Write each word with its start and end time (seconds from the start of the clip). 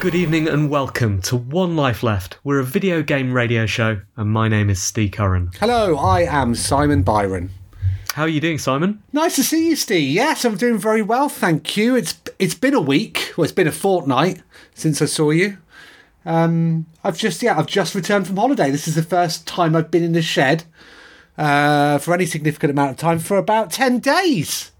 Good 0.00 0.14
evening, 0.14 0.46
and 0.46 0.70
welcome 0.70 1.20
to 1.20 1.34
One 1.34 1.74
Life 1.74 2.04
Left. 2.04 2.38
We're 2.44 2.60
a 2.60 2.64
video 2.64 3.02
game 3.02 3.32
radio 3.32 3.66
show, 3.66 4.00
and 4.16 4.30
my 4.30 4.46
name 4.46 4.70
is 4.70 4.80
Steve 4.80 5.10
Curran. 5.10 5.50
Hello, 5.58 5.96
I 5.96 6.20
am 6.20 6.54
Simon 6.54 7.02
Byron. 7.02 7.50
How 8.14 8.22
are 8.22 8.28
you 8.28 8.40
doing, 8.40 8.58
Simon? 8.58 9.02
Nice 9.12 9.34
to 9.36 9.42
see 9.42 9.70
you, 9.70 9.74
Steve. 9.74 10.14
Yes, 10.14 10.44
I'm 10.44 10.56
doing 10.56 10.78
very 10.78 11.02
well, 11.02 11.28
thank 11.28 11.76
you. 11.76 11.96
It's 11.96 12.16
it's 12.38 12.54
been 12.54 12.74
a 12.74 12.80
week, 12.80 13.34
well, 13.36 13.42
it's 13.42 13.52
been 13.52 13.66
a 13.66 13.72
fortnight 13.72 14.40
since 14.72 15.02
I 15.02 15.06
saw 15.06 15.30
you. 15.30 15.58
Um, 16.24 16.86
I've 17.02 17.18
just 17.18 17.42
yeah, 17.42 17.58
I've 17.58 17.66
just 17.66 17.96
returned 17.96 18.28
from 18.28 18.36
holiday. 18.36 18.70
This 18.70 18.86
is 18.86 18.94
the 18.94 19.02
first 19.02 19.48
time 19.48 19.74
I've 19.74 19.90
been 19.90 20.04
in 20.04 20.12
the 20.12 20.22
shed 20.22 20.62
uh, 21.36 21.98
for 21.98 22.14
any 22.14 22.26
significant 22.26 22.70
amount 22.70 22.92
of 22.92 22.96
time 22.98 23.18
for 23.18 23.36
about 23.36 23.72
ten 23.72 23.98
days. 23.98 24.70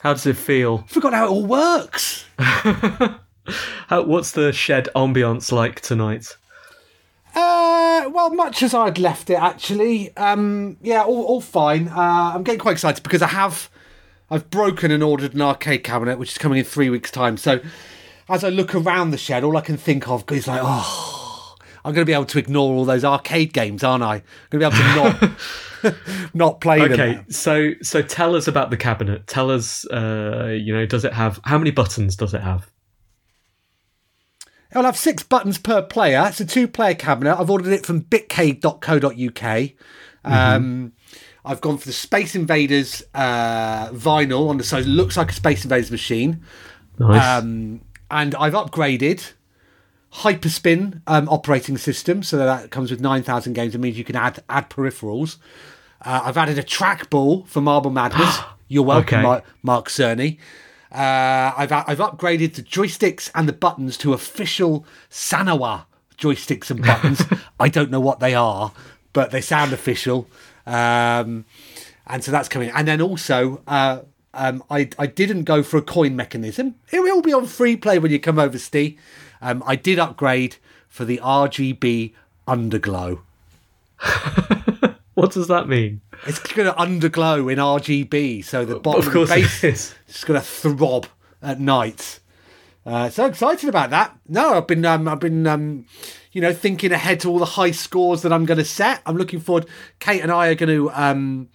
How 0.00 0.14
does 0.14 0.26
it 0.26 0.36
feel? 0.36 0.82
I 0.84 0.92
Forgot 0.92 1.14
how 1.14 1.26
it 1.26 1.30
all 1.30 1.46
works. 1.46 2.24
How, 3.88 4.02
what's 4.02 4.32
the 4.32 4.52
shed 4.52 4.88
ambiance 4.94 5.52
like 5.52 5.80
tonight? 5.80 6.36
Uh, 7.34 8.10
well, 8.12 8.30
much 8.30 8.62
as 8.62 8.74
I'd 8.74 8.98
left 8.98 9.30
it, 9.30 9.34
actually. 9.34 10.14
Um, 10.16 10.76
yeah, 10.82 11.02
all, 11.02 11.24
all 11.24 11.40
fine. 11.40 11.88
Uh, 11.88 12.32
I'm 12.34 12.42
getting 12.42 12.60
quite 12.60 12.72
excited 12.72 13.02
because 13.02 13.22
I 13.22 13.28
have, 13.28 13.70
I've 14.30 14.50
broken 14.50 14.90
and 14.90 15.02
ordered 15.02 15.34
an 15.34 15.40
arcade 15.40 15.82
cabinet, 15.82 16.18
which 16.18 16.32
is 16.32 16.38
coming 16.38 16.58
in 16.58 16.64
three 16.64 16.90
weeks' 16.90 17.10
time. 17.10 17.36
So, 17.36 17.60
as 18.28 18.44
I 18.44 18.50
look 18.50 18.74
around 18.74 19.10
the 19.10 19.18
shed, 19.18 19.44
all 19.44 19.56
I 19.56 19.62
can 19.62 19.76
think 19.76 20.08
of 20.08 20.30
is 20.30 20.46
like, 20.46 20.60
oh, 20.62 21.56
I'm 21.84 21.94
going 21.94 22.02
to 22.02 22.08
be 22.08 22.14
able 22.14 22.26
to 22.26 22.38
ignore 22.38 22.74
all 22.74 22.84
those 22.84 23.04
arcade 23.04 23.52
games, 23.52 23.82
aren't 23.82 24.04
I? 24.04 24.16
I'm 24.16 24.22
going 24.50 24.70
to 24.70 24.70
be 24.70 24.84
able 25.02 25.18
to 25.20 25.30
not, 25.82 25.94
not 26.34 26.60
play 26.60 26.80
them. 26.80 26.92
Okay, 26.92 27.24
so 27.28 27.72
so 27.82 28.02
tell 28.02 28.36
us 28.36 28.46
about 28.46 28.70
the 28.70 28.76
cabinet. 28.76 29.26
Tell 29.26 29.50
us, 29.50 29.86
uh, 29.86 30.56
you 30.58 30.72
know, 30.72 30.86
does 30.86 31.04
it 31.04 31.12
have 31.12 31.40
how 31.44 31.58
many 31.58 31.70
buttons 31.70 32.16
does 32.16 32.34
it 32.34 32.40
have? 32.40 32.70
It'll 34.72 34.84
have 34.84 34.96
six 34.96 35.22
buttons 35.22 35.58
per 35.58 35.82
player. 35.82 36.24
It's 36.28 36.40
a 36.40 36.46
two-player 36.46 36.94
cabinet. 36.94 37.38
I've 37.38 37.50
ordered 37.50 37.72
it 37.72 37.86
from 37.86 38.02
bitcade.co.uk. 38.02 39.70
Um, 40.24 40.92
I've 41.44 41.60
gone 41.60 41.76
for 41.78 41.86
the 41.86 41.92
Space 41.92 42.34
Invaders 42.34 43.02
uh, 43.14 43.88
vinyl 43.90 44.48
on 44.48 44.56
the 44.58 44.64
side. 44.64 44.84
It 44.84 44.88
looks 44.88 45.16
like 45.16 45.30
a 45.30 45.34
Space 45.34 45.64
Invaders 45.64 45.90
machine. 45.90 46.42
Nice. 46.98 47.42
Um, 47.42 47.82
and 48.10 48.34
I've 48.34 48.52
upgraded 48.54 49.32
Hyperspin 50.12 51.02
um, 51.06 51.28
operating 51.28 51.76
system, 51.78 52.22
so 52.22 52.36
that 52.38 52.70
comes 52.70 52.90
with 52.90 53.00
9,000 53.00 53.52
games. 53.54 53.74
It 53.74 53.78
means 53.78 53.98
you 53.98 54.04
can 54.04 54.16
add 54.16 54.42
add 54.48 54.70
peripherals. 54.70 55.36
Uh, 56.00 56.22
I've 56.24 56.36
added 56.36 56.58
a 56.58 56.62
trackball 56.62 57.46
for 57.46 57.60
Marble 57.60 57.90
Madness. 57.90 58.38
You're 58.68 58.84
welcome, 58.84 59.18
Okay. 59.18 59.22
Mark, 59.22 59.44
Mark 59.62 59.88
Cerny. 59.88 60.38
Uh, 60.92 61.54
I've 61.56 61.72
I've 61.72 61.98
upgraded 61.98 62.54
the 62.54 62.62
joysticks 62.62 63.30
and 63.34 63.48
the 63.48 63.52
buttons 63.52 63.96
to 63.98 64.12
official 64.12 64.84
Sanwa 65.10 65.84
joysticks 66.18 66.70
and 66.70 66.82
buttons. 66.82 67.22
I 67.60 67.68
don't 67.68 67.90
know 67.90 68.00
what 68.00 68.20
they 68.20 68.34
are, 68.34 68.72
but 69.12 69.30
they 69.30 69.40
sound 69.40 69.72
official. 69.72 70.28
Um, 70.66 71.46
and 72.06 72.22
so 72.22 72.30
that's 72.30 72.48
coming. 72.48 72.70
And 72.74 72.86
then 72.86 73.00
also, 73.00 73.62
uh, 73.66 74.00
um, 74.34 74.62
I 74.70 74.90
I 74.98 75.06
didn't 75.06 75.44
go 75.44 75.62
for 75.62 75.78
a 75.78 75.82
coin 75.82 76.14
mechanism. 76.14 76.74
It 76.90 77.00
will 77.00 77.22
be 77.22 77.32
on 77.32 77.46
free 77.46 77.76
play 77.76 77.98
when 77.98 78.12
you 78.12 78.20
come 78.20 78.38
over, 78.38 78.58
Steve. 78.58 78.98
Um, 79.40 79.62
I 79.66 79.76
did 79.76 79.98
upgrade 79.98 80.56
for 80.88 81.04
the 81.04 81.18
RGB 81.22 82.12
underglow. 82.46 83.20
what 85.22 85.30
does 85.30 85.46
that 85.46 85.68
mean? 85.68 86.00
It's 86.26 86.40
going 86.40 86.66
to 86.66 86.72
underglow 86.76 87.52
in 87.52 87.60
RGB, 87.60 88.44
so 88.44 88.64
the 88.64 88.80
bottom 88.80 89.06
Of 89.06 89.12
course 89.12 89.30
base 89.30 89.62
is. 89.62 89.94
is 90.08 90.24
going 90.24 90.40
to 90.40 90.44
throb 90.44 91.06
at 91.40 91.60
night. 91.60 92.18
Uh, 92.84 93.08
so 93.08 93.26
excited 93.26 93.68
about 93.68 93.90
that. 93.90 94.18
No, 94.26 94.54
I've 94.54 94.66
been, 94.66 94.84
um, 94.84 95.06
I've 95.06 95.20
been, 95.20 95.46
um, 95.46 95.86
you 96.32 96.40
know, 96.40 96.52
thinking 96.52 96.90
ahead 96.90 97.20
to 97.20 97.28
all 97.28 97.38
the 97.38 97.44
high 97.44 97.70
scores 97.70 98.22
that 98.22 98.32
I'm 98.32 98.46
going 98.46 98.58
to 98.58 98.64
set. 98.64 99.00
I'm 99.06 99.16
looking 99.16 99.38
forward. 99.38 99.66
Kate 100.00 100.22
and 100.22 100.32
I 100.32 100.48
are 100.48 100.56
going 100.56 100.76
to, 100.76 100.90
um, 100.90 101.50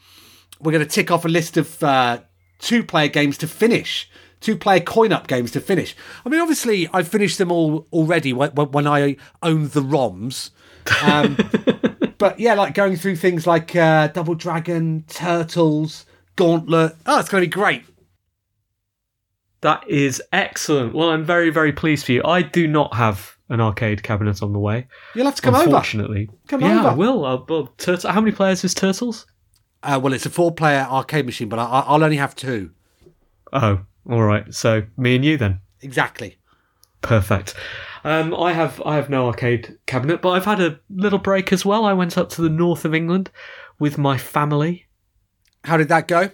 we're 0.62 0.72
going 0.72 0.86
to 0.86 0.90
tick 0.90 1.12
off 1.12 1.26
a 1.26 1.28
list 1.28 1.58
of 1.58 1.84
uh, 1.84 2.22
two-player 2.60 3.10
games 3.10 3.38
to 3.40 3.48
finish, 3.50 4.10
two-player 4.40 4.80
coin-op 4.80 5.28
games 5.28 5.52
to 5.52 5.60
finish. 5.60 5.94
I 6.26 6.30
mean, 6.30 6.40
obviously, 6.40 6.88
I've 6.94 7.10
finished 7.10 7.38
them 7.38 7.52
all 7.52 7.86
already 7.92 8.32
when, 8.32 8.52
when 8.52 8.72
when 8.72 8.88
I 8.88 9.18
owned 9.44 9.72
the 9.72 9.82
ROMs. 9.82 10.52
But 12.18 12.40
yeah, 12.40 12.56
like 12.56 12.74
going 12.74 12.96
through 12.96 13.18
things 13.18 13.46
like 13.46 13.76
uh, 13.76 14.08
Double 14.08 14.36
Dragon, 14.36 15.04
Turtles, 15.08 16.06
Gauntlet. 16.36 16.96
Oh, 17.06 17.20
it's 17.20 17.30
going 17.30 17.44
to 17.44 17.48
be 17.48 17.52
great. 17.52 17.84
That 19.62 19.88
is 19.90 20.22
excellent. 20.32 20.94
Well, 20.94 21.10
I'm 21.10 21.24
very 21.24 21.50
very 21.50 21.74
pleased 21.74 22.06
for 22.06 22.12
you. 22.12 22.24
I 22.24 22.42
do 22.42 22.68
not 22.68 22.94
have 22.96 23.38
an 23.50 23.62
arcade 23.62 24.04
cabinet 24.04 24.44
on 24.44 24.54
the 24.54 24.60
way. 24.60 24.88
You'll 25.16 25.26
have 25.26 25.36
to 25.36 25.42
come 25.42 25.56
over. 25.56 25.64
Unfortunately, 25.64 26.30
Come 26.48 26.62
yeah, 26.62 26.80
over. 26.80 26.90
I 26.90 26.94
will. 26.94 27.26
I'll, 27.26 27.46
well, 27.48 27.74
Turtle. 27.78 28.12
How 28.12 28.22
many 28.22 28.36
players 28.36 28.64
is 28.64 28.74
Turtles? 28.74 29.26
Uh, 29.84 30.00
well, 30.02 30.14
it's 30.14 30.26
a 30.26 30.30
four-player 30.30 30.88
arcade 30.90 31.26
machine, 31.26 31.50
but 31.50 31.60
I, 31.60 31.84
I'll 31.88 32.04
only 32.04 32.18
have 32.18 32.36
two. 32.36 32.72
Oh, 33.54 33.82
all 34.10 34.24
right. 34.24 34.54
So 34.54 34.84
me 34.98 35.16
and 35.16 35.24
you 35.24 35.38
then. 35.38 35.62
Exactly. 35.82 36.37
Perfect. 37.08 37.56
Um, 38.04 38.36
I 38.36 38.54
have 38.54 38.82
I 38.86 38.96
have 38.96 39.10
no 39.10 39.28
arcade 39.28 39.78
cabinet, 39.86 40.22
but 40.22 40.32
I've 40.32 40.46
had 40.46 40.60
a 40.60 40.80
little 40.90 41.20
break 41.20 41.54
as 41.54 41.66
well. 41.66 41.86
I 41.86 41.94
went 41.94 42.18
up 42.18 42.30
to 42.32 42.42
the 42.42 42.50
north 42.50 42.84
of 42.86 42.94
England 42.94 43.32
with 43.80 43.98
my 43.98 44.18
family. 44.18 44.88
How 45.64 45.78
did 45.78 45.88
that 45.88 46.08
go? 46.08 46.30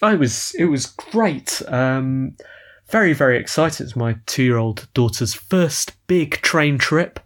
Oh, 0.00 0.12
it 0.12 0.18
was 0.18 0.54
it 0.56 0.66
was 0.66 0.86
great. 0.86 1.62
Um, 1.66 2.36
very 2.88 3.12
very 3.12 3.38
excited. 3.38 3.84
It's 3.84 3.96
my 3.96 4.16
two 4.26 4.44
year 4.44 4.56
old 4.56 4.88
daughter's 4.94 5.34
first 5.34 5.94
big 6.06 6.40
train 6.42 6.78
trip. 6.78 7.18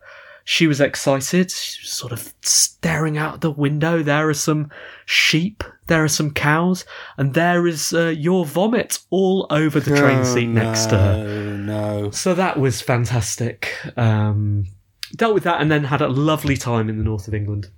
She 0.45 0.67
was 0.67 0.81
excited. 0.81 1.51
She 1.51 1.83
was 1.83 1.93
sort 1.93 2.13
of 2.13 2.33
staring 2.43 3.19
out 3.19 3.43
the 3.43 3.51
window. 3.51 4.03
There 4.03 4.29
are 4.29 4.35
some 4.35 4.71
sheep. 5.05 5.63
There 5.93 6.05
are 6.05 6.09
some 6.09 6.31
cows, 6.31 6.87
and 7.19 7.35
there 7.35 7.67
is 7.67 7.93
uh, 7.93 8.15
your 8.17 8.47
vomit 8.47 9.01
all 9.11 9.47
over 9.51 9.79
the 9.79 9.95
train 9.95 10.25
seat 10.25 10.47
next 10.47 10.87
to 10.87 10.97
her. 10.97 11.27
Oh 11.29 11.57
no. 11.59 12.11
So 12.13 12.33
that 12.33 12.59
was 12.59 12.81
fantastic. 12.81 13.77
Um, 13.99 14.69
dealt 15.15 15.35
with 15.35 15.45
that, 15.45 15.61
and 15.61 15.71
then 15.71 15.85
had 15.85 16.01
a 16.01 16.09
lovely 16.09 16.57
time 16.57 16.89
in 16.89 16.97
the 16.97 17.05
north 17.05 17.29
of 17.29 17.35
England. 17.35 17.69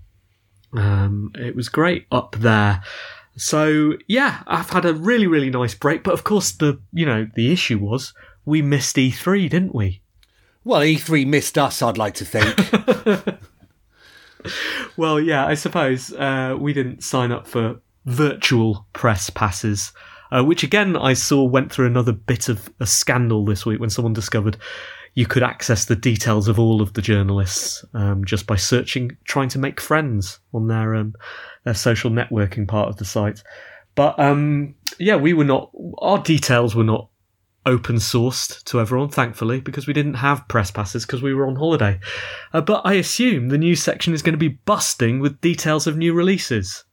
Um, 0.74 1.32
it 1.34 1.56
was 1.56 1.68
great 1.68 2.06
up 2.12 2.36
there. 2.38 2.84
So 3.36 3.94
yeah, 4.06 4.44
I've 4.46 4.70
had 4.70 4.84
a 4.84 4.94
really 4.94 5.26
really 5.26 5.50
nice 5.50 5.74
break. 5.74 6.04
But 6.04 6.14
of 6.14 6.22
course, 6.22 6.52
the 6.52 6.80
you 6.92 7.04
know 7.04 7.26
the 7.34 7.50
issue 7.50 7.78
was 7.78 8.14
we 8.44 8.62
missed 8.62 8.94
E3, 8.94 9.50
didn't 9.50 9.74
we? 9.74 10.02
Well, 10.62 10.82
E3 10.82 11.26
missed 11.26 11.58
us, 11.58 11.82
I'd 11.82 11.98
like 11.98 12.14
to 12.14 12.24
think. 12.24 13.40
well, 14.96 15.18
yeah, 15.18 15.44
I 15.44 15.54
suppose 15.54 16.12
uh, 16.12 16.56
we 16.56 16.72
didn't 16.72 17.02
sign 17.02 17.32
up 17.32 17.48
for 17.48 17.80
virtual 18.06 18.86
press 18.92 19.30
passes, 19.30 19.92
uh, 20.30 20.42
which 20.42 20.62
again 20.62 20.96
I 20.96 21.14
saw 21.14 21.44
went 21.44 21.72
through 21.72 21.86
another 21.86 22.12
bit 22.12 22.48
of 22.48 22.68
a 22.80 22.86
scandal 22.86 23.44
this 23.44 23.64
week 23.64 23.80
when 23.80 23.90
someone 23.90 24.12
discovered 24.12 24.56
you 25.14 25.26
could 25.26 25.44
access 25.44 25.84
the 25.84 25.96
details 25.96 26.48
of 26.48 26.58
all 26.58 26.82
of 26.82 26.92
the 26.94 27.02
journalists 27.02 27.84
um, 27.94 28.24
just 28.24 28.46
by 28.46 28.56
searching, 28.56 29.16
trying 29.24 29.48
to 29.48 29.58
make 29.58 29.80
friends 29.80 30.40
on 30.52 30.66
their 30.66 30.94
um, 30.94 31.14
their 31.64 31.74
social 31.74 32.10
networking 32.10 32.66
part 32.66 32.88
of 32.88 32.96
the 32.96 33.04
site. 33.04 33.42
But 33.94 34.18
um, 34.18 34.74
yeah, 34.98 35.16
we 35.16 35.32
were 35.32 35.44
not. 35.44 35.70
Our 35.98 36.18
details 36.18 36.74
were 36.74 36.84
not 36.84 37.08
open 37.66 37.96
sourced 37.96 38.62
to 38.64 38.80
everyone, 38.80 39.08
thankfully, 39.08 39.60
because 39.60 39.86
we 39.86 39.92
didn't 39.92 40.14
have 40.14 40.46
press 40.48 40.70
passes 40.70 41.06
because 41.06 41.22
we 41.22 41.32
were 41.32 41.46
on 41.46 41.56
holiday. 41.56 41.98
Uh, 42.52 42.60
but 42.60 42.82
I 42.84 42.94
assume 42.94 43.48
the 43.48 43.58
news 43.58 43.82
section 43.82 44.12
is 44.12 44.22
going 44.22 44.34
to 44.34 44.38
be 44.38 44.60
busting 44.66 45.20
with 45.20 45.40
details 45.40 45.86
of 45.86 45.96
new 45.96 46.12
releases. 46.12 46.84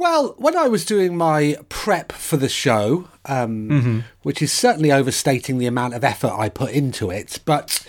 Well, 0.00 0.34
when 0.38 0.56
I 0.56 0.66
was 0.66 0.86
doing 0.86 1.14
my 1.14 1.58
prep 1.68 2.10
for 2.10 2.38
the 2.38 2.48
show, 2.48 3.10
um, 3.26 3.68
mm-hmm. 3.68 4.00
which 4.22 4.40
is 4.40 4.50
certainly 4.50 4.90
overstating 4.90 5.58
the 5.58 5.66
amount 5.66 5.92
of 5.92 6.02
effort 6.02 6.32
I 6.32 6.48
put 6.48 6.70
into 6.70 7.10
it, 7.10 7.38
but 7.44 7.86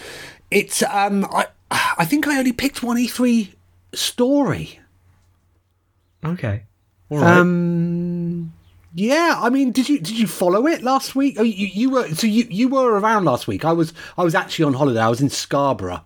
it's 0.51 0.83
um, 0.83 1.23
I 1.31 1.47
I 1.71 2.03
think 2.03 2.27
I 2.27 2.37
only 2.37 2.51
picked 2.51 2.83
one 2.83 2.97
E3 2.97 3.53
story. 3.93 4.81
Okay. 6.25 6.63
All 7.09 7.19
right. 7.19 7.37
Um, 7.37 8.51
yeah, 8.93 9.35
I 9.37 9.49
mean, 9.49 9.71
did 9.71 9.87
you 9.87 9.97
did 9.97 10.19
you 10.19 10.27
follow 10.27 10.67
it 10.67 10.83
last 10.83 11.15
week? 11.15 11.37
Oh, 11.39 11.43
you, 11.43 11.67
you 11.67 11.91
were 11.91 12.09
so 12.09 12.27
you, 12.27 12.45
you 12.49 12.67
were 12.67 12.99
around 12.99 13.23
last 13.23 13.47
week. 13.47 13.63
I 13.63 13.71
was 13.71 13.93
I 14.17 14.25
was 14.25 14.35
actually 14.35 14.65
on 14.65 14.73
holiday. 14.73 14.99
I 14.99 15.07
was 15.07 15.21
in 15.21 15.29
Scarborough. 15.29 16.03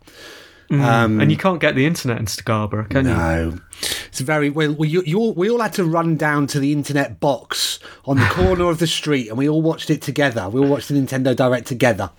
Mm, 0.69 0.81
um, 0.81 1.19
and 1.19 1.31
you 1.31 1.37
can't 1.37 1.59
get 1.59 1.73
the 1.73 1.87
internet 1.87 2.19
in 2.19 2.27
Scarborough, 2.27 2.85
can 2.85 3.05
no. 3.05 3.11
you? 3.11 3.15
No, 3.15 3.59
it's 4.15 4.21
very 4.21 4.49
well. 4.49 4.73
We, 4.73 4.87
you, 4.87 5.19
all, 5.19 5.33
we 5.33 5.49
all 5.49 5.59
had 5.59 5.73
to 5.73 5.83
run 5.83 6.15
down 6.15 6.47
to 6.47 6.59
the 6.61 6.71
internet 6.71 7.19
box 7.19 7.79
on 8.05 8.15
the 8.15 8.25
corner 8.27 8.69
of 8.69 8.79
the 8.79 8.87
street, 8.87 9.27
and 9.27 9.37
we 9.37 9.49
all 9.49 9.61
watched 9.61 9.89
it 9.89 10.01
together. 10.01 10.47
We 10.47 10.61
all 10.61 10.69
watched 10.69 10.87
the 10.87 10.93
Nintendo 10.93 11.35
Direct 11.35 11.67
together. 11.67 12.09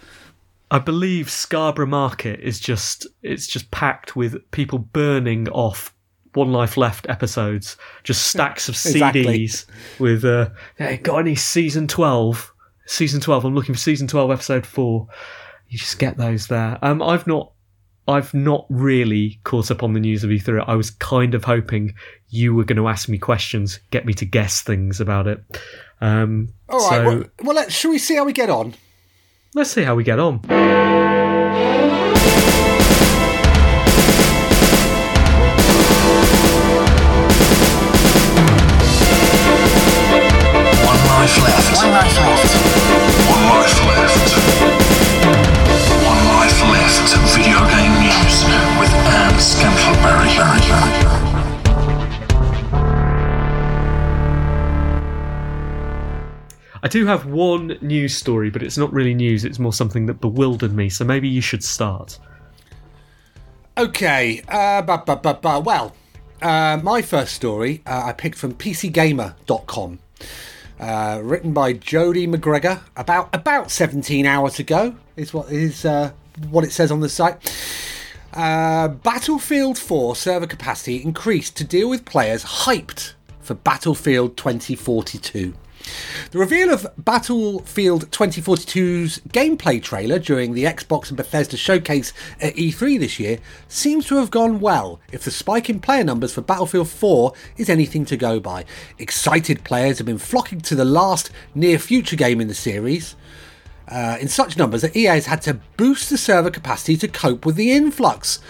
I 0.71 0.79
believe 0.79 1.31
Scarborough 1.31 1.87
Market 1.87 2.41
is 2.41 2.61
just 2.61 3.07
it's 3.23 3.47
just 3.47 3.71
packed 3.71 4.15
with 4.15 4.51
people 4.51 4.79
burning 4.79 5.49
off 5.49 5.95
one 6.35 6.53
Life 6.53 6.77
Left 6.77 7.09
episodes, 7.09 7.79
just 8.05 8.29
stacks 8.29 8.69
of 8.69 8.75
CDs 8.75 9.65
with, 9.99 10.23
uh, 10.27 10.51
hey, 10.77 10.99
got 10.99 11.21
any 11.21 11.35
season 11.35 11.89
12? 11.89 12.53
Season 12.85 13.23
12, 13.23 13.47
I'm 13.47 13.55
looking 13.55 13.75
for 13.75 13.81
season 13.81 14.07
12, 14.07 14.33
episode 14.33 14.67
4. 14.67 15.07
You 15.69 15.79
just 15.79 15.99
get 15.99 16.19
those 16.19 16.49
there. 16.49 16.79
Um, 16.83 17.01
I've 17.01 17.27
not, 17.27 17.53
I've 18.09 18.33
not 18.35 18.67
really 18.69 19.41
caught 19.45 19.71
up 19.71 19.83
on 19.83 19.93
the 19.93 20.01
news 20.01 20.23
of 20.23 20.31
E3. 20.31 20.65
I 20.67 20.75
was 20.75 20.91
kind 20.91 21.35
of 21.35 21.45
hoping 21.45 21.95
you 22.29 22.55
were 22.55 22.65
going 22.65 22.77
to 22.77 22.89
ask 22.89 23.09
me 23.09 23.19
questions, 23.19 23.81
get 23.91 24.07
me 24.07 24.15
to 24.15 24.25
guess 24.25 24.63
things 24.63 25.01
about 25.01 25.27
it. 25.27 25.43
Um, 26.01 26.51
All 26.69 26.79
right. 26.79 26.89
So, 26.89 27.05
well, 27.05 27.25
well 27.43 27.57
let's, 27.57 27.75
shall 27.75 27.91
we 27.91 27.99
see 27.99 28.15
how 28.15 28.25
we 28.25 28.33
get 28.33 28.51
on? 28.51 28.75
Let's 29.55 29.71
see 29.71 29.83
how 29.83 29.95
we 29.95 30.05
get 30.05 30.19
on. 30.19 30.86
I 56.83 56.89
do 56.89 57.05
have 57.07 57.27
one 57.27 57.79
news 57.81 58.17
story, 58.17 58.49
but 58.49 58.63
it's 58.63 58.79
not 58.79 58.93
really 58.93 59.13
news. 59.13 59.45
It's 59.45 59.59
more 59.59 59.73
something 59.73 60.07
that 60.07 60.21
bewildered 60.21 60.73
me. 60.73 60.89
So 60.89 61.05
maybe 61.05 61.29
you 61.29 61.41
should 61.41 61.65
start. 61.65 62.19
Okay. 63.77 64.41
Uh. 64.47 64.83
Well, 65.65 65.97
uh, 66.41 66.79
my 66.83 67.03
first 67.03 67.35
story 67.35 67.83
uh, 67.87 68.05
I 68.07 68.13
picked 68.13 68.39
from 68.39 68.55
PCGamer.com. 68.55 69.99
Uh, 70.79 71.21
written 71.25 71.53
by 71.53 71.73
Jody 71.73 72.27
Macgregor 72.27 72.83
about 72.97 73.35
about 73.35 73.71
17 73.73 74.25
hours 74.25 74.59
ago 74.61 74.95
is 75.17 75.35
what 75.35 75.51
is 75.51 75.85
uh, 75.85 76.13
what 76.51 76.63
it 76.65 76.71
says 76.71 76.93
on 76.93 77.01
the 77.01 77.09
site. 77.09 77.53
Uh, 78.33 78.89
Battlefield 78.89 79.79
4 79.79 80.17
server 80.17 80.47
capacity 80.47 81.03
increased 81.03 81.57
to 81.57 81.65
deal 81.65 81.89
with 81.89 82.05
players 82.05 82.45
hyped 82.45 83.15
for 83.41 83.55
Battlefield 83.55 84.37
2042. 84.37 85.55
The 86.33 86.39
reveal 86.39 86.71
of 86.71 86.87
Battlefield 86.99 88.11
2042's 88.11 89.21
gameplay 89.29 89.81
trailer 89.83 90.19
during 90.19 90.53
the 90.53 90.65
Xbox 90.65 91.09
and 91.09 91.17
Bethesda 91.17 91.57
showcase 91.57 92.13
at 92.41 92.57
E3 92.57 92.99
this 92.99 93.21
year 93.21 93.39
seems 93.69 94.07
to 94.07 94.17
have 94.17 94.31
gone 94.31 94.61
well 94.61 95.01
if 95.13 95.23
the 95.23 95.31
spike 95.31 95.71
in 95.71 95.81
player 95.81 96.05
numbers 96.05 96.35
for 96.35 96.41
Battlefield 96.41 96.89
4 96.89 97.33
is 97.57 97.71
anything 97.71 98.05
to 98.07 98.17
go 98.17 98.41
by. 98.41 98.65
Excited 98.99 99.65
players 99.65 99.99
have 99.99 100.07
been 100.07 100.19
flocking 100.19 100.61
to 100.63 100.75
the 100.75 100.85
last 100.85 101.31
near 101.55 101.79
future 101.79 102.17
game 102.17 102.41
in 102.41 102.49
the 102.49 102.55
series. 102.55 103.15
Uh, 103.89 104.17
in 104.21 104.27
such 104.29 104.57
numbers 104.57 104.83
that 104.83 104.97
EA 104.97 105.07
has 105.07 105.27
had 105.27 105.43
to 105.43 105.55
boost 105.77 106.11
the 106.11 106.19
server 106.19 106.51
capacity 106.51 106.97
to 106.97 107.07
cope 107.07 107.47
with 107.47 107.55
the 107.55 107.71
influx. 107.71 108.41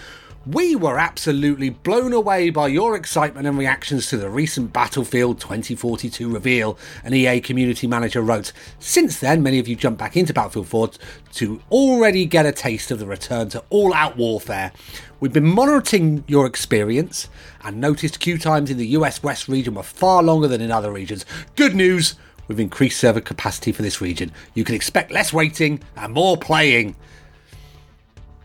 We 0.46 0.76
were 0.76 0.96
absolutely 0.96 1.70
blown 1.70 2.12
away 2.12 2.50
by 2.50 2.68
your 2.68 2.94
excitement 2.94 3.48
and 3.48 3.58
reactions 3.58 4.08
to 4.10 4.16
the 4.16 4.30
recent 4.30 4.72
Battlefield 4.72 5.40
2042 5.40 6.32
reveal, 6.32 6.78
an 7.02 7.12
EA 7.12 7.40
community 7.40 7.88
manager 7.88 8.22
wrote. 8.22 8.52
Since 8.78 9.18
then, 9.18 9.42
many 9.42 9.58
of 9.58 9.66
you 9.66 9.74
jumped 9.74 9.98
back 9.98 10.16
into 10.16 10.32
Battlefield 10.32 10.68
4 10.68 10.90
to 11.32 11.60
already 11.72 12.26
get 12.26 12.46
a 12.46 12.52
taste 12.52 12.92
of 12.92 13.00
the 13.00 13.06
return 13.06 13.48
to 13.50 13.64
all 13.70 13.92
out 13.92 14.16
warfare. 14.16 14.70
We've 15.18 15.32
been 15.32 15.52
monitoring 15.52 16.22
your 16.28 16.46
experience 16.46 17.28
and 17.64 17.80
noticed 17.80 18.20
queue 18.20 18.38
times 18.38 18.70
in 18.70 18.78
the 18.78 18.87
US 18.88 19.25
West 19.25 19.49
region 19.49 19.75
were 19.75 19.82
far 19.82 20.22
longer 20.22 20.46
than 20.46 20.61
in 20.61 20.70
other 20.70 20.92
regions. 20.92 21.26
Good 21.56 21.75
news! 21.75 22.14
We've 22.48 22.60
increased 22.60 23.00
server 23.00 23.20
capacity 23.20 23.72
for 23.72 23.82
this 23.82 24.00
region. 24.00 24.32
You 24.54 24.64
can 24.64 24.74
expect 24.74 25.10
less 25.10 25.32
waiting 25.32 25.80
and 25.96 26.12
more 26.12 26.36
playing. 26.36 26.96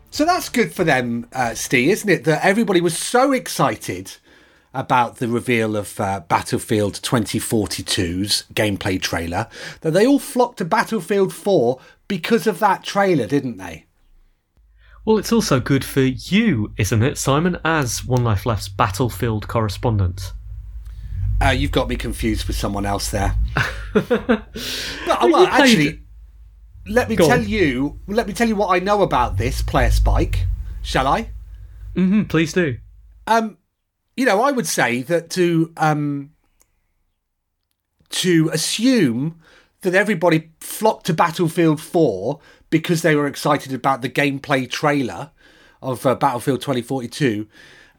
So 0.10 0.26
that's 0.26 0.50
good 0.50 0.74
for 0.74 0.84
them, 0.84 1.28
uh, 1.34 1.54
Steve, 1.54 1.90
isn't 1.90 2.10
it? 2.10 2.24
That 2.26 2.44
everybody 2.44 2.82
was 2.82 2.98
so 2.98 3.32
excited 3.32 4.18
about 4.74 5.18
the 5.18 5.28
reveal 5.28 5.76
of 5.76 6.00
uh, 6.00 6.22
Battlefield 6.28 6.96
2042's 6.96 8.46
gameplay 8.54 9.02
trailer 9.02 9.48
that 9.82 9.92
they 9.92 10.06
all 10.06 10.20
flocked 10.20 10.58
to 10.60 10.66
Battlefield 10.66 11.34
4 11.34 11.80
because 12.08 12.48
of 12.48 12.60
that 12.60 12.84
trailer, 12.84 13.28
didn't 13.28 13.58
they? 13.58 13.86
Well, 15.06 15.18
it's 15.18 15.34
also 15.34 15.60
good 15.60 15.84
for 15.84 16.02
you, 16.02 16.74
isn't 16.78 17.02
it, 17.02 17.18
Simon, 17.18 17.58
as 17.66 18.06
One 18.06 18.24
Life 18.24 18.46
Left's 18.46 18.70
Battlefield 18.70 19.48
correspondent? 19.48 20.34
Uh, 21.42 21.50
you've 21.50 21.72
got 21.72 21.90
me 21.90 21.96
confused 21.96 22.46
with 22.46 22.56
someone 22.56 22.86
else 22.86 23.10
there. 23.10 23.36
but, 23.94 24.46
well, 25.08 25.48
actually, 25.48 26.02
let 26.88 27.10
me 27.10 27.16
Go 27.16 27.28
tell 27.28 27.40
on. 27.40 27.50
you. 27.50 28.00
Let 28.08 28.28
me 28.28 28.34
tell 28.34 28.48
you 28.48 28.56
what 28.56 28.68
I 28.68 28.80
know 28.80 29.02
about 29.02 29.38
this 29.38 29.62
player 29.62 29.90
spike. 29.90 30.46
Shall 30.84 31.08
I? 31.08 31.32
Mm-hmm, 31.96 32.24
please 32.24 32.54
do. 32.54 32.78
Um, 33.28 33.58
you 34.16 34.26
know, 34.26 34.42
I 34.42 34.52
would 34.52 34.68
say 34.68 35.02
that 35.04 35.30
to 35.32 35.74
um, 35.78 36.32
to 38.10 38.50
assume 38.54 39.40
that 39.82 39.96
everybody 39.96 40.52
flocked 40.60 41.08
to 41.08 41.14
Battlefield 41.14 41.82
4 41.82 42.40
because 42.70 43.02
they 43.02 43.16
were 43.16 43.26
excited 43.26 43.74
about 43.74 44.02
the 44.02 44.10
gameplay 44.10 44.70
trailer 44.70 45.32
of 45.82 46.06
uh, 46.06 46.14
Battlefield 46.14 46.62
2042, 46.62 47.48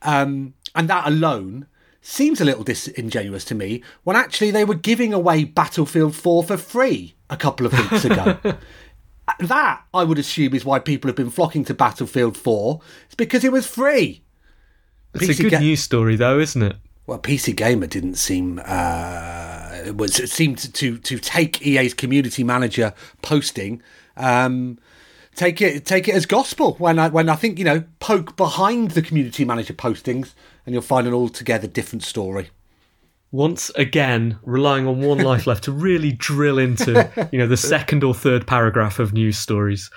um, 0.02 0.54
and 0.74 0.88
that 0.88 1.06
alone 1.08 1.66
seems 2.02 2.40
a 2.40 2.44
little 2.44 2.64
disingenuous 2.64 3.44
to 3.46 3.54
me 3.54 3.82
when 4.02 4.16
actually 4.16 4.50
they 4.50 4.64
were 4.64 4.74
giving 4.74 5.14
away 5.14 5.44
Battlefield 5.44 6.14
4 6.14 6.44
for 6.44 6.56
free 6.56 7.14
a 7.30 7.36
couple 7.36 7.64
of 7.64 7.72
weeks 7.72 8.04
ago. 8.04 8.38
that, 9.38 9.82
I 9.94 10.04
would 10.04 10.18
assume, 10.18 10.54
is 10.54 10.64
why 10.64 10.80
people 10.80 11.08
have 11.08 11.16
been 11.16 11.30
flocking 11.30 11.64
to 11.66 11.74
Battlefield 11.74 12.36
4. 12.36 12.80
It's 13.06 13.14
because 13.14 13.44
it 13.44 13.52
was 13.52 13.66
free. 13.66 14.22
It's 15.14 15.24
PC 15.24 15.38
a 15.38 15.42
good 15.44 15.50
Ga- 15.52 15.60
news 15.60 15.82
story, 15.82 16.16
though, 16.16 16.38
isn't 16.40 16.62
it? 16.62 16.76
Well, 17.06 17.18
PC 17.18 17.56
Gamer 17.56 17.86
didn't 17.86 18.14
seem 18.14 18.60
uh, 18.64 19.70
it 19.86 19.96
was 19.96 20.20
it 20.20 20.30
seemed 20.30 20.58
to, 20.58 20.70
to 20.72 20.98
to 20.98 21.18
take 21.18 21.66
EA's 21.66 21.94
community 21.94 22.44
manager 22.44 22.94
posting 23.22 23.82
um, 24.16 24.78
take 25.34 25.60
it 25.60 25.84
take 25.84 26.08
it 26.08 26.14
as 26.14 26.26
gospel 26.26 26.74
when 26.74 27.00
I 27.00 27.08
when 27.08 27.28
I 27.28 27.34
think 27.34 27.58
you 27.58 27.64
know 27.64 27.84
poke 27.98 28.36
behind 28.36 28.92
the 28.92 29.02
community 29.02 29.44
manager 29.44 29.74
postings 29.74 30.34
and 30.64 30.72
you'll 30.72 30.82
find 30.82 31.06
an 31.06 31.14
altogether 31.14 31.66
different 31.66 32.02
story. 32.02 32.50
Once 33.30 33.70
again, 33.76 34.38
relying 34.42 34.86
on 34.86 35.00
one 35.00 35.18
life 35.18 35.46
left 35.46 35.64
to 35.64 35.72
really 35.72 36.12
drill 36.12 36.58
into, 36.58 37.10
you 37.32 37.38
know, 37.38 37.46
the 37.46 37.56
second 37.74 38.04
or 38.04 38.14
third 38.14 38.46
paragraph 38.46 38.98
of 38.98 39.12
news 39.12 39.38
stories. 39.38 39.90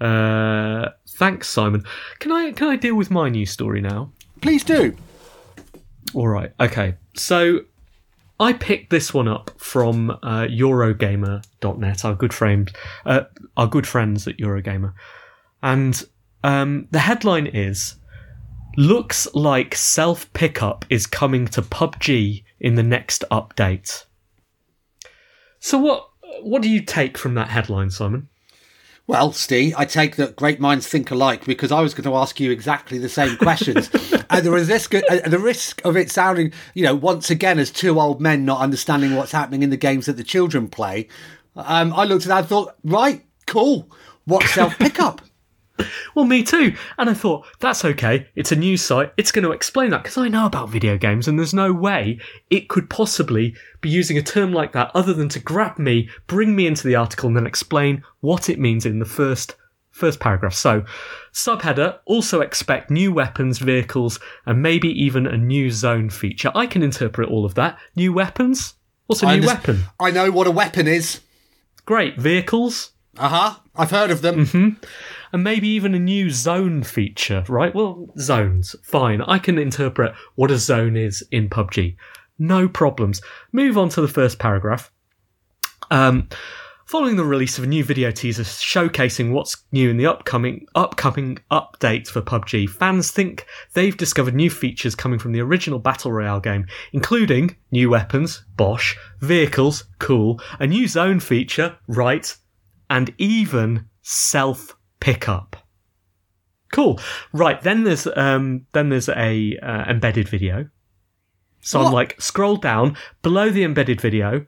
Uh, 0.00 0.88
thanks, 1.10 1.48
Simon. 1.48 1.84
Can 2.18 2.32
I 2.32 2.52
can 2.52 2.68
I 2.68 2.76
deal 2.76 2.94
with 2.94 3.10
my 3.10 3.28
news 3.28 3.50
story 3.50 3.80
now? 3.80 4.12
Please 4.40 4.64
do. 4.64 4.96
All 6.14 6.28
right. 6.28 6.52
Okay. 6.60 6.94
So 7.14 7.60
I 8.40 8.52
picked 8.52 8.90
this 8.90 9.12
one 9.12 9.28
up 9.28 9.50
from 9.58 10.10
uh, 10.10 10.46
Eurogamer.net, 10.48 12.04
our 12.04 12.14
good 12.14 12.32
friend, 12.32 12.70
uh, 13.04 13.22
our 13.56 13.66
good 13.66 13.86
friends 13.86 14.28
at 14.28 14.38
Eurogamer, 14.38 14.94
and 15.62 16.04
um, 16.44 16.86
the 16.90 17.00
headline 17.00 17.46
is: 17.46 17.96
"Looks 18.76 19.26
like 19.34 19.74
self 19.74 20.32
pickup 20.32 20.84
is 20.88 21.06
coming 21.06 21.46
to 21.48 21.62
PUBG 21.62 22.44
in 22.60 22.74
the 22.74 22.82
next 22.82 23.24
update." 23.30 24.04
So 25.60 25.78
what 25.78 26.08
what 26.42 26.62
do 26.62 26.70
you 26.70 26.80
take 26.80 27.18
from 27.18 27.34
that 27.34 27.48
headline, 27.48 27.90
Simon? 27.90 28.28
Well, 29.08 29.32
Steve, 29.32 29.74
I 29.78 29.86
take 29.86 30.16
that 30.16 30.36
great 30.36 30.60
minds 30.60 30.86
think 30.86 31.10
alike 31.10 31.46
because 31.46 31.72
I 31.72 31.80
was 31.80 31.94
going 31.94 32.04
to 32.04 32.14
ask 32.14 32.38
you 32.38 32.50
exactly 32.50 32.98
the 32.98 33.08
same 33.08 33.38
questions. 33.38 33.90
and 34.30 34.44
the 34.44 34.50
risk, 34.50 34.90
the 34.90 35.40
risk 35.40 35.82
of 35.86 35.96
it 35.96 36.10
sounding, 36.10 36.52
you 36.74 36.82
know, 36.82 36.94
once 36.94 37.30
again 37.30 37.58
as 37.58 37.70
two 37.70 37.98
old 37.98 38.20
men 38.20 38.44
not 38.44 38.60
understanding 38.60 39.16
what's 39.16 39.32
happening 39.32 39.62
in 39.62 39.70
the 39.70 39.78
games 39.78 40.04
that 40.06 40.18
the 40.18 40.24
children 40.24 40.68
play, 40.68 41.08
um, 41.56 41.94
I 41.94 42.04
looked 42.04 42.26
at 42.26 42.28
that 42.28 42.38
and 42.40 42.48
thought, 42.48 42.76
right, 42.84 43.24
cool. 43.46 43.90
What 44.26 44.44
self 44.44 44.78
pickup? 44.78 45.22
Well, 46.14 46.24
me 46.24 46.42
too. 46.42 46.74
And 46.98 47.08
I 47.08 47.14
thought, 47.14 47.46
that's 47.60 47.84
okay. 47.84 48.26
It's 48.34 48.52
a 48.52 48.56
news 48.56 48.82
site. 48.82 49.12
It's 49.16 49.30
going 49.30 49.44
to 49.44 49.52
explain 49.52 49.90
that 49.90 50.02
because 50.02 50.18
I 50.18 50.28
know 50.28 50.46
about 50.46 50.68
video 50.68 50.96
games 50.96 51.28
and 51.28 51.38
there's 51.38 51.54
no 51.54 51.72
way 51.72 52.18
it 52.50 52.68
could 52.68 52.90
possibly 52.90 53.54
be 53.80 53.88
using 53.88 54.18
a 54.18 54.22
term 54.22 54.52
like 54.52 54.72
that 54.72 54.90
other 54.94 55.14
than 55.14 55.28
to 55.30 55.40
grab 55.40 55.78
me, 55.78 56.08
bring 56.26 56.56
me 56.56 56.66
into 56.66 56.86
the 56.86 56.96
article 56.96 57.28
and 57.28 57.36
then 57.36 57.46
explain 57.46 58.02
what 58.20 58.48
it 58.48 58.58
means 58.58 58.84
in 58.84 58.98
the 58.98 59.04
first 59.04 59.54
first 59.90 60.20
paragraph. 60.20 60.54
So, 60.54 60.84
subheader 61.32 61.98
also 62.06 62.40
expect 62.40 62.90
new 62.90 63.12
weapons, 63.12 63.58
vehicles, 63.58 64.20
and 64.46 64.62
maybe 64.62 64.88
even 64.88 65.26
a 65.26 65.36
new 65.36 65.70
zone 65.70 66.08
feature. 66.08 66.52
I 66.54 66.66
can 66.66 66.82
interpret 66.82 67.28
all 67.28 67.44
of 67.44 67.54
that. 67.56 67.78
New 67.96 68.12
weapons? 68.12 68.74
What's 69.06 69.22
a 69.22 69.26
I 69.26 69.38
new 69.38 69.46
weapon? 69.46 69.84
I 69.98 70.10
know 70.10 70.30
what 70.30 70.46
a 70.46 70.52
weapon 70.52 70.86
is. 70.86 71.20
Great. 71.84 72.16
Vehicles? 72.16 72.92
Uh 73.18 73.28
huh. 73.28 73.54
I've 73.74 73.90
heard 73.90 74.10
of 74.10 74.22
them. 74.22 74.78
and 75.32 75.44
maybe 75.44 75.68
even 75.68 75.94
a 75.94 75.98
new 75.98 76.30
zone 76.30 76.82
feature, 76.82 77.44
right? 77.48 77.74
Well, 77.74 78.08
zones, 78.18 78.76
fine. 78.82 79.20
I 79.22 79.38
can 79.38 79.58
interpret 79.58 80.14
what 80.36 80.50
a 80.50 80.58
zone 80.58 80.96
is 80.96 81.22
in 81.30 81.48
PUBG. 81.48 81.96
No 82.38 82.68
problems. 82.68 83.20
Move 83.52 83.76
on 83.76 83.88
to 83.90 84.00
the 84.00 84.08
first 84.08 84.38
paragraph. 84.38 84.92
Um, 85.90 86.28
following 86.86 87.16
the 87.16 87.24
release 87.24 87.58
of 87.58 87.64
a 87.64 87.66
new 87.66 87.82
video 87.82 88.10
teaser 88.10 88.44
showcasing 88.44 89.32
what's 89.32 89.56
new 89.72 89.90
in 89.90 89.96
the 89.96 90.06
upcoming 90.06 90.66
upcoming 90.74 91.38
update 91.50 92.06
for 92.06 92.22
PUBG, 92.22 92.68
fans 92.68 93.10
think 93.10 93.46
they've 93.74 93.96
discovered 93.96 94.34
new 94.34 94.50
features 94.50 94.94
coming 94.94 95.18
from 95.18 95.32
the 95.32 95.40
original 95.40 95.78
battle 95.78 96.12
royale 96.12 96.40
game, 96.40 96.66
including 96.92 97.56
new 97.72 97.90
weapons, 97.90 98.44
Bosch, 98.56 98.96
vehicles, 99.20 99.84
cool, 99.98 100.40
a 100.60 100.66
new 100.66 100.86
zone 100.86 101.18
feature, 101.20 101.76
right, 101.88 102.36
and 102.90 103.12
even 103.18 103.86
self 104.02 104.76
pickup. 105.00 105.56
Cool. 106.72 107.00
Right, 107.32 107.60
then 107.62 107.84
there's 107.84 108.06
um 108.16 108.66
then 108.72 108.88
there's 108.88 109.08
a 109.08 109.56
uh, 109.62 109.84
embedded 109.88 110.28
video. 110.28 110.68
So 111.60 111.82
I'm 111.82 111.92
like 111.92 112.20
scroll 112.20 112.56
down 112.56 112.96
below 113.22 113.50
the 113.50 113.64
embedded 113.64 114.00
video. 114.00 114.46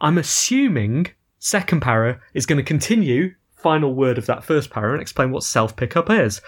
I'm 0.00 0.18
assuming 0.18 1.08
second 1.38 1.80
para 1.80 2.20
is 2.34 2.46
going 2.46 2.58
to 2.58 2.64
continue 2.64 3.34
final 3.58 3.94
word 3.94 4.18
of 4.18 4.26
that 4.26 4.44
first 4.44 4.70
para 4.70 4.92
and 4.92 5.00
explain 5.00 5.30
what 5.30 5.42
self 5.42 5.76
pickup 5.76 6.10
is. 6.10 6.40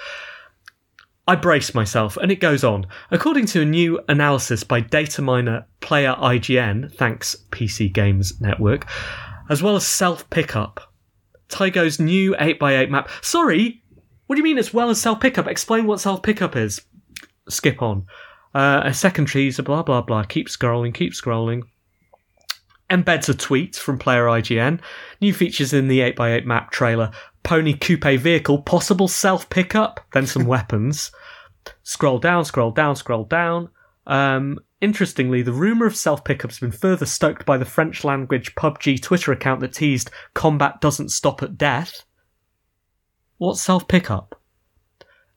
I 1.28 1.36
brace 1.36 1.74
myself, 1.74 2.16
and 2.16 2.32
it 2.32 2.40
goes 2.40 2.64
on. 2.64 2.86
According 3.10 3.46
to 3.46 3.60
a 3.60 3.64
new 3.64 4.00
analysis 4.08 4.64
by 4.64 4.80
data 4.80 5.22
miner 5.22 5.66
player 5.80 6.14
IGN, 6.18 6.92
thanks 6.94 7.36
PC 7.50 7.92
Games 7.92 8.40
Network, 8.40 8.86
as 9.48 9.62
well 9.62 9.76
as 9.76 9.86
self 9.86 10.28
pickup, 10.30 10.89
Taego's 11.50 12.00
new 12.00 12.34
8x8 12.36 12.90
map. 12.90 13.08
Sorry, 13.22 13.82
what 14.26 14.36
do 14.36 14.40
you 14.40 14.44
mean 14.44 14.58
as 14.58 14.72
well 14.72 14.90
as 14.90 15.00
self 15.00 15.20
pickup? 15.20 15.48
Explain 15.48 15.86
what 15.86 16.00
self 16.00 16.22
pickup 16.22 16.56
is. 16.56 16.80
Skip 17.48 17.82
on. 17.82 18.06
Uh, 18.54 18.82
a 18.84 18.94
second 18.94 19.26
teaser, 19.26 19.62
blah 19.62 19.82
blah 19.82 20.02
blah. 20.02 20.22
Keep 20.24 20.48
scrolling, 20.48 20.94
keep 20.94 21.12
scrolling. 21.12 21.62
Embeds 22.90 23.28
a 23.28 23.34
tweet 23.34 23.76
from 23.76 23.98
player 23.98 24.26
IGN. 24.26 24.80
New 25.20 25.32
features 25.32 25.72
in 25.72 25.88
the 25.88 26.00
8x8 26.00 26.44
map 26.44 26.70
trailer. 26.70 27.10
Pony 27.42 27.74
coupe 27.74 28.20
vehicle, 28.20 28.62
possible 28.62 29.08
self 29.08 29.48
pickup, 29.48 30.00
then 30.12 30.26
some 30.26 30.44
weapons. 30.46 31.10
Scroll 31.82 32.18
down, 32.18 32.44
scroll 32.44 32.70
down, 32.70 32.96
scroll 32.96 33.24
down. 33.24 33.70
Um, 34.06 34.58
interestingly, 34.80 35.42
the 35.42 35.52
rumour 35.52 35.86
of 35.86 35.96
self 35.96 36.24
pickup 36.24 36.50
has 36.50 36.58
been 36.58 36.72
further 36.72 37.06
stoked 37.06 37.46
by 37.46 37.56
the 37.56 37.64
French 37.64 38.04
language 38.04 38.54
PUBG 38.54 39.00
Twitter 39.02 39.32
account 39.32 39.60
that 39.60 39.74
teased 39.74 40.10
combat 40.34 40.80
doesn't 40.80 41.10
stop 41.10 41.42
at 41.42 41.58
death. 41.58 42.04
What's 43.38 43.62
self 43.62 43.88
pickup? 43.88 44.40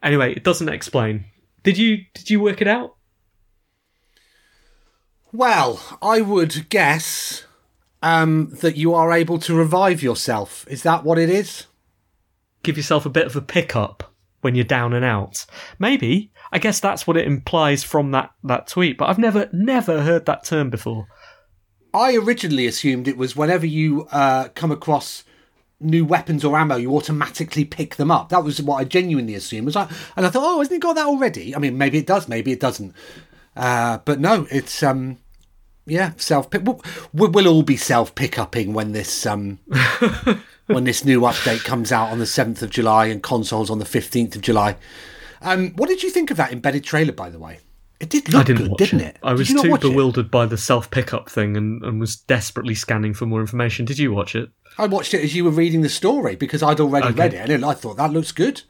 Anyway, 0.02 0.34
it 0.34 0.44
doesn't 0.44 0.70
explain. 0.70 1.26
Did 1.64 1.78
you 1.78 2.00
did 2.14 2.30
you 2.30 2.40
work 2.40 2.62
it 2.62 2.68
out? 2.68 2.96
Well, 5.32 5.82
I 6.02 6.22
would 6.22 6.70
guess 6.70 7.46
um, 8.04 8.50
that 8.62 8.78
you 8.78 8.94
are 8.94 9.12
able 9.12 9.40
to 9.40 9.56
revive 9.56 10.04
yourself. 10.04 10.66
Is 10.70 10.84
that 10.84 11.04
what 11.04 11.18
it 11.18 11.30
is? 11.30 11.66
Give 12.62 12.78
yourself 12.78 13.06
a 13.06 13.10
bit 13.10 13.26
of 13.26 13.36
a 13.36 13.42
pickup 13.42 14.14
when 14.42 14.54
you're 14.54 14.64
down 14.64 14.94
and 14.94 15.04
out. 15.04 15.46
Maybe. 15.80 16.32
I 16.54 16.60
guess 16.60 16.80
that's 16.80 17.08
what 17.08 17.18
it 17.18 17.26
implies 17.26 17.84
from 17.84 18.12
that, 18.12 18.32
that 18.44 18.68
tweet, 18.68 19.00
but 19.00 19.10
I've 19.10 19.18
never 19.18 19.50
never 19.52 20.04
heard 20.04 20.28
that 20.28 20.44
term 20.44 20.70
before. 20.70 21.08
I 21.96 22.16
originally 22.16 22.68
assumed 22.68 23.08
it 23.08 23.18
was 23.18 23.36
whenever 23.36 23.66
you 23.66 24.08
uh, 24.12 24.50
come 24.54 24.72
across 24.72 25.24
new 25.80 26.06
weapons 26.06 26.46
or 26.46 26.56
ammo, 26.56 26.76
you 26.76 26.96
automatically 26.96 27.66
pick 27.66 27.96
them 27.96 28.12
up. 28.12 28.30
That 28.30 28.44
was 28.44 28.62
what 28.62 28.78
I 28.78 28.84
genuinely 28.84 29.34
assumed. 29.34 29.66
Was 29.66 29.76
like, 29.76 29.90
and 30.16 30.28
I 30.28 30.30
thought, 30.30 30.44
oh, 30.46 30.60
hasn't 30.60 30.78
it 30.78 30.82
got 30.82 30.94
that 30.94 31.08
already? 31.08 31.56
I 31.56 31.60
mean, 31.60 31.76
maybe 31.76 31.98
it 31.98 32.06
does, 32.06 32.28
maybe 32.28 32.52
it 32.52 32.60
doesn't. 32.60 32.94
Uh, 33.56 33.98
but 34.06 34.20
no, 34.20 34.46
it's 34.52 34.84
um, 34.84 35.18
yeah, 35.88 36.12
self 36.18 36.52
pick. 36.52 36.62
We'll, 36.64 36.82
we'll 37.14 37.48
all 37.48 37.64
be 37.64 37.78
self 37.78 38.14
pick 38.14 38.38
upping 38.38 38.74
when 38.74 38.92
this 38.92 39.26
um, 39.26 39.58
when 40.68 40.84
this 40.84 41.04
new 41.04 41.22
update 41.22 41.64
comes 41.64 41.92
out 41.92 42.12
on 42.12 42.20
the 42.20 42.28
seventh 42.28 42.62
of 42.62 42.70
July 42.70 43.08
and 43.08 43.24
consoles 43.24 43.72
on 43.72 43.80
the 43.80 43.86
fifteenth 43.86 44.36
of 44.36 44.42
July. 44.42 44.78
Um, 45.44 45.72
what 45.76 45.90
did 45.90 46.04
you 46.04 46.10
think 46.10 46.32
of 46.32 46.38
that 46.38 46.52
embedded 46.52 46.84
trailer, 46.84 47.12
by 47.14 47.30
the 47.30 47.40
way? 47.40 47.60
It 48.00 48.10
did 48.10 48.28
look 48.30 48.42
I 48.42 48.44
didn't 48.44 48.68
good, 48.70 48.78
didn't 48.78 49.00
it. 49.02 49.16
it? 49.16 49.20
I 49.24 49.34
was 49.34 49.48
too 49.48 49.70
watch 49.70 49.84
it? 49.84 49.90
bewildered 49.90 50.30
by 50.32 50.46
the 50.46 50.58
self 50.58 50.90
pickup 50.92 51.30
thing 51.30 51.56
and, 51.56 51.84
and 51.84 52.00
was 52.00 52.16
desperately 52.16 52.76
scanning 52.76 53.14
for 53.14 53.26
more 53.26 53.40
information. 53.40 53.86
Did 53.86 54.00
you 54.00 54.12
watch 54.14 54.36
it? 54.36 54.50
I 54.78 54.88
watched 54.88 55.14
it 55.14 55.24
as 55.24 55.36
you 55.36 55.44
were 55.46 55.52
reading 55.52 55.82
the 55.82 55.90
story 55.90 56.36
because 56.36 56.64
I'd 56.64 56.80
already 56.80 57.08
Okay. 57.08 57.20
read 57.20 57.34
it 57.34 57.50
and 57.50 57.64
I 57.64 57.74
thought 57.74 57.98
that 57.98 58.12
looks 58.12 58.32
good. 58.32 58.64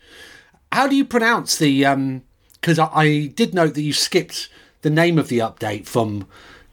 How 0.71 0.87
do 0.87 0.95
you 0.95 1.05
pronounce 1.05 1.57
the? 1.57 2.21
Because 2.55 2.77
I, 2.77 2.89
I 2.93 3.25
did 3.27 3.53
note 3.53 3.73
that 3.75 3.81
you 3.81 3.93
skipped 3.93 4.49
the 4.81 4.89
name 4.89 5.17
of 5.17 5.29
the 5.29 5.39
update 5.39 5.85
from 5.87 6.27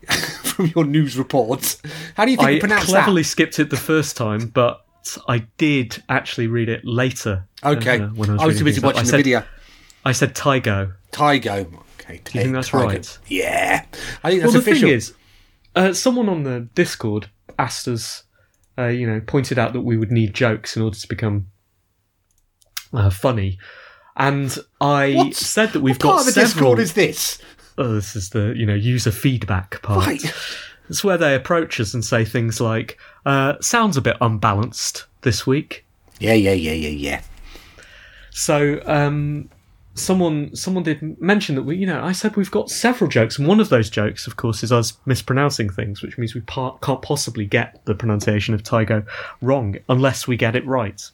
from 0.43 0.67
your 0.75 0.85
news 0.85 1.17
reports. 1.17 1.81
How 2.15 2.25
do 2.25 2.31
you 2.31 2.37
think 2.37 2.49
I 2.49 2.53
you 2.53 2.61
pronounce 2.61 2.87
that? 2.87 2.93
I 2.93 3.03
cleverly 3.05 3.23
skipped 3.23 3.59
it 3.59 3.71
the 3.71 3.77
first 3.77 4.17
time, 4.17 4.49
but 4.49 4.85
I 5.29 5.47
did 5.57 6.03
actually 6.09 6.47
read 6.49 6.69
it 6.69 6.85
later. 6.85 7.47
Okay, 7.65 8.01
uh, 8.01 8.09
when 8.09 8.31
I 8.31 8.33
was, 8.35 8.43
I 8.43 8.47
was 8.47 8.59
too 8.59 8.65
busy 8.65 8.81
watching 8.81 9.05
the 9.05 9.11
said, 9.11 9.17
video. 9.19 9.45
I 10.05 10.13
said 10.13 10.35
Taego. 10.35 10.95
Taego. 11.13 11.67
Okay, 12.01 12.21
Do 12.25 12.39
you 12.39 12.43
think 12.45 12.53
that's 12.55 12.71
Taego. 12.71 12.87
right? 12.87 13.19
Yeah, 13.29 13.85
I 14.25 14.31
think 14.31 14.43
that's 14.43 14.53
Well, 14.55 14.63
the 14.63 14.71
official. 14.71 14.89
thing 14.89 14.97
is, 14.97 15.13
uh, 15.77 15.93
someone 15.93 16.29
on 16.29 16.43
the 16.45 16.69
Discord 16.75 17.29
asked 17.59 17.87
us, 17.89 18.23
uh, 18.79 18.87
you 18.87 19.07
know, 19.07 19.21
pointed 19.21 19.59
out 19.59 19.73
that 19.75 19.83
we 19.83 19.97
would 19.97 20.11
need 20.11 20.35
jokes 20.35 20.77
in 20.77 20.83
order 20.83 20.97
to 20.99 21.09
become 21.09 21.47
uh, 22.93 23.11
funny, 23.11 23.59
and 24.17 24.59
I 24.81 25.13
What- 25.15 25.35
said 25.37 25.73
that 25.75 25.81
we've 25.81 25.95
what 25.97 26.01
part 26.03 26.15
got 26.17 26.21
of 26.21 26.27
the 26.27 26.33
several. 26.47 26.75
Discord 26.75 26.79
is 26.81 26.93
this? 26.95 27.39
Oh, 27.79 27.95
this 27.95 28.17
is 28.17 28.31
the 28.31 28.53
you 28.57 28.67
know 28.67 28.75
user 28.75 29.11
feedback 29.13 29.81
part. 29.83 30.07
Right. 30.07 30.35
It's 30.89 31.05
where 31.05 31.17
they 31.17 31.37
approach 31.37 31.79
us 31.79 31.95
and 31.95 32.05
say 32.05 32.25
things 32.25 32.61
like, 32.61 32.99
uh, 33.25 33.55
"Sounds 33.61 33.97
a 33.97 34.01
bit 34.01 34.17
unbalanced 34.21 35.05
this 35.21 35.47
week." 35.47 35.85
Yeah, 36.19 36.33
yeah, 36.35 36.53
yeah, 36.53 36.73
yeah, 36.73 36.89
yeah. 36.89 37.21
So 38.33 38.81
um, 38.85 39.49
someone 39.95 40.55
someone 40.55 40.85
did 40.85 41.21
mention 41.21 41.55
that 41.57 41.63
we, 41.63 41.77
you 41.77 41.87
know, 41.87 42.03
I 42.03 42.13
said 42.13 42.37
we've 42.37 42.51
got 42.51 42.71
several 42.71 43.09
jokes, 43.09 43.39
and 43.39 43.47
one 43.47 43.61
of 43.61 43.69
those 43.69 43.91
jokes, 43.91 44.27
of 44.27 44.37
course, 44.37 44.63
is 44.63 44.73
us 44.73 44.95
mispronouncing 45.07 45.71
things, 45.71 46.03
which 46.03 46.19
means 46.19 46.35
we 46.35 46.41
pa- 46.43 46.77
can't 46.79 47.03
possibly 47.03 47.45
get 47.45 47.85
the 47.85 47.95
pronunciation 47.95 48.55
of 48.55 48.63
Taego 48.63 49.07
wrong 49.41 49.77
unless 49.89 50.27
we 50.27 50.37
get 50.37 50.57
it 50.57 50.67
right. 50.67 51.11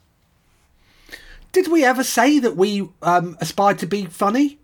Did 1.52 1.68
we 1.68 1.84
ever 1.84 2.04
say 2.04 2.38
that 2.38 2.56
we 2.56 2.88
um, 3.02 3.36
aspired 3.40 3.78
to 3.78 3.86
be 3.86 4.04
funny? 4.04 4.58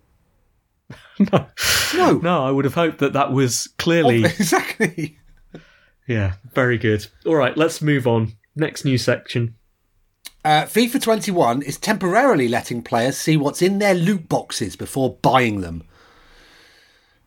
no. 1.18 1.46
No. 1.94 2.18
No, 2.18 2.44
I 2.44 2.50
would 2.50 2.64
have 2.64 2.74
hoped 2.74 2.98
that 2.98 3.14
that 3.14 3.32
was 3.32 3.68
clearly. 3.78 4.24
exactly. 4.24 5.18
Yeah, 6.06 6.34
very 6.52 6.78
good. 6.78 7.06
All 7.24 7.36
right, 7.36 7.56
let's 7.56 7.80
move 7.80 8.06
on. 8.06 8.32
Next 8.54 8.84
news 8.84 9.02
section. 9.02 9.54
Uh, 10.44 10.64
FIFA 10.64 11.00
21 11.00 11.62
is 11.62 11.78
temporarily 11.78 12.48
letting 12.48 12.82
players 12.82 13.16
see 13.16 13.36
what's 13.36 13.62
in 13.62 13.78
their 13.78 13.94
loot 13.94 14.28
boxes 14.28 14.74
before 14.74 15.16
buying 15.22 15.60
them. 15.60 15.84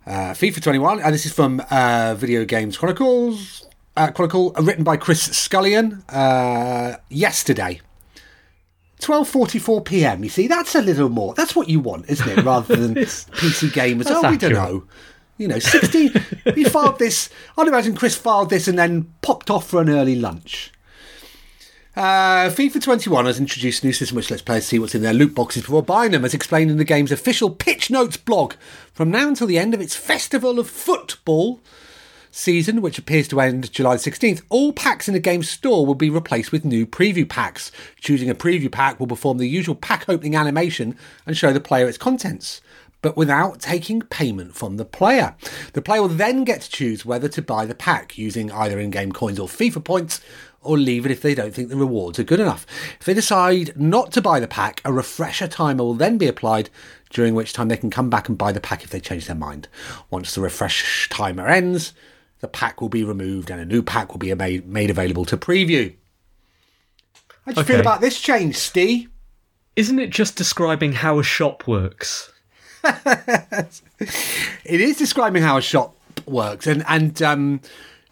Uh, 0.06 0.34
FIFA 0.34 0.62
21, 0.62 1.00
and 1.00 1.14
this 1.14 1.26
is 1.26 1.32
from 1.32 1.62
uh, 1.72 2.14
Video 2.16 2.44
Games 2.44 2.78
Chronicles, 2.78 3.66
uh, 3.96 4.12
Chronicle, 4.12 4.54
uh, 4.58 4.62
written 4.62 4.84
by 4.84 4.98
Chris 4.98 5.30
Scullion 5.30 6.04
uh, 6.10 6.98
yesterday. 7.10 7.80
12:44 9.00 9.86
p.m. 9.86 10.24
You 10.24 10.30
see, 10.30 10.48
that's 10.48 10.76
a 10.76 10.82
little 10.82 11.10
more. 11.10 11.34
That's 11.34 11.56
what 11.56 11.70
you 11.70 11.80
want, 11.80 12.10
isn't 12.10 12.28
it? 12.28 12.44
Rather 12.44 12.76
than 12.76 12.96
PC 12.96 13.70
gamers. 13.70 14.06
Oh, 14.08 14.30
we 14.30 14.38
don't 14.38 14.54
know. 14.54 14.86
You 15.38 15.50
know, 15.50 15.60
16. 15.60 16.14
he 16.56 16.64
filed 16.64 16.98
this. 16.98 17.30
I'd 17.58 17.68
imagine 17.68 17.96
Chris 17.96 18.16
filed 18.16 18.50
this 18.50 18.68
and 18.70 18.80
then 18.80 19.14
popped 19.22 19.50
off 19.50 19.68
for 19.70 19.82
an 19.82 19.90
early 19.90 20.16
lunch. 20.16 20.72
Uh, 21.96 22.50
FIFA 22.50 22.82
21 22.82 23.25
has 23.25 23.40
introduced 23.40 23.82
a 23.82 23.86
new 23.86 23.94
system 23.94 24.18
which 24.18 24.30
lets 24.30 24.42
players 24.42 24.66
see 24.66 24.78
what's 24.78 24.96
in 24.96 25.02
their 25.02 25.14
loot 25.14 25.34
boxes 25.34 25.62
before 25.64 25.82
buying 25.82 26.12
them, 26.12 26.25
as 26.25 26.34
explained 26.34 26.70
in 26.70 26.75
the 26.75 26.84
game's 26.84 27.12
official 27.12 27.50
Pitch 27.50 27.90
Notes 27.90 28.18
blog. 28.18 28.56
From 28.92 29.10
now 29.10 29.30
until 29.30 29.48
the 29.48 29.58
end 29.58 29.74
of 29.74 29.80
its 29.80 29.96
Festival 29.96 30.60
of 30.60 30.70
Football 30.70 31.62
season, 32.32 32.82
which 32.82 32.98
appears 32.98 33.30
to 33.30 33.40
end 33.40 33.72
July 33.72 33.96
16th, 33.96 34.42
all 34.50 34.74
packs 34.74 35.08
in 35.08 35.14
the 35.14 35.22
game's 35.22 35.50
store 35.50 35.86
will 35.86 35.96
be 35.96 36.10
replaced 36.10 36.52
with 36.52 36.66
new 36.66 36.86
preview 36.86 37.28
packs. 37.28 37.72
Choosing 38.02 38.30
a 38.30 38.36
preview 38.36 38.70
pack 38.70 39.00
will 39.00 39.08
perform 39.08 39.38
the 39.38 39.48
usual 39.48 39.75
pack 39.75 40.10
opening 40.10 40.36
animation 40.36 40.98
and 41.25 41.38
show 41.38 41.54
the 41.54 41.62
player 41.62 41.88
its 41.88 41.98
contents. 41.98 42.62
But 43.02 43.16
without 43.16 43.62
taking 43.62 44.02
payment 44.02 44.56
from 44.56 44.78
the 44.78 44.84
player. 44.84 45.36
The 45.74 45.82
player 45.82 46.02
will 46.02 46.10
then 46.10 46.44
get 46.44 46.62
to 46.62 46.70
choose 46.70 47.06
whether 47.06 47.30
to 47.30 47.42
buy 47.42 47.66
the 47.66 47.75
pack 47.75 48.18
using 48.18 48.52
either 48.52 48.80
in 48.80 48.90
game 48.90 49.12
coins 49.12 49.40
or 49.40 49.48
FIFA 49.48 49.84
points, 49.84 50.22
or 50.66 50.78
leave 50.78 51.06
it 51.06 51.12
if 51.12 51.22
they 51.22 51.36
don't 51.36 51.54
think 51.54 51.70
the 51.70 51.78
rewards 51.78 52.20
are 52.20 52.24
good 52.24 52.40
enough. 52.40 52.66
If 53.00 53.06
they 53.06 53.14
decide 53.14 53.80
not 53.80 54.12
to 54.14 54.22
buy 54.22 54.40
the 54.40 54.48
pack, 54.48 54.82
a 54.84 54.92
refresher 54.92 55.48
timer 55.48 55.84
will 55.84 55.94
then 55.94 56.18
be 56.18 56.28
applied, 56.28 56.70
during 57.10 57.36
which 57.36 57.54
time 57.54 57.68
they 57.68 57.78
can 57.78 57.90
come 57.90 58.10
back 58.10 58.28
and 58.28 58.38
buy 58.38 58.52
the 58.52 58.60
pack 58.60 58.84
if 58.84 58.90
they 58.90 59.00
change 59.00 59.28
their 59.28 59.36
mind. 59.36 59.68
Once 60.10 60.36
the 60.36 60.42
refresh 60.42 61.08
timer 61.10 61.48
ends, 61.48 61.94
the 62.40 62.48
pack 62.48 62.82
will 62.82 62.90
be 62.90 63.04
removed 63.04 63.50
and 63.50 63.62
a 63.62 63.66
new 63.66 63.82
pack 63.82 64.12
will 64.12 64.20
be 64.20 64.34
made, 64.34 64.68
made 64.68 64.90
available 64.90 65.26
to 65.26 65.38
preview. 65.38 65.94
How 67.46 67.52
do 67.52 67.62
you 67.62 67.66
feel 67.66 67.80
about 67.80 68.02
this 68.02 68.20
change, 68.20 68.56
Steve? 68.56 69.10
Isn't 69.76 70.00
it 70.00 70.10
just 70.10 70.36
describing 70.36 70.94
how 70.94 71.20
a 71.20 71.24
shop 71.24 71.68
works? 71.68 72.32
It 74.66 74.82
is 74.82 74.98
describing 74.98 75.44
how 75.44 75.58
a 75.58 75.62
shop 75.62 75.96
works, 76.26 76.66
and 76.68 76.84
and 76.88 77.22
um, 77.22 77.62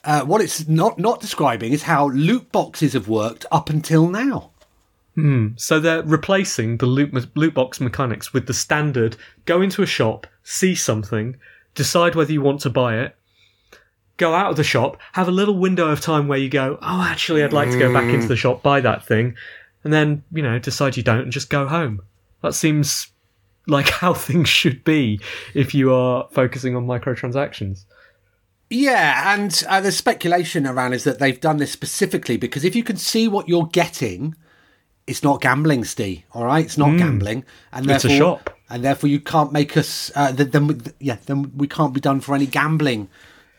uh, 0.03 0.23
what 0.23 0.41
it's 0.41 0.67
not 0.67 0.99
not 0.99 1.21
describing 1.21 1.71
is 1.71 1.83
how 1.83 2.09
loot 2.09 2.51
boxes 2.51 2.93
have 2.93 3.07
worked 3.07 3.45
up 3.51 3.69
until 3.69 4.09
now. 4.09 4.51
So 5.57 5.79
they're 5.79 6.01
replacing 6.03 6.77
the 6.77 6.87
loot, 6.87 7.13
loot 7.35 7.53
box 7.53 7.79
mechanics 7.79 8.33
with 8.33 8.47
the 8.47 8.53
standard 8.53 9.15
go 9.45 9.61
into 9.61 9.83
a 9.83 9.85
shop, 9.87 10.25
see 10.43 10.73
something, 10.73 11.35
decide 11.75 12.15
whether 12.15 12.31
you 12.31 12.41
want 12.41 12.61
to 12.61 12.69
buy 12.69 12.97
it, 12.99 13.15
go 14.17 14.33
out 14.33 14.51
of 14.51 14.57
the 14.57 14.63
shop, 14.63 14.97
have 15.13 15.27
a 15.27 15.31
little 15.31 15.57
window 15.57 15.87
of 15.89 16.01
time 16.01 16.27
where 16.27 16.39
you 16.39 16.49
go, 16.49 16.77
oh, 16.81 17.01
actually, 17.03 17.43
I'd 17.43 17.53
like 17.53 17.69
to 17.69 17.79
go 17.79 17.93
back 17.93 18.11
into 18.11 18.27
the 18.27 18.35
shop, 18.35 18.63
buy 18.63 18.81
that 18.81 19.05
thing, 19.05 19.35
and 19.83 19.93
then, 19.93 20.23
you 20.31 20.41
know, 20.41 20.59
decide 20.59 20.97
you 20.97 21.03
don't 21.03 21.21
and 21.21 21.31
just 21.31 21.49
go 21.49 21.67
home. 21.67 22.01
That 22.41 22.53
seems 22.53 23.07
like 23.67 23.89
how 24.01 24.13
things 24.13 24.49
should 24.49 24.83
be 24.83 25.19
if 25.53 25.73
you 25.73 25.93
are 25.93 26.27
focusing 26.31 26.75
on 26.75 26.87
microtransactions. 26.87 27.85
Yeah, 28.69 29.33
and 29.35 29.63
uh, 29.69 29.81
the 29.81 29.91
speculation 29.91 30.65
around 30.65 30.93
is 30.93 31.03
that 31.03 31.19
they've 31.19 31.39
done 31.39 31.57
this 31.57 31.71
specifically 31.71 32.37
because 32.37 32.63
if 32.63 32.75
you 32.75 32.83
can 32.83 32.97
see 32.97 33.27
what 33.27 33.47
you're 33.47 33.67
getting, 33.67 34.35
it's 35.05 35.21
not 35.23 35.41
gambling, 35.41 35.83
Steve. 35.83 36.23
All 36.33 36.45
right, 36.45 36.65
it's 36.65 36.77
not 36.77 36.97
gambling, 36.97 37.45
and 37.71 37.85
Hmm. 37.85 37.91
It's 37.91 38.05
a 38.05 38.07
therefore, 38.07 38.39
shop. 38.39 38.57
and 38.69 38.83
therefore 38.83 39.09
you 39.09 39.19
can't 39.19 39.51
make 39.51 39.77
us. 39.77 40.11
Uh, 40.15 40.31
th- 40.33 40.51
then, 40.51 40.67
we- 40.67 40.77
yeah, 40.99 41.17
then 41.25 41.51
we 41.55 41.67
can't 41.67 41.93
be 41.93 41.99
done 41.99 42.19
for 42.21 42.33
any 42.33 42.45
gambling 42.47 43.09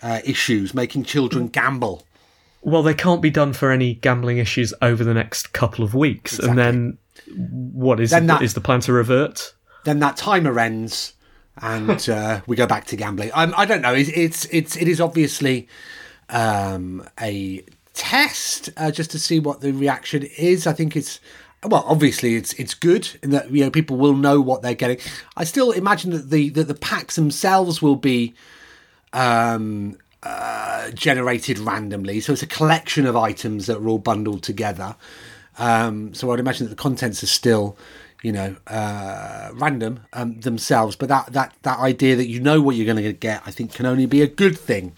uh, 0.03 0.21
issues, 0.25 0.75
making 0.75 1.05
children 1.05 1.49
gamble. 1.49 2.05
Well, 2.63 2.83
they 2.83 2.95
can't 2.95 3.21
be 3.23 3.31
done 3.31 3.53
for 3.53 3.71
any 3.71 3.95
gambling 3.95 4.39
issues 4.39 4.73
over 4.83 5.05
the 5.05 5.15
next 5.15 5.53
couple 5.53 5.85
of 5.85 5.95
weeks, 5.95 6.39
and 6.39 6.59
then 6.59 6.99
what 7.37 8.01
is 8.01 8.11
Then 8.11 8.27
that- 8.27 8.43
is 8.43 8.55
the 8.55 8.61
plan 8.61 8.81
to 8.81 8.93
revert? 8.93 9.55
then 9.85 9.99
that 10.01 10.17
timer 10.17 10.59
ends 10.59 11.13
and 11.61 12.09
uh, 12.09 12.41
we 12.47 12.57
go 12.57 12.67
back 12.67 12.87
to 12.87 12.97
gambling. 12.97 13.31
I 13.35 13.65
don't 13.65 13.81
know. 13.81 13.95
It's 13.95 14.11
it's 14.11 14.45
it's 14.47 14.77
it 14.77 14.89
is 14.89 15.01
obviously 15.01 15.69
um, 16.29 17.07
a 17.21 17.65
test 17.93 18.71
uh, 18.77 18.91
just 18.91 19.11
to 19.13 19.19
see 19.19 19.39
what 19.39 19.61
the 19.61 19.73
reaction 19.73 20.29
is. 20.37 20.67
I 20.67 20.73
think 20.73 20.97
it's 20.97 21.21
well, 21.63 21.85
obviously 21.87 22.35
it's 22.35 22.53
it's 22.55 22.75
good 22.75 23.09
in 23.23 23.31
that 23.31 23.51
you 23.51 23.65
know 23.65 23.71
people 23.71 23.97
will 23.97 24.15
know 24.15 24.41
what 24.41 24.63
they're 24.63 24.75
getting. 24.75 24.99
I 25.37 25.45
still 25.45 25.71
imagine 25.71 26.11
that 26.11 26.31
the 26.31 26.51
that 26.51 26.69
the 26.69 26.75
packs 26.75 27.17
themselves 27.17 27.81
will 27.81 27.97
be 27.97 28.35
um, 29.13 29.97
uh, 30.23 30.91
generated 30.91 31.59
randomly. 31.59 32.21
So 32.21 32.33
it's 32.33 32.43
a 32.43 32.47
collection 32.47 33.07
of 33.07 33.17
items 33.17 33.67
that 33.67 33.79
are 33.79 33.89
all 33.89 33.99
bundled 33.99 34.43
together. 34.43 34.97
Um, 35.59 36.15
so 36.15 36.33
I'd 36.33 36.41
imagine 36.41 36.67
that 36.67 36.71
the 36.71 36.83
contents 36.83 37.23
are 37.23 37.29
still, 37.29 37.77
you 38.25 38.33
know, 38.33 38.57
uh, 38.67 39.51
random 39.53 40.01
um, 40.15 40.41
themselves. 40.41 40.97
But 40.97 41.11
that 41.11 41.33
that 41.35 41.55
that 41.63 41.79
idea 41.79 42.17
that 42.17 42.27
you 42.27 42.41
know 42.41 42.61
what 42.61 42.75
you're 42.75 42.93
going 42.93 43.05
to 43.05 43.13
get, 43.13 43.43
I 43.47 43.51
think, 43.51 43.75
can 43.75 43.87
only 43.87 44.07
be 44.07 44.23
a 44.23 44.27
good 44.27 44.59
thing. 44.59 44.97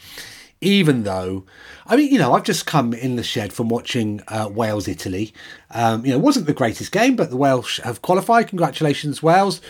Even 0.62 1.02
though, 1.02 1.44
I 1.84 1.96
mean, 1.96 2.10
you 2.10 2.18
know, 2.18 2.32
I've 2.32 2.44
just 2.44 2.64
come 2.64 2.94
in 2.94 3.16
the 3.16 3.22
shed 3.22 3.52
from 3.52 3.68
watching 3.68 4.22
uh, 4.28 4.48
Wales 4.50 4.88
Italy. 4.88 5.34
Um, 5.70 6.06
you 6.06 6.12
know, 6.12 6.18
it 6.18 6.22
wasn't 6.22 6.46
the 6.46 6.54
greatest 6.54 6.92
game, 6.92 7.14
but 7.14 7.28
the 7.28 7.36
Welsh 7.36 7.78
have 7.80 8.00
qualified. 8.00 8.48
Congratulations, 8.48 9.22
Wales, 9.22 9.60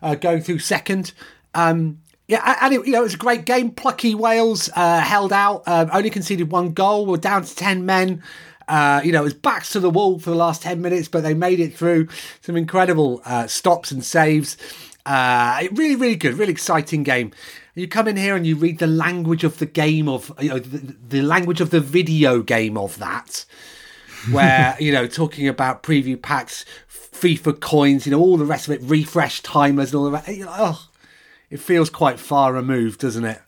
uh, 0.00 0.14
going 0.14 0.42
through 0.42 0.60
second. 0.60 1.12
Um, 1.54 1.98
yeah, 2.28 2.58
and 2.60 2.74
it, 2.74 2.86
you 2.86 2.92
know, 2.92 3.00
it 3.00 3.04
was 3.04 3.14
a 3.14 3.18
great 3.18 3.46
game. 3.46 3.70
Plucky 3.70 4.14
Wales 4.14 4.70
uh, 4.76 5.00
held 5.00 5.32
out, 5.32 5.62
uh, 5.66 5.86
only 5.92 6.10
conceded 6.10 6.52
one 6.52 6.72
goal. 6.72 7.06
We're 7.06 7.16
down 7.16 7.42
to 7.42 7.56
10 7.56 7.86
men. 7.86 8.22
Uh, 8.68 9.00
you 9.02 9.12
know, 9.12 9.20
it 9.20 9.24
was 9.24 9.34
backs 9.34 9.72
to 9.72 9.80
the 9.80 9.90
wall 9.90 10.18
for 10.18 10.30
the 10.30 10.36
last 10.36 10.62
10 10.62 10.80
minutes, 10.80 11.08
but 11.08 11.22
they 11.22 11.34
made 11.34 11.58
it 11.60 11.74
through 11.74 12.08
some 12.40 12.56
incredible 12.56 13.22
uh, 13.24 13.46
stops 13.46 13.90
and 13.90 14.04
saves. 14.04 14.56
Uh, 15.06 15.62
really, 15.72 15.96
really 15.96 16.16
good, 16.16 16.34
really 16.34 16.52
exciting 16.52 17.02
game. 17.02 17.32
You 17.74 17.88
come 17.88 18.08
in 18.08 18.16
here 18.16 18.36
and 18.36 18.46
you 18.46 18.56
read 18.56 18.78
the 18.78 18.86
language 18.86 19.44
of 19.44 19.58
the 19.58 19.66
game 19.66 20.08
of, 20.08 20.32
you 20.40 20.50
know, 20.50 20.58
the, 20.58 20.96
the 21.08 21.22
language 21.22 21.60
of 21.60 21.70
the 21.70 21.80
video 21.80 22.42
game 22.42 22.76
of 22.76 22.98
that 22.98 23.44
where 24.30 24.76
you 24.78 24.92
know 24.92 25.06
talking 25.06 25.48
about 25.48 25.82
preview 25.82 26.20
packs, 26.20 26.64
FIFA 26.88 27.60
coins, 27.60 28.06
you 28.06 28.12
know 28.12 28.20
all 28.20 28.36
the 28.36 28.44
rest 28.44 28.68
of 28.68 28.74
it, 28.74 28.80
refresh 28.82 29.40
timers 29.42 29.90
and 29.92 29.98
all 29.98 30.04
the 30.04 30.10
rest. 30.10 30.28
You 30.28 30.44
know, 30.44 30.54
oh, 30.56 30.88
it 31.50 31.60
feels 31.60 31.90
quite 31.90 32.18
far 32.18 32.52
removed, 32.52 33.00
doesn't 33.00 33.24
it? 33.24 33.40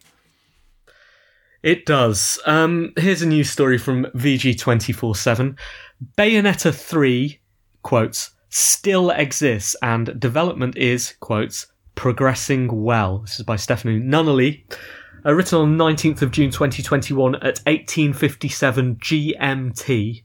It 1.63 1.85
does. 1.85 2.41
Um, 2.47 2.93
here's 2.97 3.23
a 3.23 3.27
news 3.27 3.51
story 3.51 3.77
from 3.77 4.07
VG247. 4.17 5.59
Bayonetta 6.17 6.75
3, 6.75 7.39
quotes, 7.83 8.31
still 8.49 9.11
exists 9.11 9.77
and 9.83 10.19
development 10.19 10.77
is, 10.79 11.15
quotes, 11.21 11.67
progressing 11.95 12.83
well. 12.83 13.19
This 13.19 13.41
is 13.41 13.45
by 13.45 13.57
Stephany 13.57 14.03
Nunneley. 14.03 14.63
Uh, 15.25 15.35
written 15.35 15.59
on 15.59 15.77
19th 15.77 16.23
of 16.23 16.31
June 16.31 16.51
2021 16.51 17.35
at 17.37 17.61
1857 17.67 18.97
GMT. 18.97 20.23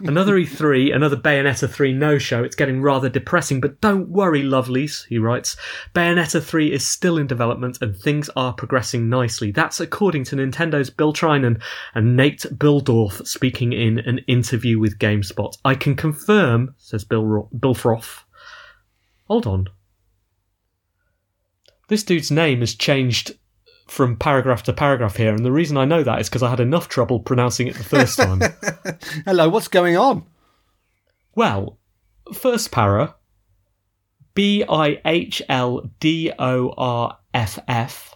Another 0.00 0.34
E3, 0.34 0.94
another 0.94 1.16
Bayonetta 1.16 1.68
3 1.68 1.92
no 1.92 2.18
show. 2.18 2.42
It's 2.42 2.56
getting 2.56 2.82
rather 2.82 3.08
depressing, 3.08 3.60
but 3.60 3.80
don't 3.80 4.08
worry, 4.08 4.42
lovelies, 4.42 5.06
he 5.06 5.18
writes. 5.18 5.56
Bayonetta 5.94 6.42
3 6.42 6.72
is 6.72 6.86
still 6.86 7.18
in 7.18 7.26
development 7.26 7.78
and 7.80 7.96
things 7.96 8.30
are 8.36 8.52
progressing 8.52 9.08
nicely. 9.08 9.50
That's 9.50 9.80
according 9.80 10.24
to 10.24 10.36
Nintendo's 10.36 10.90
Bill 10.90 11.12
Trinen 11.12 11.60
and 11.94 12.16
Nate 12.16 12.46
Bihldorff 12.54 13.26
speaking 13.26 13.72
in 13.72 13.98
an 14.00 14.18
interview 14.26 14.78
with 14.78 14.98
GameSpot. 14.98 15.56
I 15.64 15.74
can 15.74 15.94
confirm, 15.94 16.74
says 16.78 17.04
Bill, 17.04 17.24
Ro- 17.24 17.48
Bill 17.58 17.74
Froth. 17.74 18.24
Hold 19.28 19.46
on. 19.46 19.68
This 21.88 22.02
dude's 22.02 22.30
name 22.30 22.60
has 22.60 22.74
changed 22.74 23.38
from 23.86 24.16
paragraph 24.16 24.62
to 24.64 24.72
paragraph 24.72 25.16
here, 25.16 25.34
and 25.34 25.44
the 25.44 25.52
reason 25.52 25.76
I 25.76 25.84
know 25.84 26.02
that 26.02 26.20
is 26.20 26.28
because 26.28 26.42
I 26.42 26.50
had 26.50 26.60
enough 26.60 26.88
trouble 26.88 27.20
pronouncing 27.20 27.68
it 27.68 27.76
the 27.76 27.84
first 27.84 28.18
time. 28.18 28.40
Hello, 29.24 29.48
what's 29.48 29.68
going 29.68 29.96
on? 29.96 30.24
Well, 31.34 31.78
first 32.32 32.70
para 32.70 33.14
B 34.34 34.64
I 34.68 35.00
H 35.04 35.42
L 35.48 35.90
D 36.00 36.32
O 36.38 36.74
R 36.76 37.18
F 37.32 37.58
F. 37.68 38.14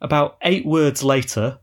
About 0.00 0.38
eight 0.42 0.64
words 0.64 1.04
later, 1.04 1.60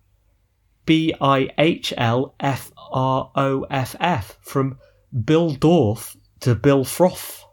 B 0.86 1.14
I 1.20 1.50
H 1.58 1.94
L 1.98 2.36
F 2.40 2.72
R 2.92 3.32
O 3.36 3.66
F 3.70 3.96
F 4.00 4.38
from 4.42 4.78
Bill 5.26 5.52
Dorf 5.52 6.16
to 6.42 6.56
Bill 6.56 6.86
Froth. 6.86 7.44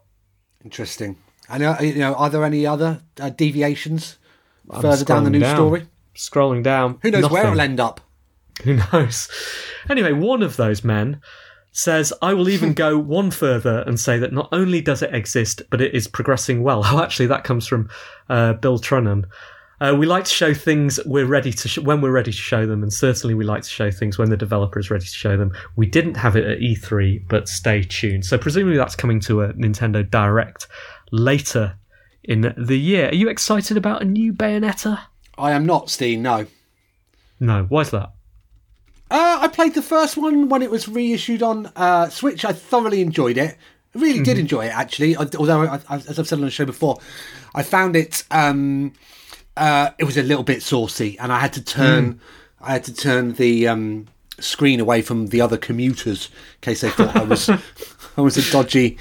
Interesting. 0.63 1.17
And 1.49 1.63
uh, 1.63 1.77
you 1.81 1.95
know, 1.95 2.13
are 2.13 2.29
there 2.29 2.43
any 2.43 2.65
other 2.65 3.01
uh, 3.19 3.29
deviations 3.29 4.17
further 4.81 5.05
down 5.05 5.23
the 5.23 5.29
news 5.29 5.43
down. 5.43 5.55
story? 5.55 5.87
Scrolling 6.15 6.63
down. 6.63 6.99
Who 7.01 7.11
knows 7.11 7.29
where 7.29 7.43
nothing. 7.43 7.51
it'll 7.51 7.61
end 7.61 7.79
up? 7.79 8.01
Who 8.63 8.79
knows? 8.91 9.29
Anyway, 9.89 10.13
one 10.13 10.41
of 10.41 10.55
those 10.55 10.83
men 10.83 11.21
says, 11.71 12.13
I 12.21 12.33
will 12.33 12.47
even 12.49 12.73
go 12.73 12.97
one 12.99 13.31
further 13.31 13.83
and 13.85 13.99
say 13.99 14.17
that 14.19 14.31
not 14.31 14.47
only 14.51 14.79
does 14.81 15.01
it 15.01 15.13
exist, 15.13 15.61
but 15.69 15.81
it 15.81 15.93
is 15.93 16.07
progressing 16.07 16.63
well. 16.63 16.83
Oh, 16.95 17.03
actually, 17.03 17.27
that 17.27 17.43
comes 17.43 17.67
from 17.67 17.89
uh, 18.29 18.53
Bill 18.53 18.79
Trinen. 18.79 19.25
Uh, 19.81 19.93
we 19.97 20.05
like 20.05 20.23
to 20.23 20.31
show 20.31 20.53
things 20.53 21.01
we're 21.05 21.25
ready 21.25 21.51
to 21.51 21.67
sh- 21.67 21.79
when 21.79 21.99
we're 21.99 22.11
ready 22.11 22.31
to 22.31 22.37
show 22.37 22.65
them, 22.65 22.81
and 22.81 22.93
certainly 22.93 23.33
we 23.33 23.43
like 23.43 23.63
to 23.63 23.69
show 23.69 23.91
things 23.91 24.17
when 24.17 24.29
the 24.29 24.37
developer 24.37 24.79
is 24.79 24.89
ready 24.89 25.03
to 25.03 25.11
show 25.11 25.35
them. 25.35 25.51
We 25.75 25.85
didn't 25.85 26.15
have 26.15 26.37
it 26.37 26.45
at 26.45 26.59
E3, 26.59 27.27
but 27.27 27.49
stay 27.49 27.83
tuned. 27.83 28.23
So 28.25 28.37
presumably 28.37 28.77
that's 28.77 28.95
coming 28.95 29.19
to 29.21 29.41
a 29.41 29.53
Nintendo 29.53 30.09
Direct 30.09 30.67
later 31.11 31.75
in 32.27 32.53
the 32.57 32.77
year. 32.77 33.09
Are 33.09 33.15
you 33.15 33.29
excited 33.29 33.77
about 33.77 34.01
a 34.01 34.05
new 34.05 34.33
Bayonetta? 34.33 34.99
I 35.37 35.51
am 35.51 35.65
not, 35.65 35.89
Steen. 35.89 36.21
No. 36.21 36.45
No. 37.39 37.63
Why's 37.65 37.91
that? 37.91 38.11
Uh, 39.11 39.37
I 39.41 39.47
played 39.47 39.75
the 39.75 39.81
first 39.81 40.17
one 40.17 40.49
when 40.49 40.61
it 40.61 40.71
was 40.71 40.87
reissued 40.87 41.43
on 41.43 41.71
uh, 41.75 42.09
Switch. 42.09 42.43
I 42.43 42.53
thoroughly 42.53 43.01
enjoyed 43.01 43.37
it. 43.37 43.55
I 43.95 43.99
really 43.99 44.21
did 44.23 44.37
enjoy 44.39 44.65
it, 44.65 44.75
actually. 44.75 45.15
I- 45.15 45.27
Although, 45.37 45.61
I, 45.61 45.79
I, 45.89 45.95
as 45.97 46.19
I've 46.19 46.27
said 46.27 46.39
on 46.39 46.45
the 46.45 46.51
show 46.51 46.65
before, 46.65 46.97
I 47.53 47.63
found 47.63 47.95
it. 47.95 48.23
Um, 48.31 48.93
uh, 49.55 49.91
it 49.99 50.03
was 50.03 50.17
a 50.17 50.23
little 50.23 50.43
bit 50.43 50.61
saucy, 50.63 51.17
and 51.19 51.31
I 51.31 51.39
had 51.39 51.53
to 51.53 51.63
turn. 51.63 52.19
I 52.59 52.73
had 52.73 52.83
to 52.85 52.93
turn 52.93 53.33
the 53.33 53.67
um, 53.67 54.07
screen 54.39 54.79
away 54.79 55.01
from 55.01 55.27
the 55.27 55.39
other 55.39 55.55
commuters 55.57 56.29
in 56.55 56.61
case 56.61 56.81
they 56.81 56.89
thought 56.89 57.15
I 57.15 57.23
was 57.23 57.47
I 58.17 58.21
was 58.21 58.37
a 58.37 58.51
dodgy 58.51 58.97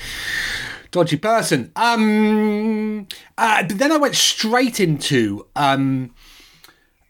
dodgy 0.94 1.16
person. 1.16 1.72
Um, 1.74 3.08
uh, 3.36 3.64
but 3.64 3.78
then 3.78 3.90
I 3.90 3.96
went 3.96 4.14
straight 4.14 4.78
into 4.78 5.46
um, 5.56 6.14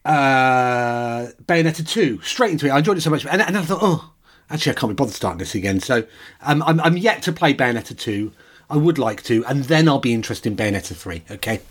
uh, 0.03 1.27
Bayonetta 1.45 1.87
2, 1.87 2.21
straight 2.21 2.51
into 2.51 2.65
it. 2.65 2.71
I 2.71 2.79
enjoyed 2.79 2.97
it 2.97 3.01
so 3.01 3.11
much. 3.11 3.25
And, 3.27 3.41
and 3.43 3.55
I 3.55 3.61
thought, 3.61 3.79
oh, 3.81 4.13
actually, 4.49 4.71
I 4.71 4.75
can't 4.75 4.89
be 4.89 4.95
bothered 4.95 5.13
starting 5.13 5.37
this 5.37 5.53
again. 5.53 5.79
So 5.79 6.03
um, 6.41 6.63
I'm, 6.63 6.81
I'm 6.81 6.97
yet 6.97 7.21
to 7.23 7.31
play 7.31 7.53
Bayonetta 7.53 7.97
2. 7.97 8.33
I 8.71 8.77
would 8.77 8.97
like 8.97 9.21
to, 9.23 9.45
and 9.45 9.63
then 9.65 9.87
I'll 9.87 9.99
be 9.99 10.13
interested 10.13 10.49
in 10.49 10.57
Bayonetta 10.57 10.95
3, 10.95 11.23
okay? 11.29 11.61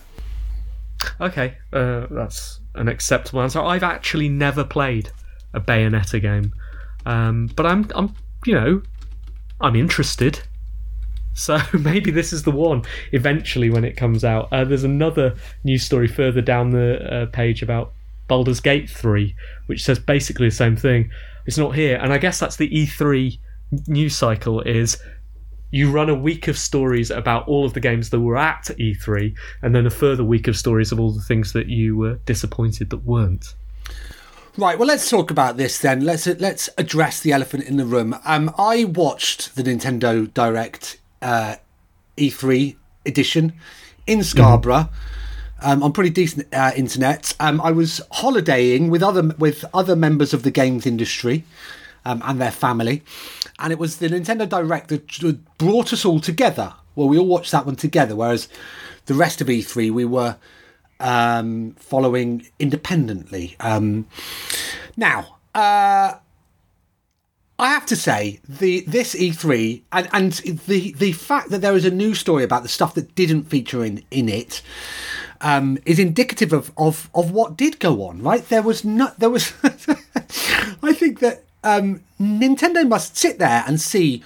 Okay, 1.21 1.59
uh, 1.73 2.07
that's 2.09 2.61
an 2.77 2.87
acceptable 2.87 3.43
answer. 3.43 3.61
I've 3.61 3.83
actually 3.83 4.29
never 4.29 4.63
played 4.63 5.11
a 5.53 5.61
Bayonetta 5.61 6.23
game, 6.23 6.55
um, 7.07 7.51
but 7.57 7.67
I'm, 7.67 7.91
I'm, 7.97 8.15
you 8.47 8.55
know, 8.55 8.83
I'm 9.61 9.75
interested. 9.75 10.41
So 11.35 11.59
maybe 11.79 12.11
this 12.11 12.33
is 12.33 12.45
the 12.45 12.51
one 12.51 12.83
eventually 13.13 13.71
when 13.71 13.85
it 13.85 13.97
comes 13.97 14.25
out. 14.25 14.49
Uh, 14.53 14.65
there's 14.65 14.85
another 14.85 15.35
news 15.65 15.83
story 15.83 16.09
further 16.09 16.41
down 16.41 16.71
the 16.71 17.13
uh, 17.13 17.27
page 17.27 17.63
about 17.63 17.93
Baldur's 18.29 18.61
Gate 18.61 18.89
3, 18.89 19.35
which 19.67 19.85
says 19.85 19.99
basically 19.99 20.49
the 20.49 20.55
same 20.55 20.77
thing. 20.77 21.11
It's 21.47 21.59
not 21.59 21.75
here, 21.75 21.99
and 21.99 22.13
I 22.13 22.19
guess 22.19 22.41
that's 22.41 22.57
the 22.57 22.71
E3 22.71 23.39
news 23.87 24.17
cycle. 24.17 24.63
Is 24.63 24.97
you 25.71 25.91
run 25.91 26.09
a 26.09 26.15
week 26.15 26.49
of 26.49 26.57
stories 26.57 27.11
about 27.11 27.47
all 27.49 27.67
of 27.67 27.75
the 27.75 27.81
games 27.81 28.11
that 28.11 28.21
were 28.21 28.37
at 28.37 28.65
E3, 28.79 29.35
and 29.61 29.75
then 29.75 29.85
a 29.85 29.91
further 29.91 30.25
week 30.25 30.49
of 30.49 30.57
stories 30.57 30.91
of 30.91 31.01
all 31.01 31.11
the 31.11 31.21
things 31.21 31.53
that 31.53 31.67
you 31.67 31.97
were 31.97 32.15
disappointed 32.25 32.91
that 32.91 33.05
weren't. 33.05 33.55
Right, 34.57 34.79
well, 34.79 34.87
let's 34.87 35.11
talk 35.11 35.33
about 35.33 35.57
this 35.57 35.81
then. 35.81 36.05
Let's 36.05 36.27
let's 36.27 36.71
address 36.79 37.21
the 37.21 37.33
elephant 37.33 37.65
in 37.65 37.77
the 37.77 37.85
room. 37.85 38.17
Um, 38.25 38.55
I 38.57 38.85
watched 38.85 39.57
the 39.57 39.65
Nintendo 39.65 40.33
Direct 40.33 40.99
uh, 41.25 41.57
E3 42.17 42.77
edition 43.05 43.53
in 44.07 44.23
Scarborough. 44.23 44.89
Um, 45.63 45.83
on 45.83 45.93
pretty 45.93 46.11
decent 46.11 46.47
uh, 46.53 46.73
internet. 46.77 47.35
Um, 47.41 47.59
I 47.61 47.71
was 47.71 48.01
holidaying 48.11 48.91
with 48.91 49.03
other 49.03 49.23
with 49.39 49.65
other 49.73 49.97
members 49.97 50.35
of 50.35 50.43
the 50.43 50.51
games 50.51 50.85
industry 50.85 51.45
um, 52.05 52.21
and 52.25 52.39
their 52.39 52.51
family, 52.51 53.03
and 53.59 53.73
it 53.73 53.79
was 53.79 53.97
the 53.97 54.09
Nintendo 54.09 54.47
Direct 54.47 54.89
that 54.89 55.57
brought 55.57 55.93
us 55.95 56.05
all 56.05 56.21
together. 56.21 56.75
Well, 56.97 57.09
we 57.09 57.17
all 57.17 57.27
watched 57.27 57.53
that 57.53 57.65
one 57.65 57.77
together, 57.77 58.15
whereas 58.15 58.49
the 59.07 59.15
rest 59.15 59.41
of 59.41 59.47
E3 59.47 59.91
we 59.91 60.05
were 60.05 60.37
um, 61.01 61.75
following 61.79 62.47
independently. 62.59 63.57
Um, 63.61 64.07
now, 64.97 65.37
uh, 65.55 66.15
I 67.59 67.69
have 67.69 67.87
to 67.87 67.97
say 67.97 68.41
the 68.49 68.81
this 68.81 69.15
E3 69.15 69.83
and, 69.93 70.09
and 70.13 70.33
the 70.67 70.93
the 70.93 71.13
fact 71.13 71.51
that 71.51 71.61
there 71.61 71.77
is 71.77 71.85
a 71.85 71.91
news 71.91 72.19
story 72.19 72.43
about 72.43 72.63
the 72.63 72.69
stuff 72.69 72.95
that 72.95 73.15
didn't 73.15 73.45
feature 73.45 73.85
in 73.85 74.03
in 74.11 74.29
it 74.29 74.61
um, 75.41 75.79
is 75.87 75.99
indicative 75.99 76.53
of, 76.53 76.73
of 76.77 77.09
of 77.15 77.31
what 77.31 77.57
did 77.57 77.79
go 77.79 78.03
on. 78.07 78.23
Right, 78.23 78.47
there 78.49 78.63
was 78.63 78.85
not 78.85 79.21
there 79.21 79.31
was. 79.31 79.53
I 80.83 80.93
think 80.93 81.21
that 81.21 81.45
um, 81.63 82.01
Nintendo 82.21 82.87
must 82.89 83.17
sit 83.17 83.39
there 83.39 83.63
and 83.67 83.81
see 83.81 84.23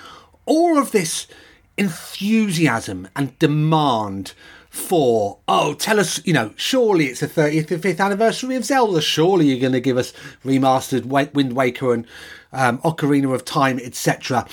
all 0.46 0.78
of 0.78 0.92
this 0.92 1.26
enthusiasm 1.76 3.08
and 3.14 3.38
demand 3.38 4.32
for 4.78 5.40
oh 5.48 5.74
tell 5.74 5.98
us 5.98 6.24
you 6.24 6.32
know 6.32 6.52
surely 6.56 7.06
it's 7.06 7.20
the 7.20 7.26
35th 7.26 8.00
anniversary 8.00 8.54
of 8.54 8.64
zelda. 8.64 9.00
Surely 9.00 9.46
you're 9.46 9.60
going 9.60 9.72
to 9.72 9.80
give 9.80 9.98
us 9.98 10.12
remastered 10.44 11.04
wind 11.04 11.54
waker 11.54 11.92
and 11.92 12.06
um, 12.52 12.78
ocarina 12.78 13.34
of 13.34 13.44
time 13.44 13.78
etc 13.80 14.46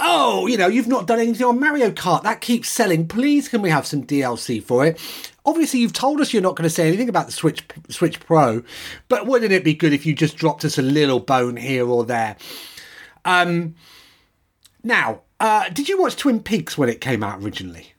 oh 0.00 0.46
you 0.46 0.56
know 0.56 0.66
you've 0.66 0.88
not 0.88 1.06
done 1.06 1.20
anything 1.20 1.46
on 1.46 1.60
mario 1.60 1.90
kart. 1.90 2.22
That 2.22 2.40
keeps 2.40 2.68
selling. 2.68 3.06
Please 3.06 3.48
can 3.48 3.62
we 3.62 3.70
have 3.70 3.86
some 3.86 4.04
dlc 4.04 4.62
for 4.64 4.84
it? 4.84 4.98
Obviously 5.44 5.80
you've 5.80 5.92
told 5.92 6.20
us 6.20 6.32
you're 6.32 6.42
not 6.42 6.56
going 6.56 6.68
to 6.68 6.74
say 6.74 6.88
anything 6.88 7.08
about 7.08 7.26
the 7.26 7.32
switch 7.32 7.64
switch 7.88 8.18
pro 8.20 8.62
but 9.08 9.26
wouldn't 9.26 9.52
it 9.52 9.64
be 9.64 9.74
good 9.74 9.92
if 9.92 10.06
you 10.06 10.14
just 10.14 10.36
dropped 10.36 10.64
us 10.64 10.78
a 10.78 10.82
little 10.82 11.20
bone 11.20 11.56
here 11.56 11.86
or 11.86 12.04
there? 12.04 12.36
Um 13.24 13.74
now 14.82 15.20
uh 15.38 15.68
did 15.68 15.88
you 15.88 16.00
watch 16.00 16.16
twin 16.16 16.40
peaks 16.40 16.78
when 16.78 16.88
it 16.88 17.00
came 17.00 17.22
out 17.22 17.42
originally? 17.42 17.92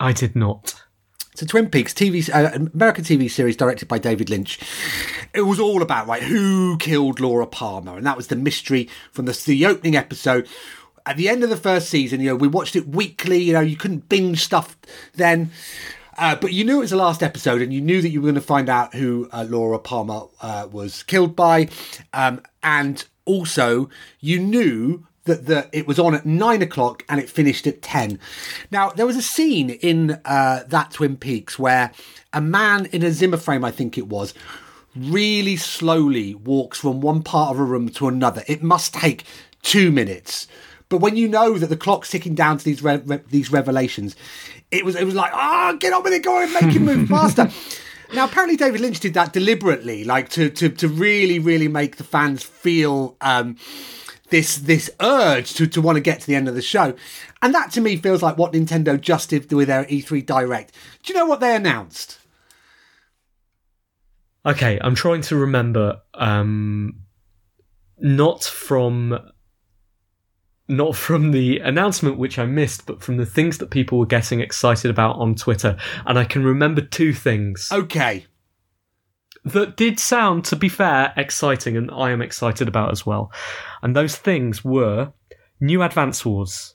I 0.00 0.12
did 0.12 0.36
not. 0.36 0.82
So 1.38 1.46
Twin 1.46 1.70
Peaks 1.70 1.94
TV, 1.94 2.28
uh, 2.34 2.68
American 2.74 3.04
TV 3.04 3.30
series 3.30 3.56
directed 3.56 3.86
by 3.86 3.98
David 3.98 4.28
Lynch. 4.28 4.58
It 5.32 5.42
was 5.42 5.60
all 5.60 5.82
about 5.82 6.08
right 6.08 6.20
who 6.20 6.76
killed 6.78 7.20
Laura 7.20 7.46
Palmer, 7.46 7.96
and 7.96 8.04
that 8.04 8.16
was 8.16 8.26
the 8.26 8.34
mystery 8.34 8.88
from 9.12 9.26
the, 9.26 9.40
the 9.46 9.64
opening 9.64 9.94
episode. 9.94 10.48
At 11.06 11.16
the 11.16 11.28
end 11.28 11.44
of 11.44 11.50
the 11.50 11.56
first 11.56 11.90
season, 11.90 12.20
you 12.20 12.30
know, 12.30 12.34
we 12.34 12.48
watched 12.48 12.74
it 12.74 12.88
weekly. 12.88 13.38
You 13.38 13.52
know, 13.52 13.60
you 13.60 13.76
couldn't 13.76 14.08
binge 14.08 14.42
stuff 14.42 14.76
then. 15.14 15.52
Uh, 16.18 16.34
but 16.34 16.52
you 16.52 16.64
knew 16.64 16.78
it 16.78 16.80
was 16.80 16.90
the 16.90 16.96
last 16.96 17.22
episode, 17.22 17.62
and 17.62 17.72
you 17.72 17.80
knew 17.80 18.02
that 18.02 18.08
you 18.08 18.20
were 18.20 18.26
going 18.26 18.34
to 18.34 18.40
find 18.40 18.68
out 18.68 18.96
who 18.96 19.28
uh, 19.32 19.46
Laura 19.48 19.78
Palmer 19.78 20.22
uh, 20.42 20.66
was 20.72 21.04
killed 21.04 21.36
by, 21.36 21.68
um, 22.12 22.42
and 22.64 23.04
also 23.26 23.88
you 24.18 24.40
knew 24.40 25.06
that 25.28 25.46
the, 25.46 25.68
it 25.72 25.86
was 25.86 25.98
on 25.98 26.14
at 26.14 26.26
nine 26.26 26.60
o'clock 26.60 27.04
and 27.08 27.20
it 27.20 27.30
finished 27.30 27.66
at 27.66 27.80
ten. 27.80 28.18
Now 28.70 28.90
there 28.90 29.06
was 29.06 29.16
a 29.16 29.22
scene 29.22 29.70
in 29.70 30.20
uh, 30.24 30.64
that 30.66 30.90
Twin 30.90 31.16
Peaks 31.16 31.58
where 31.58 31.92
a 32.32 32.40
man 32.40 32.86
in 32.86 33.02
a 33.02 33.12
Zimmer 33.12 33.36
frame, 33.36 33.64
I 33.64 33.70
think 33.70 33.96
it 33.96 34.08
was, 34.08 34.34
really 34.96 35.56
slowly 35.56 36.34
walks 36.34 36.80
from 36.80 37.00
one 37.00 37.22
part 37.22 37.54
of 37.54 37.60
a 37.60 37.64
room 37.64 37.88
to 37.90 38.08
another. 38.08 38.42
It 38.46 38.62
must 38.62 38.94
take 38.94 39.24
two 39.62 39.90
minutes. 39.90 40.48
But 40.88 40.98
when 40.98 41.16
you 41.16 41.28
know 41.28 41.58
that 41.58 41.66
the 41.66 41.76
clock's 41.76 42.10
ticking 42.10 42.34
down 42.34 42.58
to 42.58 42.64
these 42.64 42.82
re- 42.82 43.02
re- 43.04 43.20
these 43.30 43.52
revelations, 43.52 44.16
it 44.70 44.84
was 44.84 44.96
it 44.96 45.04
was 45.04 45.14
like, 45.14 45.32
ah, 45.34 45.76
get 45.78 45.92
on 45.92 46.02
with 46.02 46.12
it, 46.12 46.22
go 46.22 46.42
on, 46.42 46.52
make 46.52 46.74
it 46.74 46.80
move 46.80 47.08
faster. 47.10 47.50
Now, 48.14 48.24
apparently, 48.24 48.56
David 48.56 48.80
Lynch 48.80 49.00
did 49.00 49.12
that 49.14 49.34
deliberately, 49.34 50.04
like 50.04 50.30
to 50.30 50.48
to 50.48 50.70
to 50.70 50.88
really, 50.88 51.38
really 51.38 51.68
make 51.68 51.96
the 51.96 52.04
fans 52.04 52.42
feel 52.42 53.16
um, 53.20 53.56
this 54.30 54.56
this 54.56 54.90
urge 55.00 55.54
to 55.54 55.66
to 55.66 55.80
want 55.80 55.96
to 55.96 56.00
get 56.00 56.20
to 56.20 56.26
the 56.26 56.34
end 56.34 56.48
of 56.48 56.54
the 56.54 56.62
show, 56.62 56.94
and 57.42 57.54
that 57.54 57.70
to 57.72 57.80
me 57.80 57.96
feels 57.96 58.22
like 58.22 58.38
what 58.38 58.52
Nintendo 58.52 59.00
just 59.00 59.30
did 59.30 59.52
with 59.52 59.68
their 59.68 59.84
E3 59.84 60.24
Direct. 60.24 60.74
Do 61.02 61.12
you 61.12 61.18
know 61.18 61.26
what 61.26 61.40
they 61.40 61.54
announced? 61.54 62.18
Okay, 64.46 64.78
I'm 64.80 64.94
trying 64.94 65.22
to 65.22 65.36
remember. 65.36 66.00
Um, 66.14 67.00
not 68.00 68.44
from, 68.44 69.18
not 70.68 70.94
from 70.94 71.32
the 71.32 71.58
announcement 71.58 72.16
which 72.16 72.38
I 72.38 72.46
missed, 72.46 72.86
but 72.86 73.02
from 73.02 73.16
the 73.16 73.26
things 73.26 73.58
that 73.58 73.70
people 73.70 73.98
were 73.98 74.06
getting 74.06 74.40
excited 74.40 74.90
about 74.90 75.16
on 75.16 75.34
Twitter, 75.34 75.76
and 76.06 76.18
I 76.18 76.24
can 76.24 76.44
remember 76.44 76.80
two 76.80 77.12
things 77.12 77.68
Okay, 77.72 78.26
that 79.44 79.76
did 79.76 79.98
sound, 79.98 80.44
to 80.46 80.56
be 80.56 80.68
fair, 80.68 81.12
exciting, 81.16 81.76
and 81.76 81.90
I 81.90 82.10
am 82.10 82.20
excited 82.22 82.68
about 82.68 82.90
as 82.92 83.04
well. 83.06 83.32
And 83.82 83.94
those 83.96 84.16
things 84.16 84.64
were 84.64 85.12
new 85.60 85.82
Advance 85.82 86.24
Wars. 86.24 86.74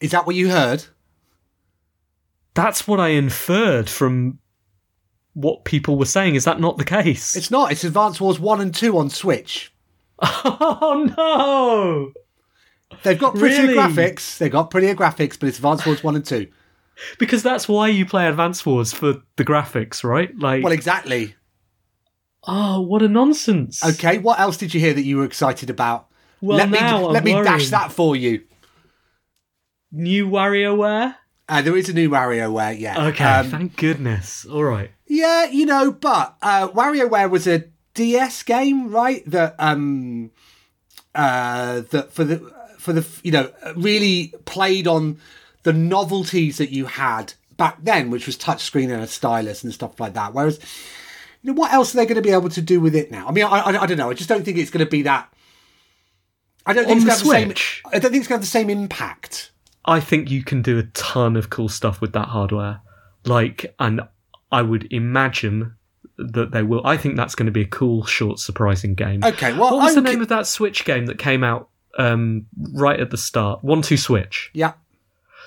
is 0.00 0.10
that 0.12 0.26
what 0.26 0.36
you 0.36 0.48
heard? 0.50 0.84
That's 2.54 2.88
what 2.88 2.98
I 3.00 3.08
inferred 3.08 3.88
from 3.88 4.38
what 5.34 5.64
people 5.64 5.96
were 5.96 6.04
saying. 6.04 6.34
Is 6.34 6.44
that 6.44 6.60
not 6.60 6.76
the 6.78 6.84
case? 6.84 7.36
It's 7.36 7.50
not. 7.50 7.70
It's 7.70 7.84
Advance 7.84 8.20
Wars 8.20 8.40
one 8.40 8.60
and 8.60 8.74
two 8.74 8.98
on 8.98 9.10
Switch. 9.10 9.72
oh 10.20 12.12
no! 12.92 12.98
They've 13.04 13.18
got 13.18 13.36
prettier 13.36 13.62
Really? 13.68 13.74
graphics. 13.74 14.38
They've 14.38 14.50
got 14.50 14.70
prettier 14.70 14.94
graphics, 14.96 15.38
but 15.38 15.48
it's 15.48 15.58
Advance 15.58 15.86
Wars 15.86 16.02
1 16.02 16.16
and 16.16 16.24
2. 16.24 16.46
Because 17.20 17.44
that's 17.44 17.68
why 17.68 17.86
you 17.86 18.04
play 18.04 18.26
Advance 18.26 18.66
Wars 18.66 18.92
for 18.92 19.22
the 19.36 19.44
graphics, 19.44 20.02
right? 20.02 20.36
Like, 20.36 20.64
Well, 20.64 20.72
exactly. 20.72 21.36
Oh, 22.48 22.80
what 22.80 23.02
a 23.02 23.08
nonsense. 23.08 23.84
Okay, 23.84 24.18
what 24.18 24.40
else 24.40 24.56
did 24.56 24.74
you 24.74 24.80
hear 24.80 24.94
that 24.94 25.02
you 25.02 25.18
were 25.18 25.24
excited 25.24 25.70
about? 25.70 26.08
Well, 26.40 26.58
let 26.58 26.70
me 26.70 26.78
now 26.80 27.06
I'm 27.08 27.12
let 27.12 27.24
me 27.24 27.32
dash 27.32 27.68
that 27.70 27.92
for 27.92 28.16
you. 28.16 28.42
New 29.92 30.28
WarioWare? 30.28 31.14
Uh, 31.48 31.62
there 31.62 31.76
is 31.76 31.88
a 31.88 31.92
new 31.94 32.10
WarioWare, 32.10 32.78
yeah. 32.78 33.06
Okay, 33.08 33.24
Um, 33.24 33.50
thank 33.50 33.76
goodness. 33.76 34.44
All 34.44 34.64
right. 34.64 34.90
yeah, 35.06 35.44
you 35.46 35.64
know, 35.66 35.90
but 35.92 36.36
uh, 36.42 36.68
WarioWare 36.68 37.30
was 37.30 37.46
a 37.46 37.64
DS 37.94 38.42
game, 38.42 38.90
right? 38.90 39.22
That 39.30 39.54
um, 39.58 40.30
uh, 41.14 41.80
that 41.90 42.12
for 42.12 42.24
the 42.24 42.52
for 42.78 42.92
the 42.92 43.06
you 43.22 43.32
know 43.32 43.50
really 43.76 44.34
played 44.44 44.86
on 44.86 45.18
the 45.62 45.72
novelties 45.72 46.58
that 46.58 46.70
you 46.70 46.84
had 46.86 47.32
back 47.56 47.78
then, 47.82 48.10
which 48.10 48.26
was 48.26 48.36
touchscreen 48.36 48.92
and 48.92 49.02
a 49.02 49.06
stylus 49.06 49.64
and 49.64 49.72
stuff 49.72 49.98
like 49.98 50.14
that. 50.14 50.34
Whereas, 50.34 50.60
you 51.42 51.52
know, 51.52 51.60
what 51.60 51.72
else 51.72 51.94
are 51.94 51.98
they 51.98 52.06
going 52.06 52.16
to 52.16 52.22
be 52.22 52.32
able 52.32 52.48
to 52.50 52.62
do 52.62 52.80
with 52.80 52.94
it 52.94 53.10
now? 53.10 53.28
I 53.28 53.32
mean, 53.32 53.44
I, 53.44 53.60
I, 53.60 53.82
I 53.82 53.86
don't 53.86 53.98
know. 53.98 54.10
I 54.10 54.14
just 54.14 54.28
don't 54.28 54.44
think 54.44 54.58
it's 54.58 54.70
going 54.70 54.84
to 54.84 54.90
be 54.90 55.02
that. 55.02 55.32
I 56.66 56.72
don't 56.72 56.84
think 56.86 57.00
On 57.00 57.08
it's 57.08 57.22
going 57.22 57.32
to 57.32 57.40
have 57.40 57.54
the 57.54 57.60
same. 57.60 57.82
I 57.92 57.98
don't 57.98 58.10
think 58.10 58.20
it's 58.20 58.28
going 58.28 58.40
to 58.40 58.40
have 58.40 58.40
the 58.40 58.46
same 58.46 58.70
impact. 58.70 59.52
I 59.84 60.00
think 60.00 60.30
you 60.30 60.42
can 60.42 60.60
do 60.60 60.78
a 60.78 60.82
ton 60.82 61.36
of 61.36 61.48
cool 61.48 61.68
stuff 61.68 62.00
with 62.00 62.12
that 62.12 62.28
hardware. 62.28 62.80
Like, 63.24 63.74
and 63.78 64.02
I 64.52 64.62
would 64.62 64.92
imagine 64.92 65.74
that 66.18 66.50
they 66.50 66.62
will. 66.62 66.84
I 66.84 66.96
think 66.96 67.16
that's 67.16 67.34
going 67.34 67.46
to 67.46 67.52
be 67.52 67.62
a 67.62 67.66
cool, 67.66 68.04
short, 68.04 68.38
surprising 68.38 68.94
game. 68.94 69.24
Okay, 69.24 69.52
well, 69.52 69.70
what 69.70 69.84
was 69.84 69.94
the 69.94 70.00
I'm 70.00 70.04
name 70.04 70.16
ki- 70.16 70.22
of 70.22 70.28
that 70.28 70.46
Switch 70.46 70.84
game 70.84 71.06
that 71.06 71.18
came 71.18 71.42
out 71.42 71.70
um, 71.98 72.46
right 72.72 72.98
at 72.98 73.10
the 73.10 73.16
start? 73.16 73.64
One 73.64 73.80
Two 73.80 73.96
Switch. 73.96 74.50
Yeah. 74.52 74.72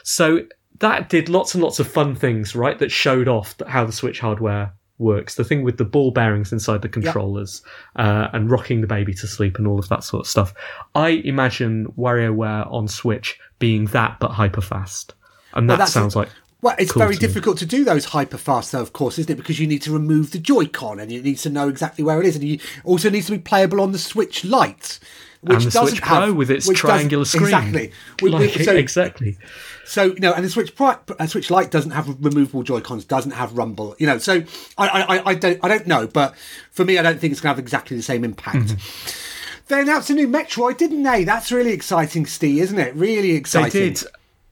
So 0.04 0.46
that 0.80 1.10
did 1.10 1.30
lots 1.30 1.54
and 1.54 1.64
lots 1.64 1.80
of 1.80 1.88
fun 1.88 2.16
things, 2.16 2.56
right? 2.56 2.80
That 2.80 2.92
showed 2.92 3.28
off 3.28 3.56
how 3.68 3.86
the 3.86 3.92
Switch 3.92 4.20
hardware 4.20 4.74
works. 5.02 5.36
The 5.36 5.44
thing 5.44 5.64
with 5.64 5.78
the 5.78 5.84
ball 5.86 6.12
bearings 6.12 6.54
inside 6.54 6.82
the 6.82 6.90
controllers 6.90 7.62
uh, 7.98 8.30
and 8.32 8.50
rocking 8.50 8.80
the 8.82 8.88
baby 8.88 9.14
to 9.16 9.28
sleep 9.28 9.58
and 9.58 9.68
all 9.68 9.80
of 9.80 9.90
that 9.90 10.04
sort 10.06 10.22
of 10.22 10.28
stuff. 10.28 10.54
I 10.96 11.10
imagine 11.26 11.88
WarioWare 11.98 12.72
on 12.72 12.88
Switch 12.88 13.38
being 13.60 13.86
that, 13.88 14.20
but 14.20 14.30
hyper 14.32 14.62
fast. 14.62 15.14
And 15.54 15.70
that 15.70 15.74
that's- 15.78 15.92
sounds 15.94 16.16
like 16.16 16.30
Well, 16.62 16.76
it's 16.80 16.92
cool 16.92 17.02
very 17.02 17.16
me. 17.16 17.20
difficult 17.20 17.58
to 17.58 17.66
do 17.66 17.84
those 17.84 18.06
hyper 18.06 18.38
fast, 18.38 18.72
though, 18.72 18.82
of 18.82 18.94
course, 18.94 19.18
isn't 19.20 19.32
it? 19.34 19.36
Because 19.36 19.60
you 19.60 19.68
need 19.68 19.82
to 19.82 19.92
remove 19.92 20.32
the 20.32 20.38
Joy-Con 20.40 21.00
and 21.00 21.12
it 21.12 21.24
needs 21.24 21.42
to 21.42 21.50
know 21.50 21.68
exactly 21.68 22.04
where 22.04 22.22
it 22.22 22.26
is, 22.28 22.36
and 22.36 22.46
you 22.46 22.60
also 22.84 23.10
needs 23.10 23.26
to 23.26 23.32
be 23.34 23.40
playable 23.40 23.82
on 23.82 23.92
the 23.92 23.98
Switch 23.98 24.46
Lite, 24.46 25.00
which 25.42 25.56
and 25.56 25.66
the 25.66 25.72
doesn't 25.72 25.88
Switch 25.88 26.02
Pro 26.02 26.20
have, 26.28 26.36
with 26.36 26.52
its 26.52 26.70
triangular 26.70 27.26
screen. 27.26 27.46
Exactly. 27.46 27.92
Like, 28.22 28.52
so, 28.52 28.76
exactly. 28.76 29.38
so 29.86 30.04
you 30.06 30.20
know, 30.20 30.34
and 30.34 30.46
the 30.46 30.50
Switch 30.50 30.76
Pro, 30.76 30.96
uh, 31.20 31.26
Switch 31.26 31.50
Lite 31.50 31.72
doesn't 31.72 31.92
have 31.92 32.08
removable 32.24 32.62
Joy-Cons, 32.64 33.06
doesn't 33.06 33.32
have 33.32 33.58
rumble. 33.58 33.96
You 33.98 34.08
know, 34.08 34.18
so 34.20 34.44
I, 34.78 34.88
I, 34.88 35.30
I- 35.32 35.36
don't, 35.36 35.60
I 35.64 35.68
don't 35.68 35.88
know, 35.88 36.08
but 36.08 36.36
for 36.70 36.86
me, 36.86 36.98
I 37.00 37.02
don't 37.02 37.20
think 37.20 37.32
it's 37.32 37.42
going 37.42 37.54
to 37.54 37.56
have 37.56 37.60
exactly 37.60 37.98
the 37.98 38.04
same 38.04 38.24
impact. 38.24 38.58
Mm-hmm. 38.58 39.68
They 39.68 39.82
announced 39.82 40.10
a 40.10 40.14
new 40.14 40.28
Metroid, 40.28 40.78
didn't 40.78 41.02
they? 41.04 41.24
That's 41.24 41.52
really 41.52 41.72
exciting, 41.72 42.26
Steve, 42.26 42.62
isn't 42.64 42.78
it? 42.78 42.94
Really 42.94 43.32
exciting. 43.32 43.82
They 43.82 43.90
did 43.90 44.04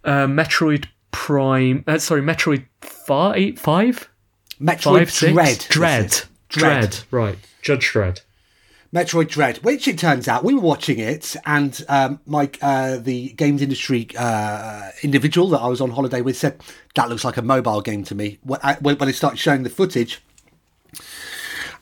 uh, 0.05 0.27
Metroid 0.27 0.87
Prime. 1.11 1.83
Uh, 1.85 1.97
sorry, 1.99 2.21
Metroid 2.21 2.65
five, 2.81 3.59
five, 3.59 4.09
Metroid 4.61 5.09
five? 5.09 5.33
Dread. 5.33 5.47
this 5.47 5.67
Dread. 5.67 6.25
Dread. 6.49 6.99
Right. 7.11 7.37
Judge 7.61 7.91
Dredd. 7.91 8.21
Metroid 8.93 9.27
Dread, 9.29 9.57
which 9.57 9.87
it 9.87 9.99
turns 9.99 10.27
out 10.27 10.43
we 10.43 10.53
were 10.55 10.61
watching 10.61 10.97
it, 10.97 11.35
and 11.45 11.85
um, 11.89 12.19
Mike, 12.25 12.57
uh, 12.61 12.97
the 12.97 13.29
games 13.33 13.61
industry 13.61 14.07
uh, 14.17 14.89
individual 15.03 15.47
that 15.49 15.59
I 15.59 15.67
was 15.67 15.79
on 15.79 15.91
holiday 15.91 16.21
with, 16.21 16.35
said 16.37 16.59
that 16.95 17.07
looks 17.07 17.23
like 17.23 17.37
a 17.37 17.43
mobile 17.43 17.81
game 17.81 18.03
to 18.05 18.15
me. 18.15 18.39
When, 18.41 18.59
I- 18.63 18.77
when 18.81 18.97
they 18.97 19.11
started 19.11 19.37
showing 19.37 19.61
the 19.61 19.69
footage, 19.69 20.21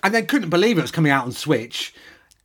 and 0.04 0.14
then 0.14 0.26
couldn't 0.28 0.50
believe 0.50 0.78
it 0.78 0.82
was 0.82 0.92
coming 0.92 1.12
out 1.12 1.24
on 1.26 1.32
Switch. 1.32 1.94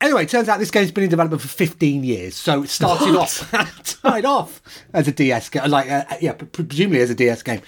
Anyway, 0.02 0.24
it 0.24 0.28
turns 0.28 0.48
out 0.48 0.58
this 0.58 0.70
game's 0.70 0.90
been 0.90 1.04
in 1.04 1.10
development 1.10 1.40
for 1.40 1.48
15 1.48 2.04
years, 2.04 2.34
so 2.34 2.64
it 2.64 2.68
started 2.68 3.16
off 3.16 3.30
started 3.86 4.24
off 4.24 4.60
as 4.92 5.08
a 5.08 5.12
DS 5.12 5.48
game, 5.48 5.70
like 5.70 5.90
uh, 5.90 6.04
yeah, 6.20 6.32
presumably 6.32 7.00
as 7.00 7.10
a 7.10 7.14
DS 7.14 7.42
game, 7.42 7.62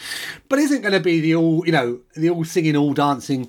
but 0.49 0.59
isn't 0.59 0.83
going 0.83 0.93
to 0.93 1.01
be 1.01 1.21
the 1.21 1.35
all 1.35 1.65
you 1.65 1.73
know 1.73 2.01
the 2.17 2.31
all 2.31 2.45
singing, 2.45 2.77
all 2.77 2.93
dancing 2.93 3.49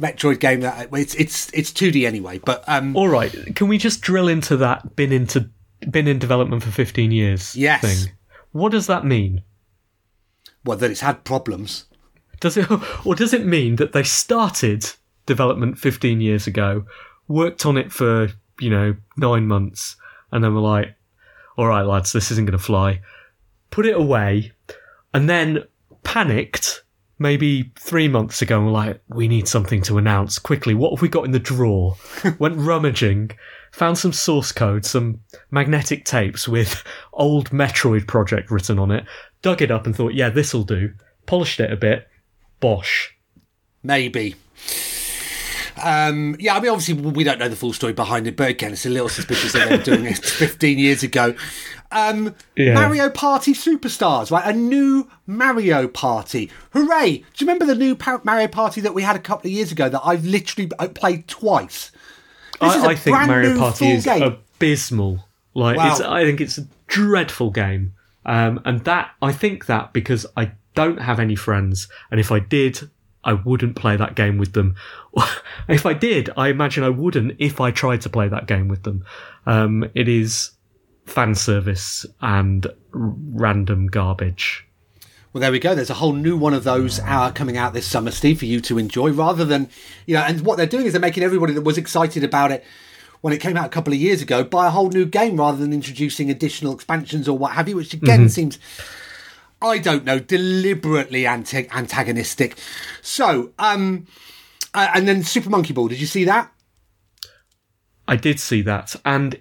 Metroid 0.00 0.38
game 0.40 0.60
that 0.60 0.88
it's 0.92 1.14
it's 1.16 1.50
it's 1.52 1.72
2D 1.72 2.06
anyway. 2.06 2.38
But 2.38 2.62
um, 2.68 2.96
All 2.96 3.08
right. 3.08 3.34
Can 3.56 3.68
we 3.68 3.78
just 3.78 4.02
drill 4.02 4.28
into 4.28 4.56
that? 4.58 4.94
Been 4.94 5.12
into 5.12 5.50
been 5.90 6.06
in 6.06 6.18
development 6.18 6.62
for 6.62 6.70
fifteen 6.70 7.10
years. 7.10 7.56
Yes. 7.56 7.80
Thing. 7.80 8.14
What 8.52 8.72
does 8.72 8.86
that 8.86 9.04
mean? 9.04 9.42
well, 10.68 10.76
that 10.76 10.90
it's 10.90 11.00
had 11.00 11.24
problems. 11.24 11.86
Does 12.40 12.56
it, 12.56 12.70
or 13.06 13.14
does 13.14 13.32
it 13.32 13.46
mean 13.46 13.76
that 13.76 13.92
they 13.92 14.02
started 14.02 14.84
development 15.26 15.78
15 15.78 16.20
years 16.20 16.46
ago, 16.46 16.84
worked 17.28 17.66
on 17.66 17.76
it 17.76 17.92
for, 17.92 18.28
you 18.58 18.70
know, 18.70 18.96
nine 19.16 19.46
months, 19.46 19.96
and 20.32 20.42
then 20.42 20.54
we're 20.54 20.60
like, 20.60 20.94
all 21.56 21.66
right, 21.66 21.82
lads, 21.82 22.12
this 22.12 22.30
isn't 22.30 22.46
going 22.46 22.58
to 22.58 22.64
fly, 22.64 23.00
put 23.70 23.86
it 23.86 23.96
away, 23.96 24.52
and 25.12 25.28
then 25.28 25.64
panicked 26.02 26.82
maybe 27.18 27.72
three 27.78 28.08
months 28.08 28.42
ago 28.42 28.56
and 28.58 28.66
were 28.66 28.72
like, 28.72 29.00
we 29.08 29.28
need 29.28 29.48
something 29.48 29.82
to 29.82 29.98
announce 29.98 30.38
quickly. 30.38 30.74
What 30.74 30.92
have 30.92 31.02
we 31.02 31.08
got 31.08 31.24
in 31.24 31.32
the 31.32 31.38
drawer? 31.38 31.96
Went 32.38 32.56
rummaging, 32.56 33.32
found 33.72 33.98
some 33.98 34.12
source 34.12 34.52
code, 34.52 34.84
some 34.84 35.20
magnetic 35.50 36.04
tapes 36.04 36.46
with 36.46 36.82
old 37.12 37.50
Metroid 37.50 38.06
project 38.06 38.50
written 38.50 38.78
on 38.78 38.90
it, 38.90 39.04
dug 39.42 39.62
it 39.62 39.70
up 39.70 39.86
and 39.86 39.96
thought, 39.96 40.14
yeah, 40.14 40.30
this'll 40.30 40.64
do. 40.64 40.92
Polished 41.26 41.60
it 41.60 41.72
a 41.72 41.76
bit. 41.76 42.08
Bosh. 42.60 43.14
Maybe. 43.82 44.34
Um, 45.82 46.36
yeah, 46.38 46.56
I 46.56 46.60
mean, 46.60 46.70
obviously, 46.70 46.94
we 46.94 47.24
don't 47.24 47.38
know 47.38 47.48
the 47.48 47.56
full 47.56 47.72
story 47.72 47.92
behind 47.92 48.26
it, 48.26 48.36
but 48.36 48.48
again, 48.50 48.72
it's 48.72 48.86
a 48.86 48.90
little 48.90 49.08
suspicious 49.08 49.52
that 49.52 49.68
they 49.68 49.76
were 49.76 49.82
doing 49.82 50.04
it 50.06 50.18
15 50.24 50.78
years 50.78 51.02
ago. 51.02 51.34
Um, 51.90 52.34
Yeah. 52.56 52.74
Mario 52.74 53.08
Party 53.10 53.52
Superstars, 53.54 54.30
right? 54.30 54.44
A 54.46 54.52
new 54.52 55.08
Mario 55.26 55.88
Party. 55.88 56.50
Hooray! 56.72 57.18
Do 57.18 57.22
you 57.44 57.46
remember 57.46 57.64
the 57.66 57.74
new 57.74 57.94
pa- 57.96 58.20
Mario 58.24 58.48
Party 58.48 58.80
that 58.82 58.94
we 58.94 59.02
had 59.02 59.16
a 59.16 59.20
couple 59.20 59.48
of 59.48 59.52
years 59.52 59.72
ago 59.72 59.88
that 59.88 60.02
I've 60.04 60.24
literally 60.26 60.68
played 60.94 61.26
twice? 61.28 61.90
This 62.60 62.74
is 62.74 62.82
I, 62.82 62.86
a 62.86 62.88
I 62.90 62.94
think 62.94 63.14
brand 63.16 63.30
Mario 63.30 63.52
new 63.54 63.58
Party 63.58 63.90
is 63.90 64.04
game. 64.04 64.22
abysmal. 64.22 65.24
Like, 65.54 65.76
Wow. 65.78 65.90
it's, 65.92 66.00
I 66.00 66.24
think 66.24 66.40
it's 66.40 66.58
a 66.58 66.66
dreadful 66.88 67.50
game. 67.50 67.92
Um, 68.26 68.60
and 68.66 68.84
that, 68.84 69.10
I 69.22 69.32
think 69.32 69.66
that 69.66 69.92
because 69.94 70.26
I 70.36 70.52
don't 70.74 71.00
have 71.00 71.18
any 71.18 71.34
friends, 71.36 71.88
and 72.10 72.20
if 72.20 72.30
I 72.30 72.38
did, 72.40 72.90
I 73.24 73.32
wouldn't 73.34 73.76
play 73.76 73.96
that 73.96 74.14
game 74.14 74.38
with 74.38 74.52
them. 74.52 74.76
if 75.68 75.86
I 75.86 75.92
did, 75.92 76.30
I 76.36 76.48
imagine 76.48 76.84
I 76.84 76.88
wouldn't 76.90 77.36
if 77.38 77.60
I 77.60 77.70
tried 77.70 78.00
to 78.02 78.08
play 78.08 78.28
that 78.28 78.46
game 78.46 78.68
with 78.68 78.84
them. 78.84 79.04
Um, 79.46 79.88
it 79.94 80.08
is 80.08 80.52
fan 81.06 81.34
service 81.34 82.06
and 82.20 82.66
r- 82.66 82.72
random 82.92 83.88
garbage. 83.88 84.66
Well, 85.32 85.40
there 85.40 85.52
we 85.52 85.58
go. 85.58 85.74
There's 85.74 85.90
a 85.90 85.94
whole 85.94 86.14
new 86.14 86.36
one 86.36 86.54
of 86.54 86.64
those 86.64 87.00
uh, 87.00 87.30
coming 87.32 87.56
out 87.56 87.74
this 87.74 87.86
summer, 87.86 88.10
Steve, 88.10 88.38
for 88.38 88.46
you 88.46 88.60
to 88.62 88.78
enjoy. 88.78 89.10
Rather 89.10 89.44
than, 89.44 89.68
you 90.06 90.14
know, 90.14 90.22
and 90.22 90.40
what 90.40 90.56
they're 90.56 90.66
doing 90.66 90.86
is 90.86 90.92
they're 90.92 91.00
making 91.00 91.22
everybody 91.22 91.52
that 91.52 91.62
was 91.62 91.76
excited 91.76 92.24
about 92.24 92.50
it 92.50 92.64
when 93.20 93.34
it 93.34 93.40
came 93.40 93.56
out 93.56 93.66
a 93.66 93.70
couple 93.70 93.92
of 93.92 93.98
years 93.98 94.22
ago 94.22 94.44
buy 94.44 94.68
a 94.68 94.70
whole 94.70 94.88
new 94.90 95.04
game 95.04 95.36
rather 95.36 95.58
than 95.58 95.72
introducing 95.72 96.30
additional 96.30 96.72
expansions 96.72 97.28
or 97.28 97.36
what 97.36 97.52
have 97.52 97.68
you, 97.68 97.76
which 97.76 97.92
again 97.92 98.28
seems, 98.28 98.58
I 99.60 99.78
don't 99.78 100.04
know, 100.04 100.18
deliberately 100.18 101.26
anti- 101.26 101.68
antagonistic. 101.70 102.56
So, 103.02 103.52
um, 103.58 104.06
uh, 104.74 104.88
and 104.94 105.08
then 105.08 105.22
Super 105.22 105.50
Monkey 105.50 105.72
Ball. 105.72 105.88
Did 105.88 106.00
you 106.00 106.06
see 106.06 106.24
that? 106.24 106.52
I 108.06 108.16
did 108.16 108.40
see 108.40 108.62
that, 108.62 108.94
and 109.04 109.40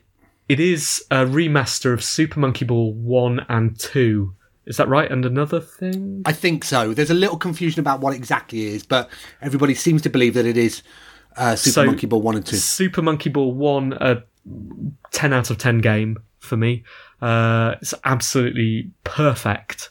it 0.50 0.60
is 0.60 1.04
a 1.12 1.26
remaster 1.26 1.94
of 1.94 2.04
Super 2.04 2.40
Monkey 2.40 2.66
Ball 2.66 2.94
1 2.94 3.46
and 3.50 3.80
2. 3.80 4.34
Is 4.66 4.78
that 4.78 4.90
right? 4.90 5.10
And 5.10 5.26
another 5.26 5.62
thing? 5.62 6.24
I 6.26 6.34
think 6.34 6.66
so. 6.66 6.94
There's 6.94 7.10
a 7.10 7.14
little 7.14 7.38
confusion 7.38 7.80
about 7.80 8.02
what 8.02 8.14
exactly 8.14 8.66
is, 8.66 8.84
but 8.84 9.10
everybody 9.42 9.74
seems 9.74 10.02
to 10.02 10.10
believe 10.10 10.34
that 10.34 10.46
it 10.46 10.58
is 10.58 10.84
uh, 11.38 11.56
Super 11.56 11.74
So, 11.74 11.86
Monkey 11.86 12.08
Ball 12.08 12.22
1 12.22 12.36
and 12.36 12.46
2. 12.46 12.56
Super 12.58 13.02
Monkey 13.02 13.30
Ball 13.30 13.54
1, 13.54 13.94
a 13.94 14.24
10 15.12 15.34
out 15.34 15.50
of 15.50 15.58
10 15.58 15.80
game 15.80 16.18
for 16.40 16.58
me. 16.58 16.84
Uh, 17.22 17.76
it's 17.82 17.94
absolutely 18.04 18.92
perfect. 19.04 19.90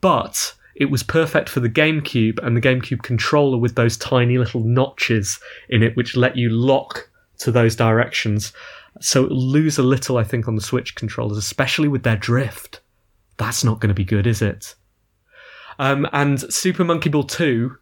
But 0.00 0.54
it 0.74 0.90
was 0.90 1.02
perfect 1.02 1.48
for 1.48 1.60
the 1.60 1.70
GameCube 1.70 2.38
and 2.42 2.56
the 2.56 2.60
GameCube 2.60 3.02
controller 3.02 3.58
with 3.58 3.74
those 3.74 3.96
tiny 3.96 4.38
little 4.38 4.60
notches 4.60 5.40
in 5.68 5.82
it, 5.82 5.96
which 5.96 6.16
let 6.16 6.36
you 6.36 6.50
lock 6.50 7.08
to 7.38 7.50
those 7.50 7.76
directions. 7.76 8.52
So 9.00 9.24
it'll 9.24 9.36
lose 9.36 9.78
a 9.78 9.82
little, 9.82 10.18
I 10.18 10.24
think, 10.24 10.48
on 10.48 10.54
the 10.54 10.62
Switch 10.62 10.94
controllers, 10.94 11.38
especially 11.38 11.88
with 11.88 12.02
their 12.02 12.16
drift. 12.16 12.80
That's 13.36 13.64
not 13.64 13.80
going 13.80 13.88
to 13.88 13.94
be 13.94 14.04
good, 14.04 14.26
is 14.26 14.42
it? 14.42 14.74
Um, 15.78 16.08
and 16.12 16.40
Super 16.52 16.84
Monkey 16.84 17.10
Ball 17.10 17.24
2 17.24 17.76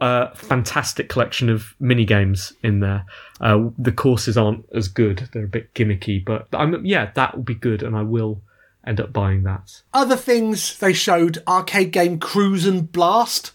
a 0.00 0.34
fantastic 0.34 1.08
collection 1.08 1.48
of 1.48 1.74
mini 1.80 2.04
games 2.04 2.52
in 2.62 2.80
there. 2.80 3.06
Uh, 3.40 3.70
the 3.78 3.92
courses 3.92 4.36
aren't 4.36 4.66
as 4.74 4.88
good; 4.88 5.28
they're 5.32 5.44
a 5.44 5.48
bit 5.48 5.72
gimmicky, 5.74 6.22
but 6.24 6.48
I'm 6.52 6.84
yeah, 6.84 7.10
that 7.14 7.34
will 7.34 7.44
be 7.44 7.54
good, 7.54 7.82
and 7.82 7.96
I 7.96 8.02
will 8.02 8.42
end 8.86 9.00
up 9.00 9.12
buying 9.12 9.42
that. 9.42 9.82
Other 9.92 10.16
things 10.16 10.78
they 10.78 10.92
showed 10.92 11.42
arcade 11.46 11.90
game 11.90 12.18
Cruis'n 12.18 12.90
Blast. 12.92 13.52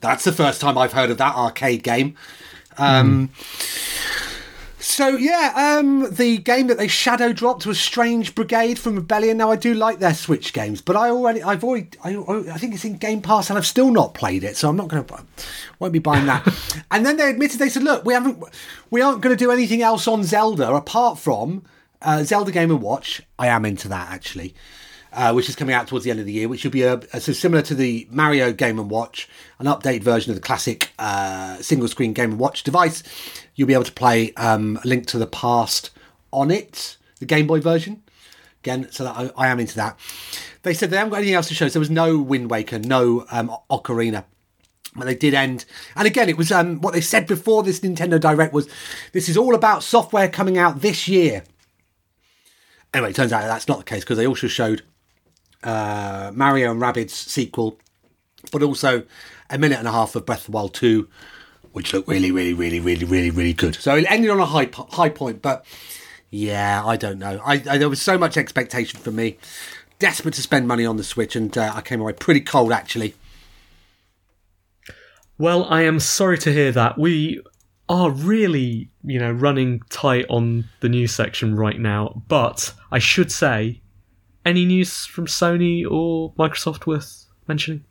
That's 0.00 0.24
the 0.24 0.32
first 0.32 0.60
time 0.60 0.78
I've 0.78 0.94
heard 0.94 1.10
of 1.10 1.18
that 1.18 1.34
arcade 1.34 1.82
game. 1.82 2.16
Um, 2.78 3.30
So 4.82 5.08
yeah, 5.08 5.78
um, 5.78 6.10
the 6.10 6.38
game 6.38 6.68
that 6.68 6.78
they 6.78 6.88
shadow 6.88 7.34
dropped 7.34 7.66
was 7.66 7.78
Strange 7.78 8.34
Brigade 8.34 8.78
from 8.78 8.96
Rebellion. 8.96 9.36
Now 9.36 9.50
I 9.50 9.56
do 9.56 9.74
like 9.74 9.98
their 9.98 10.14
Switch 10.14 10.54
games, 10.54 10.80
but 10.80 10.96
I 10.96 11.10
already, 11.10 11.42
I've 11.42 11.62
already, 11.62 11.90
I, 12.02 12.16
I 12.16 12.56
think 12.56 12.74
it's 12.74 12.84
in 12.86 12.96
Game 12.96 13.20
Pass, 13.20 13.50
and 13.50 13.58
I've 13.58 13.66
still 13.66 13.90
not 13.90 14.14
played 14.14 14.42
it, 14.42 14.56
so 14.56 14.70
I'm 14.70 14.76
not 14.76 14.88
going 14.88 15.04
to, 15.04 15.24
won't 15.78 15.92
be 15.92 15.98
buying 15.98 16.24
that. 16.26 16.46
and 16.90 17.04
then 17.04 17.18
they 17.18 17.28
admitted 17.28 17.58
they 17.58 17.68
said, 17.68 17.82
look, 17.82 18.06
we 18.06 18.14
haven't, 18.14 18.42
we 18.90 19.02
aren't 19.02 19.20
going 19.20 19.36
to 19.36 19.42
do 19.42 19.50
anything 19.50 19.82
else 19.82 20.08
on 20.08 20.24
Zelda 20.24 20.74
apart 20.74 21.18
from 21.18 21.62
uh, 22.02 22.22
Zelda 22.24 22.52
Game 22.52 22.70
and 22.70 22.82
Watch. 22.82 23.22
I 23.38 23.48
am 23.48 23.64
into 23.64 23.88
that 23.88 24.10
actually. 24.10 24.54
Uh, 25.12 25.32
which 25.32 25.48
is 25.48 25.56
coming 25.56 25.74
out 25.74 25.88
towards 25.88 26.04
the 26.04 26.10
end 26.12 26.20
of 26.20 26.26
the 26.26 26.32
year, 26.32 26.46
which 26.46 26.62
will 26.62 26.70
be 26.70 26.82
a, 26.82 27.00
a 27.12 27.20
so 27.20 27.32
similar 27.32 27.60
to 27.60 27.74
the 27.74 28.06
Mario 28.12 28.52
Game 28.52 28.78
and 28.78 28.88
Watch, 28.88 29.28
an 29.58 29.66
updated 29.66 30.04
version 30.04 30.30
of 30.30 30.36
the 30.36 30.40
classic 30.40 30.92
uh, 31.00 31.56
single 31.56 31.88
screen 31.88 32.12
Game 32.12 32.30
and 32.30 32.38
Watch 32.38 32.62
device. 32.62 33.02
You'll 33.56 33.66
be 33.66 33.74
able 33.74 33.82
to 33.82 33.92
play 33.92 34.32
um, 34.34 34.78
Link 34.84 35.06
to 35.06 35.18
the 35.18 35.26
Past 35.26 35.90
on 36.32 36.52
it, 36.52 36.96
the 37.18 37.26
Game 37.26 37.48
Boy 37.48 37.60
version. 37.60 38.04
Again, 38.62 38.86
so 38.92 39.04
I, 39.04 39.30
I 39.36 39.48
am 39.48 39.58
into 39.58 39.74
that. 39.74 39.98
They 40.62 40.74
said 40.74 40.90
they 40.90 40.96
haven't 40.96 41.10
got 41.10 41.16
anything 41.16 41.34
else 41.34 41.48
to 41.48 41.54
show. 41.54 41.66
So 41.66 41.72
there 41.72 41.80
was 41.80 41.90
no 41.90 42.18
Wind 42.18 42.48
Waker, 42.48 42.78
no 42.78 43.26
um, 43.32 43.50
Ocarina. 43.68 44.26
But 44.94 45.06
they 45.06 45.16
did 45.16 45.34
end, 45.34 45.64
and 45.96 46.06
again, 46.06 46.28
it 46.28 46.36
was 46.36 46.52
um, 46.52 46.80
what 46.80 46.94
they 46.94 47.00
said 47.00 47.26
before 47.26 47.64
this 47.64 47.80
Nintendo 47.80 48.20
Direct 48.20 48.52
was, 48.52 48.68
this 49.12 49.28
is 49.28 49.36
all 49.36 49.56
about 49.56 49.82
software 49.82 50.28
coming 50.28 50.56
out 50.56 50.82
this 50.82 51.08
year. 51.08 51.42
Anyway, 52.92 53.10
it 53.10 53.16
turns 53.16 53.32
out 53.32 53.42
that's 53.42 53.68
not 53.68 53.78
the 53.78 53.84
case 53.84 54.02
because 54.02 54.18
they 54.18 54.26
also 54.26 54.48
showed 54.48 54.82
uh, 55.62 56.32
Mario 56.34 56.70
and 56.72 56.80
Rabbids 56.80 57.10
sequel, 57.10 57.78
but 58.50 58.62
also 58.62 59.04
a 59.48 59.58
minute 59.58 59.78
and 59.78 59.88
a 59.88 59.92
half 59.92 60.14
of 60.16 60.26
Breath 60.26 60.40
of 60.40 60.46
the 60.46 60.52
Wild 60.52 60.74
2, 60.74 61.08
which 61.72 61.92
looked 61.92 62.08
really, 62.08 62.30
really, 62.32 62.54
really, 62.54 62.80
really, 62.80 63.04
really, 63.04 63.30
really 63.30 63.52
good. 63.52 63.76
So 63.76 63.94
it 63.96 64.10
ended 64.10 64.30
on 64.30 64.40
a 64.40 64.46
high 64.46 64.68
high 64.72 65.08
point, 65.08 65.42
but 65.42 65.64
yeah, 66.30 66.82
I 66.84 66.96
don't 66.96 67.18
know. 67.18 67.40
I, 67.44 67.62
I 67.68 67.78
there 67.78 67.88
was 67.88 68.02
so 68.02 68.18
much 68.18 68.36
expectation 68.36 68.98
for 69.00 69.10
me, 69.10 69.38
desperate 69.98 70.34
to 70.34 70.42
spend 70.42 70.66
money 70.66 70.84
on 70.84 70.96
the 70.96 71.04
Switch, 71.04 71.36
and 71.36 71.56
uh, 71.56 71.72
I 71.74 71.82
came 71.82 72.00
away 72.00 72.12
pretty 72.12 72.40
cold 72.40 72.72
actually. 72.72 73.14
Well, 75.38 75.64
I 75.64 75.82
am 75.82 76.00
sorry 76.00 76.38
to 76.38 76.52
hear 76.52 76.70
that. 76.72 76.98
We 76.98 77.40
are 77.90 78.10
really, 78.10 78.88
you 79.02 79.18
know, 79.18 79.32
running 79.32 79.82
tight 79.90 80.24
on 80.30 80.64
the 80.78 80.88
news 80.88 81.12
section 81.12 81.56
right 81.56 81.78
now, 81.78 82.22
but 82.28 82.72
I 82.92 83.00
should 83.00 83.32
say, 83.32 83.82
any 84.46 84.64
news 84.64 85.06
from 85.06 85.26
Sony 85.26 85.84
or 85.84 86.32
Microsoft 86.34 86.86
worth 86.86 87.26
mentioning? 87.48 87.84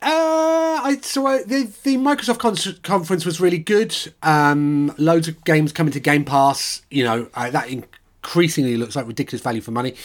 Uh, 0.00 0.80
I 0.84 0.98
so 1.02 1.26
uh, 1.26 1.38
the 1.44 1.68
the 1.82 1.96
Microsoft 1.96 2.38
con- 2.38 2.80
conference 2.84 3.26
was 3.26 3.40
really 3.40 3.58
good. 3.58 3.94
Um, 4.22 4.94
loads 4.98 5.26
of 5.26 5.44
games 5.44 5.72
coming 5.72 5.92
to 5.94 6.00
Game 6.00 6.24
Pass. 6.24 6.82
You 6.88 7.02
know 7.02 7.28
uh, 7.34 7.50
that 7.50 7.68
increasingly 7.68 8.76
looks 8.76 8.94
like 8.94 9.08
ridiculous 9.08 9.42
value 9.42 9.60
for 9.60 9.72
money. 9.72 9.96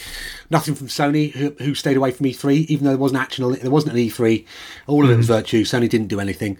Nothing 0.50 0.74
from 0.74 0.88
Sony, 0.88 1.32
who, 1.34 1.52
who 1.60 1.76
stayed 1.76 1.98
away 1.98 2.10
from 2.10 2.26
E3, 2.26 2.66
even 2.66 2.86
though 2.86 2.92
there 2.92 2.98
wasn't 2.98 3.22
actual 3.22 3.52
there 3.52 3.70
wasn't 3.70 3.94
an 3.94 4.00
E3. 4.00 4.44
All 4.88 5.06
of 5.06 5.12
it 5.12 5.18
was 5.18 5.28
virtue. 5.28 5.64
Sony 5.64 5.88
didn't 5.88 6.08
do 6.08 6.20
anything. 6.20 6.58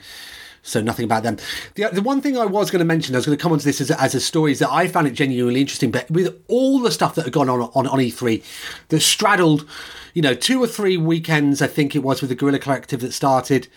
So 0.66 0.82
nothing 0.82 1.04
about 1.04 1.24
them. 1.24 1.38
The, 1.76 1.90
the 1.92 2.02
one 2.02 2.22
thing 2.22 2.38
I 2.38 2.46
was 2.46 2.72
going 2.72 2.80
to 2.80 2.86
mention, 2.86 3.14
I 3.14 3.18
was 3.18 3.26
going 3.26 3.38
to 3.38 3.42
come 3.42 3.52
onto 3.52 3.66
this 3.66 3.82
as 3.82 3.92
a, 3.92 4.02
as 4.02 4.16
a 4.16 4.22
story, 4.22 4.54
is 4.54 4.60
that 4.60 4.72
I 4.72 4.88
found 4.88 5.08
it 5.08 5.12
genuinely 5.12 5.60
interesting. 5.60 5.92
But 5.92 6.10
with 6.10 6.42
all 6.48 6.80
the 6.80 6.90
stuff 6.90 7.16
that 7.16 7.26
had 7.26 7.34
gone 7.34 7.50
on 7.50 7.64
on, 7.74 7.86
on 7.86 8.00
E3, 8.00 8.42
that 8.88 9.02
straddled, 9.02 9.68
you 10.14 10.22
know, 10.22 10.34
two 10.34 10.64
or 10.64 10.68
three 10.68 10.96
weekends, 10.96 11.62
I 11.62 11.68
think 11.68 11.98
it 11.98 12.00
was 12.00 12.22
with 12.22 12.30
the 12.30 12.36
Guerrilla 12.36 12.60
Collective 12.60 13.02
that 13.02 13.12
started, 13.12 13.68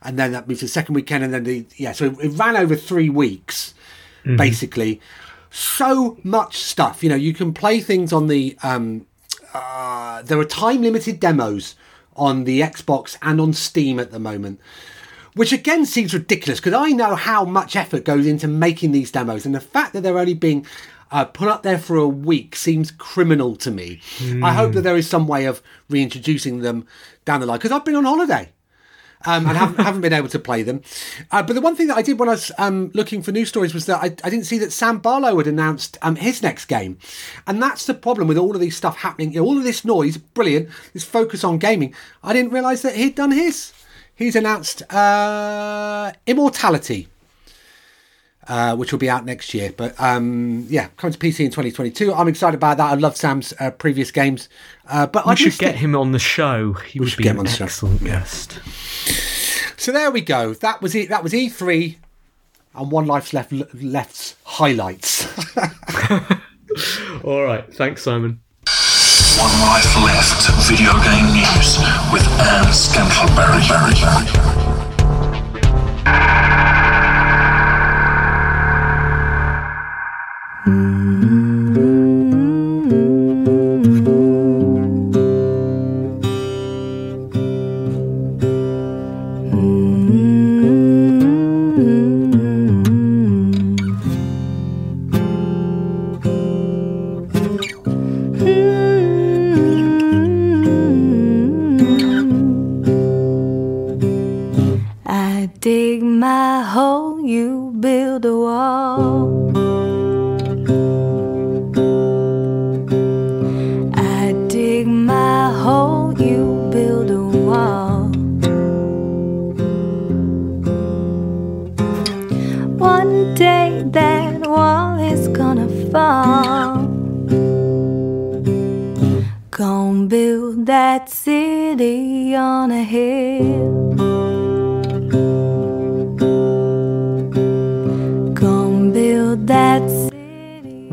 and 0.00 0.18
then 0.18 0.32
that 0.32 0.48
moved 0.48 0.60
to 0.60 0.64
the 0.64 0.70
second 0.70 0.94
weekend, 0.94 1.22
and 1.24 1.34
then 1.34 1.44
the 1.44 1.66
yeah, 1.76 1.92
so 1.92 2.16
it 2.18 2.30
ran 2.30 2.56
over 2.56 2.74
three 2.74 3.10
weeks, 3.10 3.74
basically. 4.24 4.98
So 5.50 6.16
much 6.24 6.56
stuff. 6.56 7.02
You 7.02 7.10
know, 7.10 7.16
you 7.16 7.34
can 7.34 7.52
play 7.52 7.80
things 7.80 8.14
on 8.14 8.28
the. 8.28 8.56
Um, 8.62 9.06
uh, 9.52 10.22
there 10.22 10.38
are 10.38 10.44
time 10.44 10.80
limited 10.80 11.20
demos 11.20 11.74
on 12.16 12.44
the 12.44 12.60
Xbox 12.60 13.18
and 13.20 13.40
on 13.40 13.52
Steam 13.52 14.00
at 14.00 14.10
the 14.10 14.18
moment 14.18 14.58
which 15.34 15.52
again 15.52 15.86
seems 15.86 16.14
ridiculous 16.14 16.60
because 16.60 16.74
I 16.74 16.90
know 16.90 17.14
how 17.14 17.44
much 17.44 17.76
effort 17.76 18.04
goes 18.04 18.26
into 18.26 18.48
making 18.48 18.92
these 18.92 19.10
demos, 19.10 19.46
and 19.46 19.54
the 19.54 19.60
fact 19.60 19.92
that 19.92 20.02
they're 20.02 20.18
only 20.18 20.34
being 20.34 20.66
uh, 21.10 21.24
put 21.24 21.48
up 21.48 21.62
there 21.62 21.78
for 21.78 21.96
a 21.96 22.08
week 22.08 22.54
seems 22.54 22.90
criminal 22.90 23.56
to 23.56 23.70
me. 23.70 24.00
I 24.42 24.52
hope 24.52 24.72
that 24.72 24.82
there 24.82 24.96
is 24.96 25.08
some 25.08 25.26
way 25.26 25.44
of 25.46 25.62
reintroducing 25.88 26.60
them 26.60 26.86
down 27.24 27.40
the 27.40 27.46
line 27.46 27.58
because 27.58 27.72
I've 27.72 27.84
been 27.84 27.96
on 27.96 28.04
holiday. 28.04 28.50
Um, 29.26 29.46
and 29.46 29.54
haven't, 29.54 29.80
haven't 29.84 30.00
been 30.00 30.14
able 30.14 30.30
to 30.30 30.38
play 30.38 30.62
them. 30.62 30.80
Uh, 31.30 31.42
but 31.42 31.52
the 31.52 31.60
one 31.60 31.76
thing 31.76 31.88
that 31.88 31.98
I 31.98 32.00
did 32.00 32.18
when 32.18 32.30
I 32.30 32.32
was 32.32 32.50
um, 32.56 32.90
looking 32.94 33.22
for 33.22 33.32
news 33.32 33.50
stories 33.50 33.74
was 33.74 33.84
that 33.84 33.98
I, 34.02 34.06
I 34.06 34.30
didn't 34.30 34.44
see 34.44 34.56
that 34.58 34.72
Sam 34.72 34.98
Barlow 34.98 35.36
had 35.36 35.46
announced 35.46 35.98
um, 36.00 36.16
his 36.16 36.42
next 36.42 36.66
game. 36.66 36.96
And 37.46 37.62
that's 37.62 37.84
the 37.84 37.92
problem 37.92 38.28
with 38.28 38.38
all 38.38 38.54
of 38.54 38.62
these 38.62 38.78
stuff 38.78 38.96
happening. 38.96 39.32
You 39.32 39.40
know, 39.40 39.46
all 39.46 39.58
of 39.58 39.64
this 39.64 39.84
noise, 39.84 40.16
brilliant, 40.16 40.70
this 40.94 41.04
focus 41.04 41.44
on 41.44 41.58
gaming. 41.58 41.94
I 42.22 42.32
didn't 42.32 42.52
realise 42.52 42.80
that 42.80 42.96
he'd 42.96 43.14
done 43.14 43.32
his 43.32 43.74
he's 44.20 44.36
announced 44.36 44.82
uh, 44.92 46.12
Immortality, 46.26 47.08
uh, 48.46 48.76
which 48.76 48.92
will 48.92 48.98
be 49.00 49.10
out 49.10 49.24
next 49.24 49.52
year. 49.54 49.72
But 49.76 50.00
um, 50.00 50.66
yeah, 50.68 50.88
coming 50.96 51.12
to 51.14 51.18
PC 51.18 51.40
in 51.46 51.50
2022. 51.50 52.14
I'm 52.14 52.28
excited 52.28 52.54
about 52.56 52.76
that. 52.76 52.90
I 52.92 52.94
love 52.94 53.16
Sam's 53.16 53.52
uh, 53.58 53.70
previous 53.72 54.10
games, 54.12 54.48
uh, 54.88 55.06
but 55.06 55.26
I 55.26 55.34
should 55.34 55.58
get 55.58 55.76
him 55.76 55.96
on 55.96 56.12
the 56.12 56.18
show. 56.18 56.74
He 56.74 57.00
would 57.00 57.08
should 57.10 57.16
be 57.18 57.24
get 57.24 57.30
an 57.30 57.36
him 57.36 57.40
on 57.40 57.44
the 57.46 57.50
show. 57.52 57.64
excellent 57.64 58.02
Yeah. 58.02 58.20
guest. 58.20 58.60
So 59.76 59.92
there 59.92 60.10
we 60.10 60.20
go. 60.20 60.52
That 60.54 60.82
was 60.82 60.94
it. 60.94 61.08
That 61.08 61.22
was 61.22 61.32
E3, 61.32 61.96
and 62.74 62.90
One 62.90 63.06
Life's 63.06 63.32
Left 63.32 63.50
left's 63.74 64.36
highlights. 64.44 65.26
All 67.24 67.42
right, 67.42 67.72
thanks, 67.74 68.02
Simon. 68.02 68.40
One 69.38 69.60
Life 69.62 69.96
Left 70.02 70.50
video 70.68 70.92
game 71.04 71.32
news 71.32 71.78
with 72.12 72.26
Ann 72.40 72.66
Scantlebury. 72.72 74.59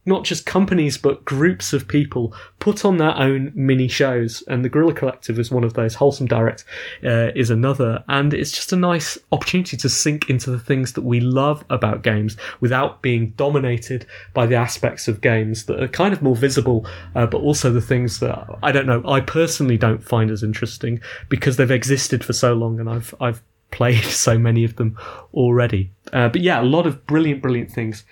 not 0.04 0.24
just 0.24 0.46
companies 0.46 0.98
but 0.98 1.24
groups 1.24 1.72
of 1.72 1.86
people 1.86 2.34
put 2.58 2.84
on 2.84 2.96
their 2.96 3.16
own 3.16 3.52
mini 3.54 3.88
shows. 3.88 4.42
And 4.48 4.64
the 4.64 4.68
Guerrilla 4.68 4.94
collective 4.94 5.38
is 5.38 5.50
one 5.50 5.64
of 5.64 5.74
those. 5.74 5.94
Wholesome 5.94 6.26
direct 6.26 6.64
uh, 7.04 7.30
is 7.34 7.50
another. 7.50 8.04
And 8.08 8.34
it's 8.34 8.52
just 8.52 8.72
a 8.72 8.76
nice 8.76 9.18
opportunity 9.30 9.76
to 9.76 9.88
sink 9.88 10.28
into 10.28 10.50
the 10.50 10.58
things 10.58 10.92
that 10.94 11.02
we 11.02 11.20
love 11.20 11.64
about 11.70 12.02
games 12.02 12.36
without 12.60 13.02
being 13.02 13.30
dominated 13.36 14.06
by 14.34 14.46
the 14.46 14.56
aspects 14.56 15.08
of 15.08 15.20
games 15.20 15.66
that 15.66 15.82
are 15.82 15.88
kind 15.88 16.12
of 16.12 16.22
more 16.22 16.36
visible 16.36 16.86
uh, 17.14 17.26
but 17.26 17.40
also 17.40 17.70
the 17.72 17.80
things 17.80 18.20
that 18.20 18.46
i 18.62 18.72
don't 18.72 18.86
know 18.86 19.02
i 19.06 19.20
personally 19.20 19.76
don't 19.76 20.02
find 20.02 20.30
as 20.30 20.42
interesting 20.42 21.00
because 21.28 21.56
they've 21.56 21.70
existed 21.70 22.24
for 22.24 22.32
so 22.32 22.52
long 22.54 22.78
and 22.80 22.88
i've 22.88 23.14
i've 23.20 23.42
played 23.72 24.04
so 24.04 24.38
many 24.38 24.62
of 24.64 24.76
them 24.76 24.96
already. 25.34 25.90
Uh, 26.12 26.28
but 26.28 26.42
yeah 26.42 26.60
a 26.60 26.62
lot 26.62 26.86
of 26.86 27.04
brilliant 27.06 27.42
brilliant 27.42 27.70
things 27.70 28.04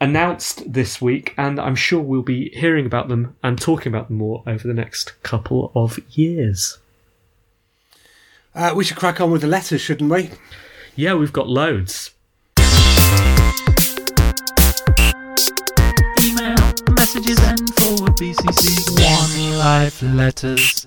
announced 0.00 0.72
this 0.72 1.00
week, 1.00 1.34
and 1.36 1.58
I'm 1.58 1.74
sure 1.74 2.00
we'll 2.00 2.22
be 2.22 2.50
hearing 2.50 2.86
about 2.86 3.08
them 3.08 3.36
and 3.42 3.60
talking 3.60 3.92
about 3.92 4.08
them 4.08 4.18
more 4.18 4.42
over 4.46 4.66
the 4.66 4.74
next 4.74 5.20
couple 5.22 5.72
of 5.74 5.98
years. 6.10 6.78
Uh, 8.54 8.72
we 8.74 8.84
should 8.84 8.96
crack 8.96 9.20
on 9.20 9.30
with 9.30 9.42
the 9.42 9.46
letters, 9.46 9.80
shouldn't 9.80 10.10
we? 10.10 10.30
Yeah, 10.96 11.14
we've 11.14 11.32
got 11.32 11.48
loads. 11.48 12.12
Email 16.20 16.56
messages 16.90 17.38
and 17.40 17.74
forward 17.76 18.16
BCC 18.16 19.00
one 19.00 19.58
life 19.58 20.02
letters. 20.02 20.84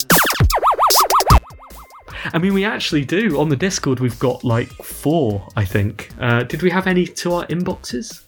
I 2.33 2.37
mean, 2.37 2.53
we 2.53 2.63
actually 2.65 3.03
do. 3.03 3.39
On 3.39 3.49
the 3.49 3.55
Discord, 3.55 3.99
we've 3.99 4.19
got 4.19 4.43
like 4.43 4.69
four, 4.69 5.47
I 5.55 5.65
think. 5.65 6.09
Uh, 6.19 6.43
did 6.43 6.61
we 6.61 6.69
have 6.69 6.87
any 6.87 7.05
to 7.07 7.33
our 7.33 7.45
inboxes? 7.47 8.21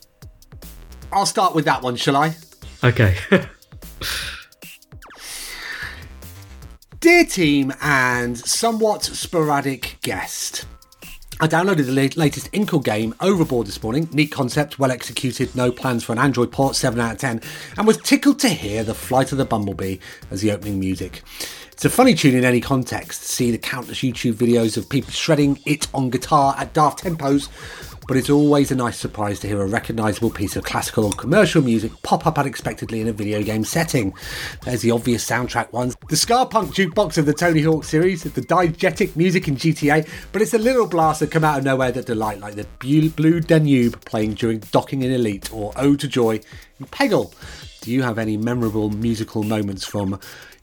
I'll 1.14 1.26
start 1.26 1.54
with 1.54 1.66
that 1.66 1.82
one, 1.82 1.96
shall 1.96 2.16
I? 2.16 2.36
Okay. 2.84 3.16
Dear 7.00 7.26
team 7.26 7.74
and 7.82 8.38
somewhat 8.38 9.04
sporadic 9.04 9.98
guest. 10.02 10.66
I 11.40 11.48
downloaded 11.48 11.86
the 11.86 11.92
latest 12.18 12.50
Inkle 12.54 12.80
game, 12.80 13.14
Overboard, 13.20 13.68
this 13.68 13.84
morning. 13.84 14.08
Neat 14.14 14.32
concept, 14.32 14.80
well 14.80 14.92
executed, 14.92 15.54
no 15.56 15.72
plans 15.72 16.04
for 16.04 16.14
an 16.14 16.20
Android 16.20 16.52
port, 16.52 16.76
7 16.76 17.00
out 17.00 17.14
of 17.14 17.18
10, 17.18 17.42
and 17.78 17.86
was 17.86 17.98
tickled 17.98 18.40
to 18.40 18.50
hear 18.50 18.84
the 18.84 18.94
flight 18.94 19.32
of 19.32 19.38
the 19.38 19.46
bumblebee 19.46 19.98
as 20.32 20.42
the 20.42 20.52
opening 20.52 20.80
music. 20.80 21.22
It's 21.74 21.86
a 21.86 21.90
funny 21.90 22.14
tune 22.14 22.36
in 22.36 22.46
any 22.46 22.62
context. 22.62 23.24
To 23.24 23.28
see 23.28 23.50
the 23.50 23.58
countless 23.58 23.98
YouTube 23.98 24.34
videos 24.34 24.78
of 24.78 24.88
people 24.88 25.12
shredding 25.12 25.60
it 25.66 25.88
on 25.92 26.12
guitar 26.12 26.56
at 26.58 26.72
daft 26.74 27.04
tempos, 27.04 27.50
but 28.08 28.16
it's 28.16 28.30
always 28.30 28.72
a 28.72 28.76
nice 28.76 28.98
surprise 28.98 29.40
to 29.40 29.48
hear 29.48 29.60
a 29.60 29.66
recognisable 29.66 30.30
piece 30.30 30.56
of 30.56 30.64
classical 30.64 31.06
or 31.06 31.12
commercial 31.14 31.64
music 31.64 31.92
pop 32.04 32.28
up 32.28 32.38
unexpectedly 32.38 33.02
in 33.02 33.08
a 33.08 33.12
video 33.12 33.42
game 33.42 33.64
setting. 33.64 34.14
There's 34.64 34.84
the 34.84 34.92
obvious 34.92 35.28
soundtrack 35.28 35.74
ones, 35.74 35.98
the 36.10 36.16
ska 36.16 36.46
punk 36.46 36.76
jukebox 36.76 37.18
of 37.18 37.26
the 37.26 37.34
Tony 37.34 37.64
Hawk 37.64 37.86
series, 37.86 38.22
the 38.22 38.42
diegetic 38.42 39.16
music 39.16 39.48
in 39.48 39.56
GTA, 39.56 40.08
but 40.32 40.44
it's 40.44 40.52
the 40.52 40.60
little 40.60 40.88
blasts 40.88 41.22
that 41.22 41.32
come 41.32 41.44
out 41.44 41.58
of 41.58 41.66
nowhere 41.66 41.92
that 41.92 42.06
delight, 42.06 42.40
like 42.40 42.54
the 42.54 42.68
Blue 43.10 43.42
Danube 43.42 44.00
playing 44.06 44.36
during 44.36 44.60
docking 44.60 45.02
in 45.02 45.12
Elite 45.12 45.52
or 45.52 45.74
Ode 45.76 46.00
to 46.02 46.08
Joy 46.08 46.40
in 46.80 46.86
Peggle. 46.86 47.34
Do 47.82 47.92
you 47.92 48.04
have 48.04 48.20
any 48.20 48.38
memorable 48.38 48.92
musical 48.92 49.42
moments 49.42 49.86
from 49.86 50.20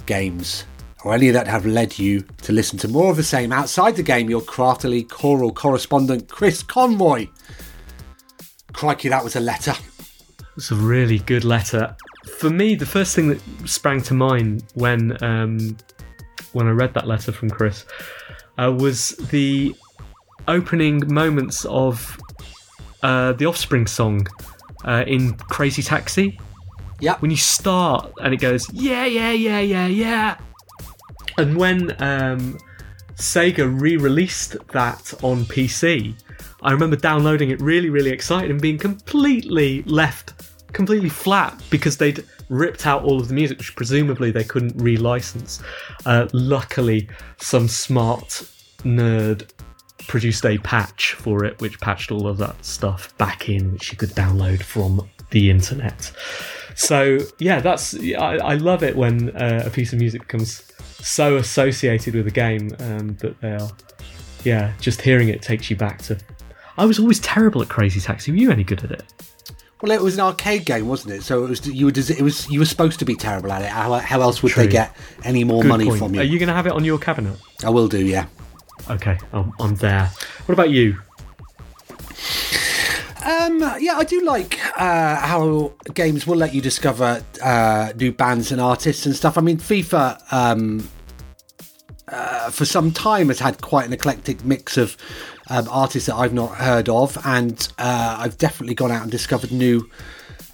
games? 0.07 0.65
Or 1.05 1.15
any 1.15 1.31
that 1.31 1.47
have 1.47 1.65
led 1.65 1.99
you 1.99 2.21
to 2.43 2.53
listen 2.53 2.79
to 2.81 2.89
more 2.89 3.11
of 3.11 3.17
the 3.17 3.23
same 3.23 3.53
outside 3.53 3.97
the 3.97 4.03
game, 4.03 4.29
your 4.29 4.43
craftily 4.43 5.03
choral 5.03 5.53
correspondent 5.53 6.29
Chris 6.29 6.63
Conroy. 6.63 7.29
Crikey, 8.73 9.09
that 9.09 9.25
was 9.25 9.35
a 9.37 9.41
letter. 9.41 9.75
It's 10.57 10.71
a 10.71 10.75
really 10.75 11.21
good 11.21 11.45
letter. 11.45 11.97
For 12.39 12.51
me, 12.51 12.75
the 12.75 12.87
first 12.87 13.17
thing 13.17 13.29
that 13.29 13.41
sprang 13.65 14.03
to 14.03 14.15
mind 14.15 14.65
when 14.75 15.23
um, 15.25 15.77
when 16.53 16.67
I 16.67 16.71
read 16.71 16.93
that 16.95 17.07
letter 17.07 17.33
from 17.33 17.49
Chris 17.49 17.87
uh, 18.59 18.71
was 18.73 19.11
the 19.31 19.75
opening 20.49 21.03
moments 21.13 21.65
of 21.67 22.19
uh, 23.03 23.33
the 23.35 23.47
Offspring 23.47 23.87
song 23.87 24.27
uh, 24.85 25.05
in 25.07 25.35
Crazy 25.35 25.83
Taxi. 25.83 26.39
Yep. 27.01 27.23
When 27.23 27.31
you 27.31 27.37
start 27.37 28.13
and 28.21 28.35
it 28.35 28.39
goes, 28.39 28.71
yeah, 28.73 29.07
yeah, 29.07 29.31
yeah, 29.31 29.61
yeah, 29.61 29.87
yeah. 29.87 30.37
And 31.41 31.57
when 31.57 31.91
um, 32.03 32.59
Sega 33.15 33.81
re 33.81 33.97
released 33.97 34.57
that 34.69 35.15
on 35.23 35.45
PC, 35.45 36.15
I 36.63 36.73
remember 36.73 36.97
downloading 36.97 37.51
it 37.51 37.61
really, 37.61 37.89
really 37.89 38.11
excited 38.11 38.51
and 38.51 38.61
being 38.61 38.79
completely 38.79 39.83
left 39.85 40.35
completely 40.73 41.09
flat 41.09 41.61
because 41.71 41.97
they'd 41.97 42.25
ripped 42.49 42.87
out 42.87 43.03
all 43.03 43.21
of 43.21 43.29
the 43.29 43.35
music, 43.35 43.59
which 43.59 43.75
presumably 43.75 44.31
they 44.31 44.45
couldn't 44.45 44.77
re 44.77 44.97
license. 44.97 45.61
Uh, 46.07 46.29
luckily, 46.33 47.09
some 47.39 47.69
smart 47.69 48.47
nerd 48.83 49.51
produced 50.07 50.45
a 50.45 50.59
patch 50.59 51.13
for 51.15 51.45
it, 51.45 51.61
which 51.61 51.81
patched 51.81 52.11
all 52.11 52.27
of 52.27 52.39
that 52.39 52.65
stuff 52.65 53.17
back 53.19 53.49
in, 53.49 53.73
which 53.73 53.93
you 53.93 53.99
could 53.99 54.11
download 54.11 54.63
from 54.63 55.09
the 55.31 55.51
internet. 55.51 56.13
So 56.75 57.19
yeah, 57.39 57.61
that's 57.61 57.95
I, 57.95 58.37
I 58.37 58.55
love 58.55 58.83
it 58.83 58.97
when 58.97 59.31
uh, 59.37 59.65
a 59.67 59.71
piece 59.71 59.93
of 59.93 59.99
music 59.99 60.23
becomes 60.23 60.63
so 61.01 61.37
associated 61.37 62.15
with 62.15 62.27
a 62.27 62.31
game 62.31 62.75
um, 62.79 63.17
that 63.17 63.41
they 63.41 63.53
are. 63.53 63.71
Yeah, 64.45 64.73
just 64.81 65.03
hearing 65.03 65.29
it 65.29 65.43
takes 65.43 65.69
you 65.71 65.77
back 65.77 66.01
to. 66.03 66.19
I 66.79 66.87
was 66.87 66.99
always 66.99 67.21
terrible 67.21 67.61
at 67.63 67.69
Crazy 67.69 68.01
Taxi. 68.01 68.31
Were 68.31 68.39
you 68.39 68.51
any 68.51 68.65
good 68.65 68.83
at 68.85 68.91
it? 68.91 69.03
Well, 69.83 69.93
it 69.93 70.01
was 70.03 70.15
an 70.15 70.21
arcade 70.21 70.67
game, 70.67 70.89
wasn't 70.89 71.15
it? 71.15 71.23
So 71.23 71.45
it 71.45 71.49
was 71.49 71.67
you 71.67 71.87
were 71.87 71.93
it 71.93 72.21
was 72.21 72.49
you 72.51 72.59
were 72.59 72.67
supposed 72.67 72.99
to 72.99 73.05
be 73.05 73.15
terrible 73.17 73.53
at 73.53 73.63
it. 73.63 73.69
How, 73.69 73.93
how 73.95 74.21
else 74.21 74.43
would 74.43 74.53
True. 74.53 74.65
they 74.65 74.69
get 74.69 74.95
any 75.25 75.45
more 75.45 75.63
Good 75.63 75.69
money 75.69 75.87
point. 75.87 75.99
from 75.99 76.15
you? 76.15 76.21
Are 76.21 76.25
you 76.25 76.39
going 76.39 76.49
to 76.49 76.55
have 76.55 76.67
it 76.67 76.73
on 76.73 76.85
your 76.85 76.99
cabinet? 76.99 77.39
I 77.65 77.71
will 77.71 77.89
do, 77.89 78.05
yeah. 78.05 78.27
Okay, 78.91 79.19
I'm, 79.33 79.53
I'm 79.59 79.75
there. 79.77 80.11
What 80.47 80.53
about 80.53 80.71
you? 80.71 80.99
Um, 83.23 83.61
yeah, 83.79 83.97
I 83.97 84.05
do 84.05 84.23
like 84.23 84.59
uh, 84.81 85.17
how 85.17 85.73
games 85.93 86.27
will 86.27 86.37
let 86.37 86.55
you 86.55 86.63
discover 86.63 87.23
uh, 87.43 87.93
new 87.97 88.13
bands 88.13 88.51
and 88.51 88.61
artists 88.61 89.05
and 89.05 89.15
stuff. 89.15 89.37
I 89.37 89.43
mean, 89.43 89.59
FIFA 89.59 90.33
um, 90.33 90.89
uh, 92.09 92.51
for 92.51 92.65
some 92.65 92.93
time 92.93 93.29
has 93.29 93.39
had 93.39 93.61
quite 93.61 93.87
an 93.87 93.93
eclectic 93.93 94.43
mix 94.45 94.77
of 94.77 94.97
um, 95.51 95.69
artists 95.71 96.07
that 96.07 96.17
I've 96.17 96.33
not 96.33 96.57
heard 96.57 96.89
of, 96.89 97.19
and 97.27 97.69
uh, 97.79 98.17
I've 98.19 98.39
definitely 98.39 98.75
gone 98.75 98.91
out 98.91 99.03
and 99.03 99.11
discovered 99.11 99.53
new 99.53 99.89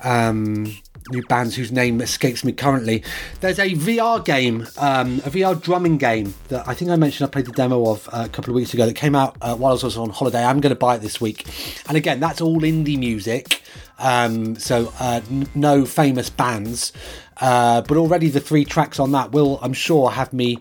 um, 0.03 0.77
new 1.11 1.23
bands 1.23 1.55
whose 1.57 1.73
name 1.73 2.01
escapes 2.01 2.45
me 2.45 2.53
currently. 2.53 3.03
There's 3.41 3.59
a 3.59 3.71
VR 3.75 4.25
game, 4.25 4.67
um, 4.79 5.19
a 5.19 5.31
VR 5.31 5.61
drumming 5.61 5.99
game 5.99 6.35
that 6.49 6.67
I 6.69 6.75
think 6.75 6.91
I 6.91 6.97
mentioned 6.97 7.29
I 7.29 7.31
played 7.31 7.47
the 7.47 7.53
demo 7.53 7.91
of 7.91 8.09
uh, 8.13 8.25
a 8.27 8.29
couple 8.29 8.51
of 8.51 8.57
weeks 8.57 8.75
ago 8.75 8.87
that 8.87 8.95
came 8.95 9.15
out 9.15 9.37
uh, 9.41 9.57
while 9.57 9.71
I 9.71 9.85
was 9.85 9.97
on 9.97 10.11
holiday. 10.11 10.45
I'm 10.45 10.61
going 10.61 10.75
to 10.75 10.79
buy 10.79 10.97
it 10.97 11.01
this 11.03 11.21
week. 11.21 11.47
And 11.89 11.97
again, 11.97 12.21
that's 12.21 12.41
all 12.41 12.61
indie 12.61 12.99
music. 12.99 13.63
Um, 13.99 14.57
so 14.57 14.93
uh, 15.01 15.21
n- 15.31 15.49
no 15.55 15.85
famous 15.85 16.31
bands. 16.31 16.93
Uh, 17.39 17.83
but 17.83 17.97
already 17.97 18.29
the 18.31 18.41
three 18.41 18.65
tracks 18.65 18.99
on 18.99 19.13
that 19.13 19.33
will, 19.33 19.59
I'm 19.63 19.73
sure, 19.73 20.11
have 20.11 20.33
me 20.33 20.59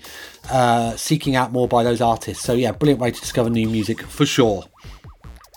uh, 0.49 0.95
seeking 0.95 1.35
out 1.35 1.51
more 1.51 1.67
by 1.67 1.83
those 1.83 2.01
artists. 2.01 2.43
So 2.43 2.53
yeah, 2.53 2.71
brilliant 2.71 3.01
way 3.01 3.11
to 3.11 3.19
discover 3.19 3.49
new 3.49 3.67
music 3.67 4.01
for 4.01 4.25
sure. 4.25 4.65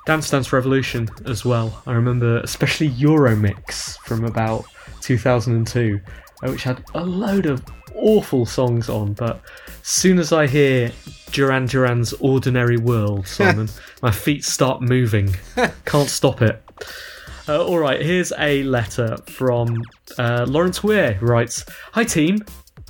Dance 0.07 0.31
Dance 0.31 0.53
Revolution 0.53 1.09
as 1.27 1.45
well. 1.45 1.83
I 1.87 1.93
remember 1.93 2.39
especially 2.39 2.89
Euromix 2.89 3.99
from 3.99 4.25
about 4.25 4.65
2002, 5.09 6.01
uh, 6.43 6.51
which 6.51 6.63
had 6.63 6.85
a 6.95 7.03
load 7.05 7.47
of 7.47 7.65
awful 7.95 8.45
songs 8.45 8.91
on. 8.91 9.15
But 9.15 9.41
as 9.67 9.89
soon 9.89 10.19
as 10.19 10.33
I 10.35 10.47
hear 10.47 10.93
Duran 11.31 11.67
Duran's 11.67 12.13
Ordinary 12.15 12.77
World, 12.77 13.27
Simon, 13.27 13.69
my 14.03 14.11
feet 14.11 14.45
start 14.45 14.83
moving. 14.83 15.35
Can't 15.87 16.11
stop 16.11 16.43
it. 16.43 16.63
Uh, 17.49 17.65
all 17.65 17.79
right, 17.79 18.03
here's 18.03 18.31
a 18.39 18.63
letter 18.65 19.17
from 19.27 19.83
uh, 20.19 20.45
Lawrence 20.47 20.85
Weir, 20.85 21.15
who 21.15 21.27
writes 21.27 21.65
Hi, 21.93 22.05
team. 22.05 22.45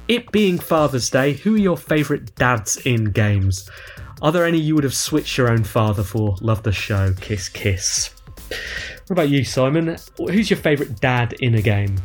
It 0.09 0.33
being 0.33 0.59
Father's 0.59 1.09
Day, 1.11 1.35
who 1.35 1.55
are 1.55 1.59
your 1.59 1.77
favourite 1.77 2.35
dads 2.35 2.79
in 2.79 3.13
games? 3.13 3.71
Are 4.21 4.33
there 4.33 4.45
any 4.45 4.59
you 4.59 4.75
would 4.75 4.83
have 4.83 4.95
switched 4.95 5.39
your 5.39 5.51
own 5.51 5.63
father 5.63 6.03
for? 6.03 6.35
Love 6.41 6.65
the 6.65 6.73
show. 6.73 7.15
Kiss, 7.21 7.49
kiss. 7.49 8.11
What 9.09 9.15
about 9.15 9.31
you, 9.31 9.43
Simon? 9.43 9.97
Who's 10.19 10.51
your 10.51 10.59
favourite 10.59 11.01
dad 11.01 11.33
in 11.41 11.55
a 11.55 11.63
game? 11.63 11.97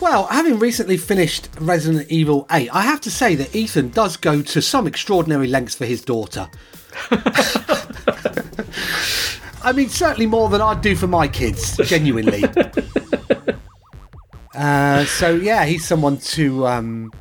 Well, 0.00 0.26
having 0.26 0.58
recently 0.58 0.96
finished 0.96 1.50
Resident 1.60 2.10
Evil 2.10 2.46
8, 2.50 2.70
I 2.70 2.80
have 2.80 3.02
to 3.02 3.10
say 3.10 3.34
that 3.34 3.54
Ethan 3.54 3.90
does 3.90 4.16
go 4.16 4.40
to 4.40 4.62
some 4.62 4.86
extraordinary 4.86 5.46
lengths 5.46 5.74
for 5.74 5.84
his 5.84 6.02
daughter. 6.02 6.48
I 9.62 9.72
mean, 9.74 9.90
certainly 9.90 10.24
more 10.24 10.48
than 10.48 10.62
I'd 10.62 10.80
do 10.80 10.96
for 10.96 11.08
my 11.08 11.28
kids, 11.28 11.76
genuinely. 11.76 12.44
uh, 14.54 15.04
so 15.04 15.34
yeah, 15.34 15.66
he's 15.66 15.86
someone 15.86 16.16
to 16.18 16.66
um, 16.66 17.12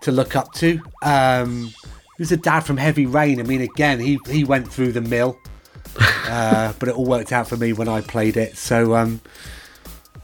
to 0.00 0.12
look 0.12 0.34
up 0.34 0.54
to. 0.54 0.80
Um, 1.02 1.74
a 2.18 2.36
dad 2.36 2.60
from 2.60 2.78
Heavy 2.78 3.04
Rain? 3.04 3.38
I 3.38 3.42
mean, 3.42 3.60
again, 3.60 4.00
he 4.00 4.18
he 4.28 4.44
went 4.44 4.72
through 4.72 4.92
the 4.92 5.02
mill, 5.02 5.38
uh, 6.28 6.72
but 6.78 6.88
it 6.88 6.94
all 6.96 7.04
worked 7.04 7.32
out 7.32 7.48
for 7.48 7.56
me 7.56 7.72
when 7.72 7.88
I 7.88 8.00
played 8.00 8.36
it. 8.36 8.56
So, 8.56 8.94
um, 8.96 9.20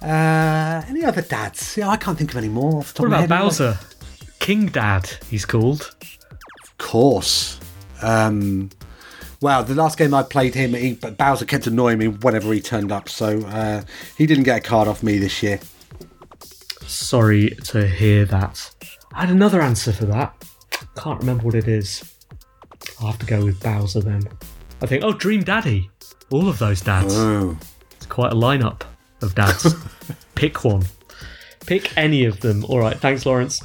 uh, 0.01 0.83
any 0.89 1.05
other 1.05 1.23
dads? 1.23 1.77
Yeah, 1.77 1.89
I 1.89 1.97
can't 1.97 2.19
think 2.19 2.31
of 2.31 2.37
any 2.37 2.49
more. 2.49 2.79
Off 2.79 2.99
What 2.99 3.07
about. 3.07 3.29
Bowser? 3.29 3.79
King 4.39 4.67
Dad, 4.67 5.09
he's 5.31 5.45
called. 5.45 5.95
Of 6.63 6.79
course. 6.79 7.61
Um, 8.03 8.71
well, 9.41 9.63
the 9.63 9.75
last 9.75 9.99
game 9.99 10.15
I 10.15 10.23
played 10.25 10.55
him, 10.55 10.75
he, 10.75 10.95
but 10.95 11.17
Bowser 11.17 11.45
kept 11.45 11.67
annoying 11.67 11.99
me 11.99 12.09
whenever 12.09 12.53
he 12.53 12.61
turned 12.61 12.91
up, 12.91 13.09
so 13.09 13.41
uh, 13.43 13.83
he 14.17 14.27
didn't 14.27 14.45
get 14.45 14.59
a 14.59 14.61
card 14.61 14.89
off 14.89 15.03
me 15.03 15.19
this 15.19 15.43
year. 15.43 15.61
Sorry 16.83 17.51
to 17.65 17.87
hear 17.87 18.25
that. 18.25 18.71
I 19.13 19.23
had 19.23 19.31
another 19.31 19.61
answer 19.61 19.93
for 19.93 20.07
that. 20.07 20.35
Can't 20.97 21.21
remember 21.21 21.45
what 21.45 21.55
it 21.55 21.69
is. 21.69 22.03
I'll 23.01 23.09
have 23.09 23.19
to 23.21 23.27
go 23.27 23.45
with 23.45 23.63
Bowser 23.63 24.01
then. 24.01 24.29
I 24.83 24.87
think, 24.87 25.05
oh, 25.05 25.13
Dream 25.13 25.45
Daddy. 25.45 25.89
All 26.31 26.49
of 26.49 26.59
those 26.59 26.81
dads. 26.81 27.15
Oh. 27.17 27.57
It's 27.93 28.07
quite 28.07 28.33
a 28.33 28.35
lineup 28.35 28.83
of 29.23 29.35
dads. 29.35 29.75
Pick 30.35 30.65
one. 30.65 30.83
Pick 31.67 31.97
any 31.97 32.25
of 32.25 32.41
them. 32.41 32.65
All 32.65 32.81
right, 32.81 32.99
thanks, 32.99 33.25
Lawrence. 33.25 33.63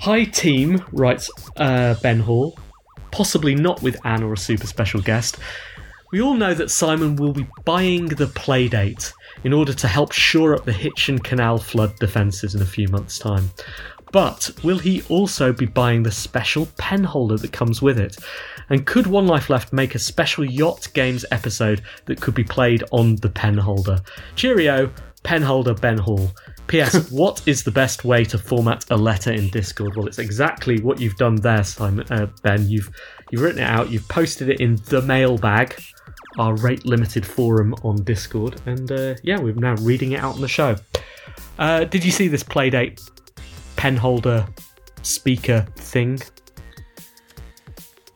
Hi, 0.00 0.24
team, 0.24 0.84
writes 0.90 1.30
uh, 1.56 1.94
Ben 2.02 2.18
Hall. 2.18 2.58
Possibly 3.12 3.54
not 3.54 3.82
with 3.82 4.04
Ann 4.04 4.24
or 4.24 4.32
a 4.32 4.36
super 4.36 4.66
special 4.66 5.00
guest. 5.00 5.38
We 6.10 6.20
all 6.20 6.34
know 6.34 6.54
that 6.54 6.70
Simon 6.70 7.16
will 7.16 7.32
be 7.32 7.46
buying 7.64 8.06
the 8.06 8.26
Playdate 8.26 9.12
in 9.44 9.52
order 9.52 9.72
to 9.74 9.86
help 9.86 10.10
shore 10.12 10.54
up 10.54 10.64
the 10.64 10.72
Hitchin 10.72 11.18
Canal 11.18 11.58
flood 11.58 11.96
defences 12.00 12.54
in 12.54 12.62
a 12.62 12.66
few 12.66 12.88
months' 12.88 13.18
time. 13.18 13.50
But 14.12 14.50
will 14.62 14.78
he 14.78 15.02
also 15.08 15.52
be 15.52 15.66
buying 15.66 16.02
the 16.02 16.10
special 16.10 16.66
pen 16.78 17.04
holder 17.04 17.36
that 17.36 17.52
comes 17.52 17.82
with 17.82 17.98
it? 17.98 18.16
And 18.70 18.86
could 18.86 19.06
One 19.06 19.26
Life 19.26 19.50
Left 19.50 19.72
make 19.72 19.94
a 19.94 19.98
special 19.98 20.44
Yacht 20.44 20.88
Games 20.94 21.24
episode 21.30 21.82
that 22.06 22.20
could 22.20 22.34
be 22.34 22.44
played 22.44 22.84
on 22.90 23.16
the 23.16 23.30
pen 23.30 23.58
holder? 23.58 24.00
Cheerio, 24.36 24.90
pen 25.22 25.42
holder 25.42 25.74
Ben 25.74 25.98
Hall. 25.98 26.30
P.S. 26.68 27.10
what 27.10 27.46
is 27.46 27.64
the 27.64 27.70
best 27.70 28.04
way 28.04 28.24
to 28.24 28.38
format 28.38 28.84
a 28.90 28.96
letter 28.96 29.32
in 29.32 29.48
Discord? 29.48 29.96
Well, 29.96 30.06
it's 30.06 30.18
exactly 30.18 30.80
what 30.80 31.00
you've 31.00 31.16
done 31.16 31.36
there, 31.36 31.64
Simon. 31.64 32.06
Uh, 32.10 32.26
ben, 32.42 32.68
you've 32.68 32.90
you've 33.30 33.42
written 33.42 33.60
it 33.60 33.68
out. 33.68 33.90
You've 33.90 34.08
posted 34.08 34.50
it 34.50 34.60
in 34.60 34.76
the 34.86 35.00
mailbag, 35.02 35.80
our 36.38 36.54
rate 36.56 36.84
limited 36.84 37.26
forum 37.26 37.74
on 37.82 38.04
Discord, 38.04 38.60
and 38.66 38.92
uh, 38.92 39.14
yeah, 39.22 39.38
we're 39.38 39.54
now 39.54 39.76
reading 39.76 40.12
it 40.12 40.20
out 40.20 40.34
on 40.34 40.40
the 40.42 40.48
show. 40.48 40.76
Uh, 41.58 41.84
did 41.84 42.04
you 42.04 42.10
see 42.10 42.28
this 42.28 42.44
Playdate 42.44 43.00
pen 43.78 43.96
holder 43.96 44.44
speaker 45.02 45.66
thing? 45.76 46.20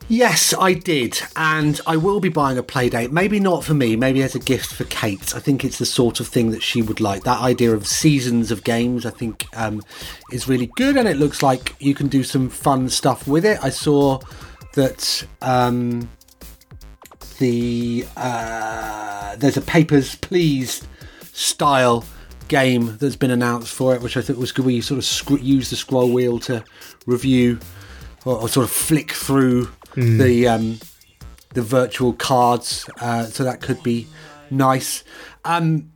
Yes, 0.08 0.52
I 0.52 0.74
did, 0.74 1.22
and 1.36 1.80
I 1.86 1.96
will 1.96 2.18
be 2.18 2.28
buying 2.28 2.58
a 2.58 2.62
playdate. 2.62 3.12
Maybe 3.12 3.38
not 3.38 3.64
for 3.64 3.72
me, 3.72 3.94
maybe 3.94 4.22
as 4.22 4.34
a 4.34 4.40
gift 4.40 4.74
for 4.74 4.84
Kate. 4.84 5.34
I 5.34 5.38
think 5.38 5.64
it's 5.64 5.78
the 5.78 5.86
sort 5.86 6.18
of 6.18 6.26
thing 6.26 6.50
that 6.50 6.62
she 6.62 6.82
would 6.82 7.00
like. 7.00 7.22
That 7.22 7.40
idea 7.40 7.72
of 7.72 7.86
seasons 7.86 8.50
of 8.50 8.64
games, 8.64 9.06
I 9.06 9.10
think, 9.10 9.46
um, 9.54 9.80
is 10.32 10.48
really 10.48 10.70
good, 10.76 10.96
and 10.96 11.08
it 11.08 11.16
looks 11.16 11.42
like 11.42 11.76
you 11.78 11.94
can 11.94 12.08
do 12.08 12.24
some 12.24 12.50
fun 12.50 12.88
stuff 12.90 13.28
with 13.28 13.46
it. 13.46 13.62
I 13.62 13.70
saw 13.70 14.20
that 14.74 15.24
um, 15.40 16.10
the 17.38 18.04
uh, 18.16 19.36
there's 19.36 19.56
a 19.56 19.62
Papers 19.62 20.16
Please 20.16 20.82
style 21.32 22.04
game 22.48 22.96
that's 22.98 23.16
been 23.16 23.30
announced 23.30 23.72
for 23.72 23.94
it, 23.94 24.02
which 24.02 24.16
I 24.16 24.22
thought 24.22 24.36
was 24.36 24.52
good. 24.52 24.64
Where 24.64 24.74
you 24.74 24.82
sort 24.82 24.98
of 24.98 25.04
sc- 25.04 25.42
use 25.42 25.70
the 25.70 25.76
scroll 25.76 26.12
wheel 26.12 26.38
to 26.40 26.64
review 27.06 27.58
or, 28.24 28.42
or 28.42 28.48
sort 28.48 28.64
of 28.64 28.70
flick 28.70 29.12
through 29.12 29.70
the 29.94 30.48
um, 30.48 30.78
the 31.54 31.62
virtual 31.62 32.12
cards, 32.12 32.88
uh, 33.00 33.24
so 33.24 33.44
that 33.44 33.60
could 33.60 33.82
be 33.82 34.06
nice. 34.50 35.04
Um, 35.44 35.92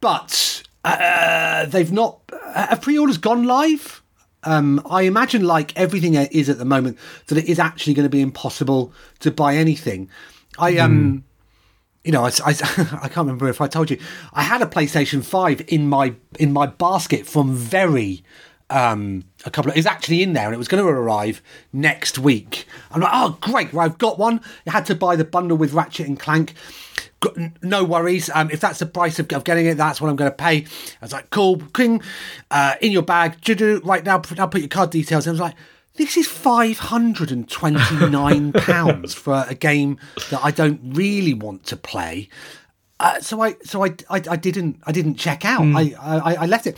but 0.00 0.62
uh, 0.84 1.66
they've 1.66 1.92
not. 1.92 2.20
Have 2.54 2.82
pre-orders 2.82 3.18
gone 3.18 3.44
live? 3.44 4.02
Um, 4.44 4.80
I 4.88 5.02
imagine, 5.02 5.44
like 5.44 5.76
everything 5.76 6.14
is 6.14 6.48
at 6.48 6.58
the 6.58 6.64
moment, 6.64 6.98
that 7.26 7.38
it 7.38 7.46
is 7.46 7.58
actually 7.58 7.94
going 7.94 8.04
to 8.04 8.10
be 8.10 8.20
impossible 8.20 8.92
to 9.20 9.30
buy 9.30 9.56
anything. 9.56 10.08
I 10.58 10.78
um, 10.78 11.24
you 12.08 12.12
know, 12.12 12.24
I, 12.24 12.30
I, 12.42 12.52
I 13.02 13.08
can't 13.08 13.16
remember 13.16 13.50
if 13.50 13.60
I 13.60 13.68
told 13.68 13.90
you 13.90 13.98
I 14.32 14.42
had 14.42 14.62
a 14.62 14.66
PlayStation 14.66 15.22
Five 15.22 15.62
in 15.68 15.90
my 15.90 16.14
in 16.38 16.54
my 16.54 16.64
basket 16.64 17.26
from 17.26 17.54
very 17.54 18.24
um 18.70 19.24
a 19.44 19.50
couple 19.50 19.70
of 19.70 19.76
it's 19.76 19.86
actually 19.86 20.22
in 20.22 20.32
there 20.32 20.46
and 20.46 20.54
it 20.54 20.58
was 20.58 20.68
going 20.68 20.82
to 20.82 20.88
arrive 20.88 21.42
next 21.70 22.18
week. 22.18 22.66
I'm 22.90 23.02
like 23.02 23.10
oh 23.12 23.36
great 23.42 23.74
well 23.74 23.84
i've 23.84 23.98
got 23.98 24.18
one. 24.18 24.40
I 24.66 24.70
had 24.70 24.86
to 24.86 24.94
buy 24.94 25.16
the 25.16 25.24
bundle 25.26 25.58
with 25.58 25.74
ratchet 25.74 26.06
and 26.06 26.18
clank. 26.18 26.54
No 27.60 27.84
worries 27.84 28.30
um 28.30 28.50
if 28.50 28.60
that's 28.60 28.78
the 28.78 28.86
price 28.86 29.18
of, 29.18 29.30
of 29.30 29.44
getting 29.44 29.66
it 29.66 29.76
that's 29.76 30.00
what 30.00 30.08
i'm 30.08 30.16
going 30.16 30.30
to 30.30 30.36
pay. 30.36 30.64
I 30.64 30.64
was 31.02 31.12
like 31.12 31.28
cool 31.28 31.58
king 31.74 32.00
uh 32.50 32.76
in 32.80 32.90
your 32.90 33.02
bag 33.02 33.36
right 33.84 34.02
now 34.02 34.22
i'll 34.38 34.48
put 34.48 34.60
your 34.62 34.68
card 34.68 34.88
details 34.88 35.26
in. 35.26 35.30
i 35.30 35.32
was 35.32 35.40
like 35.40 35.56
this 35.98 36.16
is 36.16 36.26
529 36.26 38.52
pounds 38.52 39.14
for 39.14 39.44
a 39.48 39.54
game 39.54 39.98
that 40.30 40.40
i 40.42 40.50
don't 40.50 40.80
really 40.84 41.34
want 41.34 41.64
to 41.66 41.76
play 41.76 42.28
uh, 43.00 43.20
so 43.20 43.40
I 43.40 43.54
so 43.64 43.84
I, 43.84 43.90
I 44.10 44.20
I 44.30 44.36
didn't 44.36 44.80
I 44.84 44.90
didn't 44.90 45.14
check 45.14 45.44
out. 45.44 45.62
I, 45.62 45.94
I 46.00 46.34
I 46.34 46.46
left 46.46 46.66
it. 46.66 46.76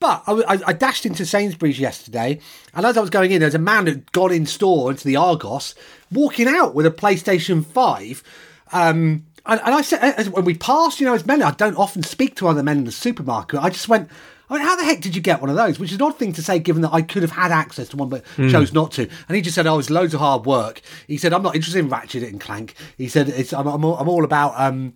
But 0.00 0.24
I, 0.26 0.32
I, 0.32 0.58
I 0.66 0.72
dashed 0.72 1.06
into 1.06 1.24
Sainsbury's 1.24 1.78
yesterday, 1.78 2.40
and 2.74 2.84
as 2.84 2.96
I 2.96 3.00
was 3.00 3.08
going 3.10 3.30
in, 3.30 3.40
there's 3.40 3.54
a 3.54 3.58
man 3.60 3.86
who'd 3.86 4.10
gone 4.10 4.32
in 4.32 4.46
store 4.46 4.90
into 4.90 5.06
the 5.06 5.14
Argos, 5.14 5.76
walking 6.10 6.48
out 6.48 6.74
with 6.74 6.86
a 6.86 6.90
PlayStation 6.90 7.64
Five. 7.64 8.24
Um, 8.72 9.26
and, 9.46 9.60
and 9.64 9.72
I 9.72 9.82
said 9.82 10.00
as- 10.02 10.28
when 10.28 10.44
we 10.44 10.54
passed, 10.54 10.98
you 10.98 11.06
know, 11.06 11.14
as 11.14 11.24
men, 11.24 11.40
I 11.40 11.52
don't 11.52 11.76
often 11.76 12.02
speak 12.02 12.34
to 12.36 12.48
other 12.48 12.64
men 12.64 12.78
in 12.78 12.84
the 12.84 12.90
supermarket. 12.90 13.60
I 13.60 13.70
just 13.70 13.88
went. 13.88 14.10
I 14.50 14.54
mean, 14.54 14.62
how 14.62 14.74
the 14.74 14.84
heck 14.84 15.00
did 15.00 15.14
you 15.14 15.22
get 15.22 15.40
one 15.40 15.48
of 15.48 15.54
those? 15.54 15.78
Which 15.78 15.90
is 15.90 15.96
an 15.96 16.02
odd 16.02 16.18
thing 16.18 16.32
to 16.32 16.42
say, 16.42 16.58
given 16.58 16.82
that 16.82 16.92
I 16.92 17.02
could 17.02 17.22
have 17.22 17.30
had 17.30 17.52
access 17.52 17.88
to 17.90 17.96
one, 17.96 18.08
but 18.08 18.24
chose 18.36 18.72
not 18.72 18.90
to. 18.92 19.08
And 19.28 19.36
he 19.36 19.42
just 19.42 19.54
said, 19.54 19.66
"Oh, 19.66 19.78
it's 19.78 19.90
loads 19.90 20.12
of 20.12 20.20
hard 20.20 20.44
work." 20.44 20.82
He 21.06 21.16
said, 21.16 21.32
"I'm 21.32 21.42
not 21.42 21.54
interested 21.54 21.78
in 21.78 21.88
Ratchet 21.88 22.24
and 22.24 22.40
Clank." 22.40 22.74
He 22.98 23.08
said, 23.08 23.28
"It's 23.28 23.52
I'm, 23.52 23.68
I'm, 23.68 23.84
all, 23.84 23.96
I'm 23.96 24.08
all 24.08 24.24
about 24.24 24.54
um, 24.56 24.94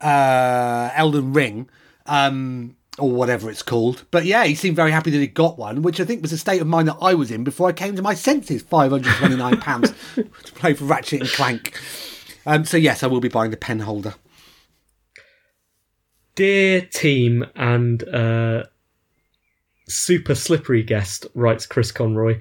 uh, 0.00 0.90
Elden 0.94 1.32
Ring, 1.32 1.68
um, 2.06 2.76
or 2.98 3.10
whatever 3.10 3.50
it's 3.50 3.62
called. 3.62 4.04
But 4.10 4.26
yeah, 4.26 4.44
he 4.44 4.54
seemed 4.54 4.76
very 4.76 4.92
happy 4.92 5.10
that 5.10 5.18
he 5.18 5.26
got 5.26 5.58
one, 5.58 5.82
which 5.82 6.00
I 6.00 6.04
think 6.04 6.22
was 6.22 6.30
the 6.30 6.38
state 6.38 6.60
of 6.60 6.68
mind 6.68 6.86
that 6.88 6.98
I 7.00 7.14
was 7.14 7.30
in 7.30 7.42
before 7.42 7.68
I 7.68 7.72
came 7.72 7.96
to 7.96 8.02
my 8.02 8.14
senses. 8.14 8.62
Five 8.62 8.92
hundred 8.92 9.14
twenty 9.16 9.36
nine 9.36 9.60
pounds 9.60 9.92
to 10.14 10.52
play 10.54 10.74
for 10.74 10.84
Ratchet 10.84 11.22
and 11.22 11.30
Clank. 11.30 11.78
Um, 12.46 12.64
so 12.64 12.76
yes, 12.76 13.02
I 13.02 13.06
will 13.08 13.20
be 13.20 13.28
buying 13.28 13.50
the 13.50 13.56
pen 13.56 13.80
holder. 13.80 14.14
Dear 16.34 16.80
team 16.80 17.44
and 17.54 18.06
uh, 18.08 18.64
super 19.86 20.34
slippery 20.34 20.82
guest, 20.82 21.26
writes 21.34 21.66
Chris 21.66 21.92
Conroy. 21.92 22.38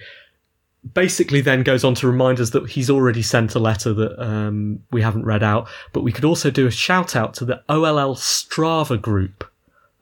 Basically, 0.94 1.42
then 1.42 1.62
goes 1.64 1.84
on 1.84 1.94
to 1.96 2.08
remind 2.08 2.40
us 2.40 2.52
that 2.52 2.70
he's 2.70 2.90
already 2.90 3.22
sent 3.22 3.54
a 3.54 3.60
letter 3.60 3.94
that 3.94 4.20
um, 4.20 4.80
we 4.92 5.02
haven't 5.02 5.26
read 5.26 5.44
out, 5.44 5.68
but 5.94 6.02
we 6.02 6.12
could 6.12 6.26
also 6.26 6.50
do 6.50 6.66
a 6.66 6.72
shout 6.72 7.16
out 7.16 7.34
to 7.36 7.46
the 7.46 7.62
OLL 7.70 8.16
Strava 8.16 9.00
group. 9.00 9.44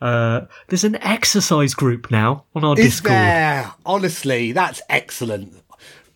Uh, 0.02 0.46
there's 0.68 0.86
an 0.86 0.96
exercise 1.04 1.74
group 1.74 2.10
now 2.10 2.46
on 2.56 2.64
our 2.64 2.80
Is 2.80 2.86
Discord. 2.86 3.12
there? 3.12 3.74
Honestly, 3.86 4.54
that's 4.54 4.82
excellent. 4.88 5.54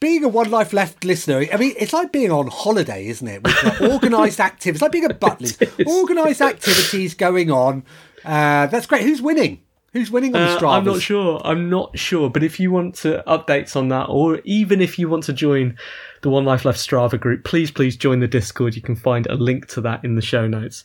Being 0.04 0.26
a 0.26 0.28
One 0.28 0.52
Life 0.52 0.74
Left 0.74 1.06
listener, 1.06 1.46
I 1.54 1.56
mean, 1.56 1.76
it's 1.80 1.94
like 1.94 2.12
being 2.12 2.30
on 2.30 2.48
holiday, 2.48 3.08
isn't 3.08 3.26
it? 3.26 3.42
With 3.42 3.64
like, 3.64 3.80
organised 3.80 4.40
activities, 4.52 4.82
like 4.82 4.92
being 4.92 5.10
a 5.10 5.14
butler. 5.14 5.48
Organised 5.88 6.42
activities 6.42 7.14
going 7.14 7.50
on. 7.50 7.86
Uh, 8.26 8.68
that's 8.68 8.86
great. 8.86 9.04
Who's 9.04 9.22
winning? 9.22 9.62
Who's 9.94 10.12
winning 10.12 10.36
on 10.36 10.42
the 10.42 10.48
Uh, 10.48 10.60
Strava? 10.60 10.74
I'm 10.74 10.84
not 10.84 11.02
sure. 11.02 11.42
I'm 11.46 11.70
not 11.70 11.98
sure. 11.98 12.30
But 12.30 12.44
if 12.44 12.60
you 12.60 12.70
want 12.70 12.96
to 12.96 13.24
updates 13.26 13.78
on 13.78 13.88
that, 13.90 14.08
or 14.10 14.42
even 14.44 14.82
if 14.82 15.00
you 15.00 15.08
want 15.08 15.24
to 15.24 15.32
join 15.32 15.78
the 16.22 16.30
One 16.30 16.44
Life 16.44 16.66
Left 16.66 16.80
Strava 16.80 17.18
group, 17.18 17.46
please, 17.46 17.72
please 17.72 17.96
join 17.96 18.20
the 18.20 18.28
Discord. 18.28 18.76
You 18.76 18.82
can 18.82 18.98
find 18.98 19.26
a 19.28 19.36
link 19.36 19.68
to 19.70 19.80
that 19.82 20.04
in 20.04 20.16
the 20.16 20.22
show 20.22 20.48
notes. 20.48 20.84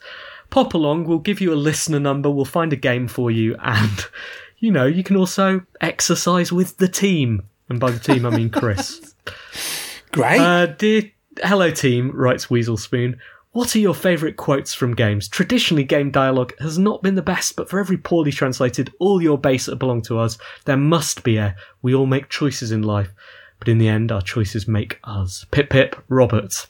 Pop 0.50 0.74
along. 0.74 1.06
We'll 1.08 1.18
give 1.18 1.40
you 1.40 1.52
a 1.52 1.56
listener 1.56 1.98
number. 1.98 2.30
We'll 2.30 2.44
find 2.44 2.72
a 2.72 2.76
game 2.76 3.08
for 3.08 3.32
you, 3.32 3.56
and 3.58 4.06
you 4.58 4.70
know 4.70 4.86
you 4.86 5.02
can 5.02 5.16
also 5.16 5.62
exercise 5.80 6.52
with 6.52 6.76
the 6.76 6.86
team. 6.86 7.42
And 7.68 7.78
by 7.80 7.90
the 7.90 7.98
team, 7.98 8.24
I 8.24 8.30
mean 8.30 8.50
Chris. 8.50 9.14
Great. 10.12 10.40
Uh, 10.40 10.66
dear 10.66 11.10
hello 11.42 11.70
team, 11.70 12.10
writes 12.12 12.50
Weasel 12.50 12.76
Spoon. 12.76 13.18
What 13.52 13.74
are 13.74 13.80
your 13.80 13.94
favourite 13.94 14.36
quotes 14.36 14.74
from 14.74 14.94
games? 14.94 15.26
Traditionally, 15.28 15.84
game 15.84 16.10
dialogue 16.10 16.52
has 16.60 16.78
not 16.78 17.02
been 17.02 17.14
the 17.14 17.22
best, 17.22 17.56
but 17.56 17.68
for 17.68 17.80
every 17.80 17.96
poorly 17.96 18.30
translated, 18.30 18.92
all 18.98 19.22
your 19.22 19.38
base 19.38 19.66
that 19.66 19.76
belong 19.76 20.02
to 20.02 20.18
us, 20.18 20.38
there 20.64 20.76
must 20.76 21.24
be 21.24 21.38
a 21.38 21.56
we 21.82 21.94
all 21.94 22.06
make 22.06 22.28
choices 22.28 22.72
in 22.72 22.82
life, 22.82 23.10
but 23.58 23.68
in 23.68 23.78
the 23.78 23.88
end, 23.88 24.12
our 24.12 24.22
choices 24.22 24.68
make 24.68 24.98
us. 25.04 25.46
Pip 25.50 25.70
Pip, 25.70 25.96
Robert. 26.08 26.66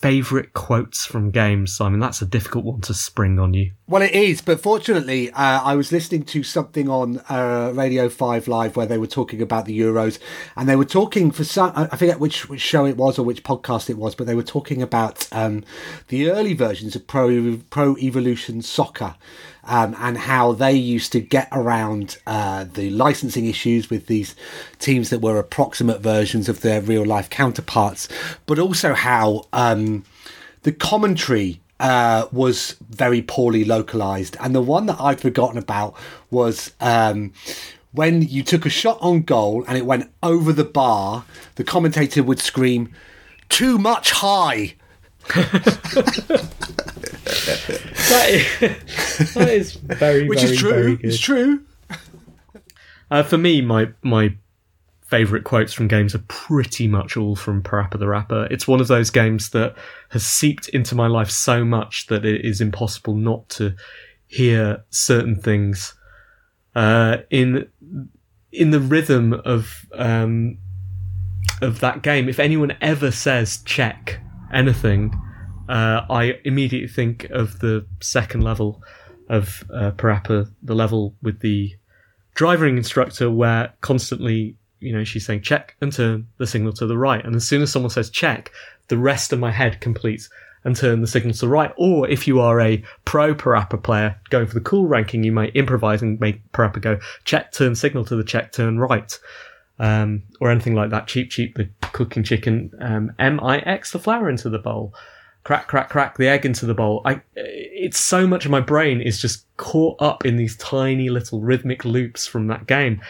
Favourite 0.00 0.52
quotes 0.52 1.04
from 1.04 1.32
games, 1.32 1.74
Simon? 1.74 1.98
That's 1.98 2.22
a 2.22 2.26
difficult 2.26 2.64
one 2.64 2.80
to 2.82 2.94
spring 2.94 3.40
on 3.40 3.52
you. 3.52 3.72
Well, 3.88 4.00
it 4.00 4.12
is, 4.12 4.40
but 4.40 4.60
fortunately, 4.60 5.32
uh, 5.32 5.60
I 5.64 5.74
was 5.74 5.90
listening 5.90 6.22
to 6.26 6.44
something 6.44 6.88
on 6.88 7.18
uh, 7.28 7.72
Radio 7.74 8.08
Five 8.08 8.46
Live 8.46 8.76
where 8.76 8.86
they 8.86 8.96
were 8.96 9.08
talking 9.08 9.42
about 9.42 9.64
the 9.64 9.76
Euros, 9.76 10.20
and 10.56 10.68
they 10.68 10.76
were 10.76 10.84
talking 10.84 11.32
for 11.32 11.42
some. 11.42 11.72
I 11.74 11.88
I 11.90 11.96
forget 11.96 12.20
which 12.20 12.48
which 12.48 12.60
show 12.60 12.86
it 12.86 12.96
was 12.96 13.18
or 13.18 13.24
which 13.24 13.42
podcast 13.42 13.90
it 13.90 13.98
was, 13.98 14.14
but 14.14 14.28
they 14.28 14.36
were 14.36 14.44
talking 14.44 14.82
about 14.82 15.26
um, 15.32 15.64
the 16.06 16.30
early 16.30 16.54
versions 16.54 16.94
of 16.94 17.08
Pro 17.08 17.58
Pro 17.68 17.96
Evolution 17.96 18.62
Soccer. 18.62 19.16
Um, 19.70 19.94
and 19.98 20.16
how 20.16 20.52
they 20.52 20.72
used 20.72 21.12
to 21.12 21.20
get 21.20 21.46
around 21.52 22.16
uh, 22.26 22.64
the 22.64 22.88
licensing 22.88 23.44
issues 23.44 23.90
with 23.90 24.06
these 24.06 24.34
teams 24.78 25.10
that 25.10 25.20
were 25.20 25.38
approximate 25.38 26.00
versions 26.00 26.48
of 26.48 26.62
their 26.62 26.80
real 26.80 27.04
life 27.04 27.28
counterparts, 27.28 28.08
but 28.46 28.58
also 28.58 28.94
how 28.94 29.44
um, 29.52 30.04
the 30.62 30.72
commentary 30.72 31.60
uh, 31.80 32.26
was 32.32 32.76
very 32.90 33.22
poorly 33.22 33.64
localized. 33.64 34.36
And 34.40 34.54
the 34.54 34.62
one 34.62 34.86
that 34.86 35.00
I'd 35.00 35.20
forgotten 35.20 35.58
about 35.58 35.94
was 36.30 36.72
um, 36.80 37.32
when 37.92 38.22
you 38.22 38.42
took 38.42 38.66
a 38.66 38.70
shot 38.70 38.98
on 39.00 39.22
goal 39.22 39.64
and 39.66 39.76
it 39.76 39.86
went 39.86 40.10
over 40.22 40.52
the 40.52 40.64
bar, 40.64 41.24
the 41.54 41.64
commentator 41.64 42.22
would 42.22 42.40
scream, 42.40 42.92
Too 43.48 43.78
much 43.78 44.12
high. 44.12 44.74
That 48.08 48.30
is, 48.30 49.34
that 49.34 49.48
is 49.48 49.72
very, 49.74 50.28
Which 50.28 50.40
very, 50.40 50.52
is 50.52 50.58
true. 50.58 50.96
good. 50.96 51.04
It's 51.04 51.18
true. 51.18 51.64
Uh, 53.10 53.22
for 53.22 53.38
me, 53.38 53.60
my 53.60 53.88
my 54.02 54.34
favourite 55.06 55.44
quotes 55.44 55.72
from 55.72 55.88
games 55.88 56.14
are 56.14 56.22
pretty 56.28 56.86
much 56.86 57.16
all 57.16 57.34
from 57.34 57.62
Parappa 57.62 57.98
the 57.98 58.06
Rapper. 58.06 58.46
It's 58.50 58.68
one 58.68 58.80
of 58.80 58.88
those 58.88 59.10
games 59.10 59.50
that 59.50 59.74
has 60.10 60.26
seeped 60.26 60.68
into 60.68 60.94
my 60.94 61.06
life 61.06 61.30
so 61.30 61.64
much 61.64 62.06
that 62.08 62.26
it 62.26 62.44
is 62.44 62.60
impossible 62.60 63.14
not 63.14 63.48
to 63.50 63.74
hear 64.26 64.84
certain 64.90 65.40
things 65.40 65.94
uh, 66.74 67.18
in 67.30 67.66
in 68.52 68.70
the 68.70 68.80
rhythm 68.80 69.32
of 69.32 69.86
um, 69.94 70.58
of 71.62 71.80
that 71.80 72.02
game. 72.02 72.28
If 72.28 72.38
anyone 72.38 72.76
ever 72.80 73.10
says 73.10 73.62
check 73.64 74.20
anything, 74.52 75.12
uh, 75.68 76.02
I 76.10 76.38
immediately 76.44 76.88
think 76.88 77.24
of 77.30 77.58
the 77.60 77.86
second 78.00 78.42
level 78.42 78.82
of 79.28 79.64
uh, 79.72 79.92
Parappa, 79.92 80.50
the 80.62 80.74
level 80.74 81.14
with 81.22 81.40
the 81.40 81.74
driving 82.34 82.76
instructor 82.76 83.30
where 83.30 83.72
constantly, 83.80 84.56
you 84.80 84.92
know, 84.92 85.04
she's 85.04 85.26
saying 85.26 85.42
check 85.42 85.76
and 85.80 85.92
turn 85.92 86.26
the 86.38 86.46
signal 86.46 86.72
to 86.74 86.86
the 86.86 86.96
right. 86.96 87.24
And 87.24 87.34
as 87.34 87.46
soon 87.46 87.62
as 87.62 87.70
someone 87.70 87.90
says 87.90 88.10
check, 88.10 88.52
the 88.88 88.96
rest 88.96 89.32
of 89.32 89.38
my 89.38 89.50
head 89.50 89.80
completes 89.80 90.30
and 90.64 90.74
turn 90.74 91.00
the 91.00 91.06
signal 91.06 91.34
to 91.34 91.40
the 91.40 91.48
right. 91.48 91.72
Or 91.76 92.08
if 92.08 92.26
you 92.26 92.40
are 92.40 92.60
a 92.60 92.82
pro 93.04 93.34
Parappa 93.34 93.82
player 93.82 94.18
going 94.30 94.46
for 94.46 94.54
the 94.54 94.60
cool 94.60 94.86
ranking, 94.86 95.22
you 95.22 95.32
might 95.32 95.54
improvise 95.54 96.02
and 96.02 96.18
make 96.20 96.50
Parappa 96.52 96.80
go 96.80 96.98
check, 97.24 97.52
turn 97.52 97.74
signal 97.74 98.04
to 98.06 98.16
the 98.16 98.24
check, 98.24 98.52
turn 98.52 98.78
right. 98.78 99.18
Um, 99.80 100.24
or 100.40 100.50
anything 100.50 100.74
like 100.74 100.90
that. 100.90 101.06
Cheap, 101.06 101.30
cheap, 101.30 101.54
the 101.54 101.70
cooking 101.80 102.24
chicken. 102.24 102.72
Um, 102.80 103.12
M-I-X, 103.18 103.92
the 103.92 104.00
flour 104.00 104.28
into 104.28 104.50
the 104.50 104.58
bowl. 104.58 104.92
Crack, 105.44 105.68
crack, 105.68 105.88
crack, 105.88 106.18
the 106.18 106.26
egg 106.26 106.44
into 106.44 106.66
the 106.66 106.74
bowl. 106.74 107.00
I, 107.04 107.20
it's 107.36 108.00
so 108.00 108.26
much 108.26 108.44
of 108.44 108.50
my 108.50 108.60
brain 108.60 109.00
is 109.00 109.20
just 109.20 109.46
caught 109.56 110.02
up 110.02 110.26
in 110.26 110.36
these 110.36 110.56
tiny 110.56 111.10
little 111.10 111.40
rhythmic 111.40 111.84
loops 111.84 112.26
from 112.26 112.48
that 112.48 112.66
game 112.66 113.00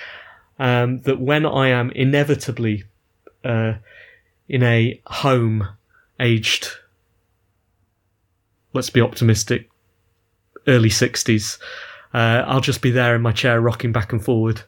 um, 0.59 1.01
that 1.03 1.21
when 1.21 1.47
I 1.47 1.69
am 1.69 1.91
inevitably 1.93 2.85
uh, 3.45 3.75
in 4.49 4.63
a 4.63 5.01
home 5.07 5.69
aged, 6.21 6.71
let's 8.73 8.91
be 8.91 9.01
optimistic, 9.01 9.69
early 10.67 10.91
60s, 10.91 11.59
uh, 12.15 12.45
I'll 12.47 12.61
just 12.61 12.83
be 12.83 12.91
there 12.91 13.15
in 13.15 13.23
my 13.23 13.33
chair 13.33 13.61
rocking 13.61 13.93
back 13.93 14.13
and 14.13 14.25
forward, 14.25 14.63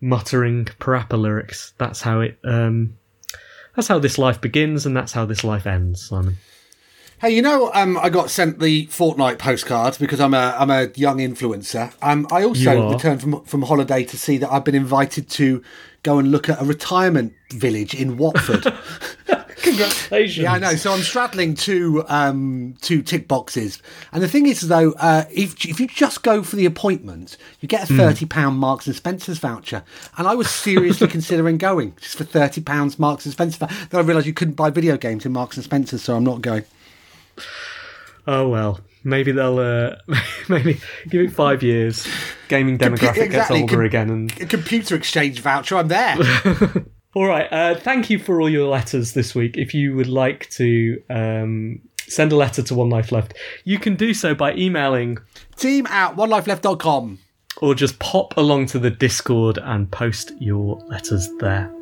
muttering 0.00 0.66
Parappa 0.80 1.18
lyrics. 1.18 1.72
That's 1.78 2.00
how 2.00 2.20
it. 2.20 2.38
Um, 2.44 2.98
that's 3.74 3.88
how 3.88 3.98
this 3.98 4.18
life 4.18 4.40
begins, 4.40 4.86
and 4.86 4.96
that's 4.96 5.12
how 5.12 5.24
this 5.24 5.44
life 5.44 5.66
ends, 5.66 6.08
Simon. 6.08 6.38
Hey, 7.20 7.30
you 7.30 7.42
know, 7.42 7.72
um, 7.74 7.98
I 7.98 8.10
got 8.10 8.30
sent 8.30 8.60
the 8.60 8.86
Fortnite 8.86 9.38
postcard 9.38 9.96
because 9.98 10.20
I'm 10.20 10.34
a 10.34 10.54
I'm 10.58 10.70
a 10.70 10.88
young 10.94 11.18
influencer. 11.18 11.92
Um, 12.00 12.28
I 12.30 12.44
also 12.44 12.92
returned 12.92 13.20
from 13.20 13.44
from 13.44 13.62
holiday 13.62 14.04
to 14.04 14.16
see 14.16 14.38
that 14.38 14.52
I've 14.52 14.64
been 14.64 14.76
invited 14.76 15.28
to 15.30 15.62
go 16.04 16.18
and 16.18 16.30
look 16.30 16.48
at 16.48 16.62
a 16.62 16.64
retirement 16.64 17.34
village 17.50 17.92
in 17.92 18.16
Watford. 18.18 18.72
Congratulations. 19.62 20.42
yeah, 20.44 20.52
I 20.52 20.58
know. 20.58 20.74
So 20.76 20.92
I'm 20.92 21.00
straddling 21.02 21.54
two 21.54 22.04
um, 22.08 22.74
two 22.80 23.02
tick 23.02 23.26
boxes, 23.28 23.82
and 24.12 24.22
the 24.22 24.28
thing 24.28 24.46
is, 24.46 24.60
though, 24.62 24.92
uh, 24.92 25.24
if 25.30 25.64
if 25.64 25.80
you 25.80 25.86
just 25.86 26.22
go 26.22 26.42
for 26.42 26.56
the 26.56 26.66
appointment, 26.66 27.36
you 27.60 27.68
get 27.68 27.88
a 27.90 27.94
thirty 27.94 28.26
pound 28.26 28.58
Marks 28.58 28.86
and 28.86 28.94
Spencers 28.96 29.38
voucher. 29.38 29.82
And 30.16 30.26
I 30.28 30.34
was 30.34 30.48
seriously 30.50 31.08
considering 31.16 31.58
going 31.58 31.94
just 32.00 32.16
for 32.16 32.24
thirty 32.24 32.60
pounds 32.60 32.98
Marks 32.98 33.24
and 33.24 33.32
Spencer. 33.32 33.66
Then 33.90 34.00
I 34.00 34.04
realised 34.04 34.26
you 34.26 34.34
couldn't 34.34 34.54
buy 34.54 34.70
video 34.70 34.96
games 34.96 35.26
in 35.26 35.32
Marks 35.32 35.56
and 35.56 35.64
Spencers, 35.64 36.02
so 36.02 36.16
I'm 36.16 36.24
not 36.24 36.40
going. 36.40 36.64
Oh 38.26 38.48
well, 38.48 38.80
maybe 39.04 39.32
they'll 39.32 39.58
uh, 39.58 39.96
maybe 40.48 40.80
give 41.08 41.22
it 41.22 41.32
five 41.32 41.62
years. 41.62 42.06
Gaming 42.48 42.78
demographic 42.78 43.14
gets 43.14 43.18
exactly, 43.18 43.60
older 43.62 43.76
com- 43.76 43.84
again, 43.84 44.10
and 44.10 44.40
A 44.40 44.46
computer 44.46 44.94
exchange 44.94 45.40
voucher. 45.40 45.76
I'm 45.76 45.88
there. 45.88 46.16
all 47.18 47.26
right. 47.26 47.52
Uh, 47.52 47.74
thank 47.74 48.10
you 48.10 48.18
for 48.20 48.40
all 48.40 48.48
your 48.48 48.68
letters 48.68 49.12
this 49.12 49.34
week. 49.34 49.56
If 49.56 49.74
you 49.74 49.96
would 49.96 50.06
like 50.06 50.48
to 50.50 51.02
um, 51.10 51.80
send 52.06 52.30
a 52.30 52.36
letter 52.36 52.62
to 52.62 52.74
One 52.76 52.90
Life 52.90 53.10
Left, 53.10 53.34
you 53.64 53.80
can 53.80 53.96
do 53.96 54.14
so 54.14 54.36
by 54.36 54.54
emailing 54.54 55.18
Team 55.56 55.88
at 55.88 56.14
onelifeleft.com. 56.14 57.18
or 57.60 57.74
just 57.74 57.98
pop 57.98 58.36
along 58.36 58.66
to 58.66 58.78
the 58.78 58.90
Discord 58.90 59.58
and 59.58 59.90
post 59.90 60.30
your 60.38 60.76
letters 60.86 61.28
there. 61.40 61.72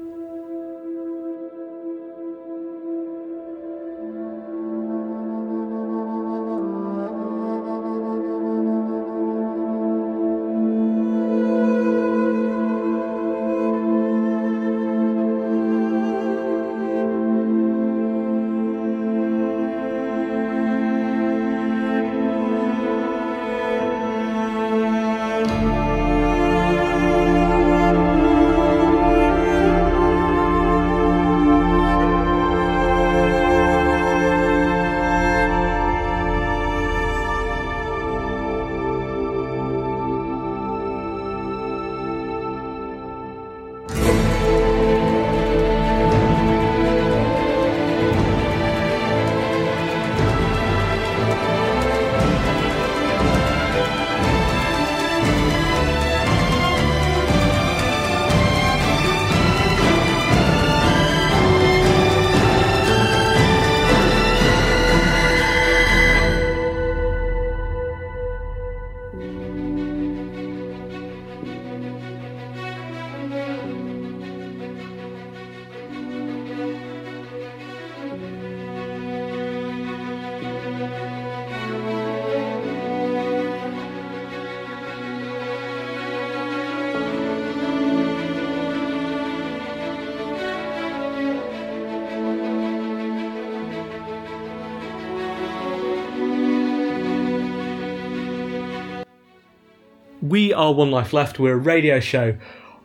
Are 100.57 100.73
One 100.73 100.91
Life 100.91 101.13
Left. 101.13 101.39
We're 101.39 101.53
a 101.55 101.59
radio 101.59 102.01
show 102.01 102.35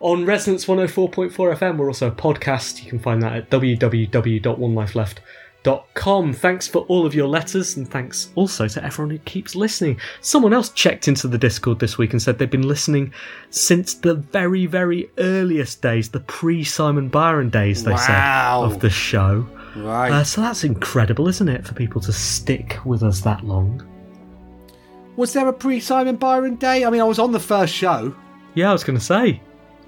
on 0.00 0.24
Resonance 0.26 0.66
104.4 0.66 1.30
FM. 1.32 1.76
We're 1.78 1.88
also 1.88 2.08
a 2.08 2.12
podcast. 2.12 2.84
You 2.84 2.90
can 2.90 2.98
find 2.98 3.22
that 3.22 3.32
at 3.34 3.50
www.onelifeleft.com. 3.50 6.32
Thanks 6.32 6.68
for 6.68 6.78
all 6.82 7.06
of 7.06 7.14
your 7.14 7.28
letters, 7.28 7.76
and 7.76 7.88
thanks 7.88 8.30
also 8.34 8.66
to 8.68 8.84
everyone 8.84 9.10
who 9.10 9.18
keeps 9.18 9.54
listening. 9.54 9.98
Someone 10.20 10.52
else 10.52 10.70
checked 10.70 11.06
into 11.08 11.28
the 11.28 11.38
Discord 11.38 11.78
this 11.78 11.96
week 11.98 12.12
and 12.12 12.20
said 12.20 12.38
they've 12.38 12.50
been 12.50 12.66
listening 12.68 13.12
since 13.50 13.94
the 13.94 14.14
very, 14.14 14.66
very 14.66 15.08
earliest 15.18 15.82
days, 15.82 16.08
the 16.08 16.20
pre 16.20 16.64
Simon 16.64 17.08
Byron 17.08 17.48
days, 17.50 17.84
they 17.84 17.92
Wow. 17.92 18.66
said, 18.68 18.74
of 18.74 18.80
the 18.80 18.90
show. 18.90 19.46
Right. 19.76 20.12
Uh, 20.12 20.24
so 20.24 20.40
that's 20.42 20.64
incredible, 20.64 21.28
isn't 21.28 21.48
it, 21.48 21.66
for 21.66 21.72
people 21.74 22.00
to 22.02 22.12
stick 22.12 22.78
with 22.84 23.02
us 23.02 23.20
that 23.22 23.44
long? 23.44 23.82
Was 25.16 25.32
there 25.32 25.48
a 25.48 25.52
pre 25.52 25.80
Simon 25.80 26.16
Byron 26.16 26.56
day? 26.56 26.84
I 26.84 26.90
mean, 26.90 27.00
I 27.00 27.04
was 27.04 27.18
on 27.18 27.32
the 27.32 27.40
first 27.40 27.72
show. 27.74 28.14
Yeah, 28.54 28.70
I 28.70 28.72
was 28.72 28.84
going 28.84 28.98
to 28.98 29.04
say. 29.04 29.40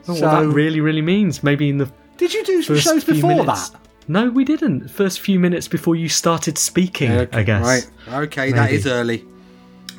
Oh, 0.07 0.13
what 0.13 0.19
So- 0.19 0.27
that 0.31 0.47
really, 0.49 0.81
really 0.81 1.03
means. 1.03 1.43
Maybe 1.43 1.69
in 1.69 1.79
the 1.79 1.91
Did 2.17 2.33
you 2.35 2.45
do 2.45 2.63
some 2.63 2.77
shows 2.77 3.05
before 3.05 3.31
minutes. 3.37 3.71
that? 3.71 3.81
No, 4.07 4.31
we 4.31 4.45
didn't. 4.45 4.89
First 4.89 5.21
few 5.21 5.41
minutes 5.41 5.67
before 5.67 5.97
you 5.97 6.09
started 6.11 6.59
speaking, 6.59 7.11
I 7.11 7.43
guess. 7.43 7.65
Right. 7.65 7.91
Okay, 8.25 8.53
that 8.53 8.65
Maybe. 8.67 8.77
is 8.77 8.87
early. 8.87 9.25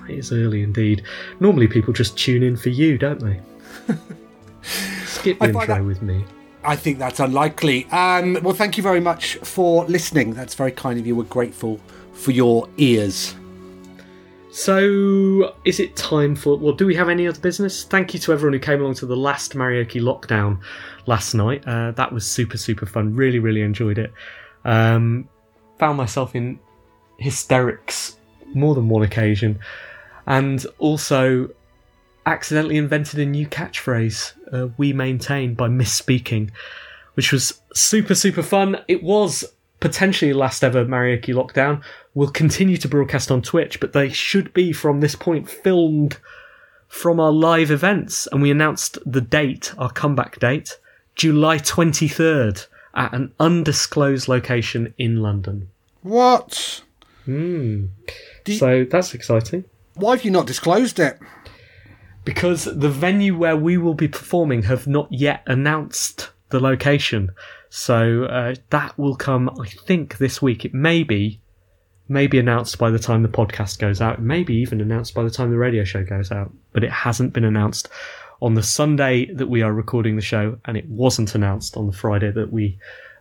It 0.07 0.19
is 0.19 0.31
early 0.31 0.61
indeed. 0.61 1.01
Normally 1.39 1.67
people 1.67 1.91
just 1.91 2.15
tune 2.15 2.43
in 2.43 2.55
for 2.55 2.69
you, 2.69 2.97
don't 2.99 3.19
they? 3.19 3.39
Skip 5.05 5.39
the 5.39 5.45
I 5.45 5.47
intro 5.49 5.65
that- 5.65 5.83
with 5.83 6.01
me. 6.01 6.23
I 6.63 6.75
think 6.75 6.97
that's 6.97 7.19
unlikely. 7.19 7.85
Um, 7.91 8.39
well, 8.41 8.55
thank 8.55 8.75
you 8.75 8.81
very 8.81 8.99
much 8.99 9.35
for 9.37 9.85
listening. 9.85 10.33
That's 10.33 10.55
very 10.55 10.71
kind 10.71 10.99
of 10.99 11.05
you. 11.05 11.15
We're 11.15 11.23
grateful 11.23 11.79
for 12.13 12.31
your 12.31 12.67
ears. 12.77 13.35
So, 14.55 15.53
is 15.65 15.81
it 15.81 15.97
time 15.97 16.33
for. 16.33 16.57
Well, 16.57 16.71
do 16.71 16.85
we 16.85 16.95
have 16.95 17.09
any 17.09 17.27
other 17.27 17.41
business? 17.41 17.83
Thank 17.83 18.13
you 18.13 18.21
to 18.21 18.31
everyone 18.31 18.53
who 18.53 18.59
came 18.59 18.79
along 18.79 18.93
to 18.95 19.05
the 19.05 19.15
last 19.15 19.53
Marioke 19.53 20.01
lockdown 20.01 20.61
last 21.07 21.33
night. 21.33 21.67
Uh, 21.67 21.91
that 21.91 22.13
was 22.13 22.25
super, 22.25 22.57
super 22.57 22.85
fun. 22.85 23.13
Really, 23.13 23.39
really 23.39 23.59
enjoyed 23.59 23.97
it. 23.97 24.13
Um, 24.63 25.27
found 25.77 25.97
myself 25.97 26.35
in 26.37 26.57
hysterics 27.19 28.15
more 28.53 28.75
than 28.75 28.87
one 28.87 29.03
occasion. 29.03 29.59
And 30.25 30.65
also 30.79 31.49
accidentally 32.25 32.77
invented 32.77 33.19
a 33.19 33.25
new 33.25 33.47
catchphrase, 33.47 34.31
uh, 34.53 34.69
We 34.77 34.93
Maintain, 34.93 35.55
by 35.55 35.67
misspeaking, 35.67 36.51
which 37.15 37.33
was 37.33 37.61
super, 37.73 38.15
super 38.15 38.41
fun. 38.41 38.77
It 38.87 39.03
was 39.03 39.43
potentially 39.79 40.33
last 40.33 40.63
ever 40.63 40.85
Marioke 40.85 41.33
lockdown. 41.33 41.81
We'll 42.13 42.29
continue 42.29 42.77
to 42.77 42.87
broadcast 42.87 43.31
on 43.31 43.41
Twitch, 43.41 43.79
but 43.79 43.93
they 43.93 44.09
should 44.09 44.53
be 44.53 44.71
from 44.71 44.99
this 44.99 45.15
point 45.15 45.49
filmed 45.49 46.17
from 46.87 47.19
our 47.19 47.31
live 47.31 47.71
events. 47.71 48.27
And 48.31 48.41
we 48.41 48.51
announced 48.51 48.97
the 49.05 49.21
date, 49.21 49.73
our 49.77 49.91
comeback 49.91 50.39
date, 50.39 50.79
July 51.15 51.57
23rd, 51.57 52.67
at 52.93 53.13
an 53.13 53.33
undisclosed 53.39 54.27
location 54.27 54.93
in 54.97 55.21
London. 55.21 55.69
What? 56.01 56.81
Hmm. 57.25 57.85
Do- 58.43 58.53
So 58.53 58.85
that's 58.89 59.13
exciting. 59.13 59.65
Why 59.95 60.15
have 60.15 60.25
you 60.25 60.31
not 60.31 60.47
disclosed 60.47 60.99
it? 60.99 61.19
because 62.23 62.65
the 62.65 62.89
venue 62.89 63.37
where 63.37 63.55
we 63.55 63.77
will 63.77 63.93
be 63.93 64.07
performing 64.07 64.63
have 64.63 64.87
not 64.87 65.07
yet 65.11 65.43
announced 65.45 66.31
the 66.49 66.59
location. 66.59 67.29
So 67.69 68.25
uh, 68.25 68.55
that 68.69 68.97
will 68.97 69.15
come, 69.15 69.49
I 69.59 69.67
think, 69.67 70.17
this 70.17 70.41
week. 70.41 70.65
It 70.65 70.73
may 70.73 71.03
be, 71.03 71.41
may 72.07 72.27
be 72.27 72.39
announced 72.39 72.77
by 72.77 72.89
the 72.89 72.99
time 72.99 73.23
the 73.23 73.29
podcast 73.29 73.79
goes 73.79 74.01
out. 74.01 74.19
It 74.19 74.21
may 74.21 74.43
be 74.43 74.55
even 74.55 74.81
announced 74.81 75.13
by 75.13 75.23
the 75.23 75.29
time 75.29 75.51
the 75.51 75.57
radio 75.57 75.83
show 75.83 76.03
goes 76.03 76.31
out. 76.31 76.51
But 76.73 76.83
it 76.83 76.91
hasn't 76.91 77.33
been 77.33 77.43
announced 77.43 77.89
on 78.41 78.53
the 78.53 78.63
Sunday 78.63 79.25
that 79.33 79.47
we 79.47 79.61
are 79.61 79.73
recording 79.73 80.15
the 80.15 80.21
show, 80.21 80.57
and 80.65 80.77
it 80.77 80.87
wasn't 80.89 81.35
announced 81.35 81.77
on 81.77 81.87
the 81.87 81.93
Friday 81.93 82.31
that 82.31 82.51
we 82.51 82.77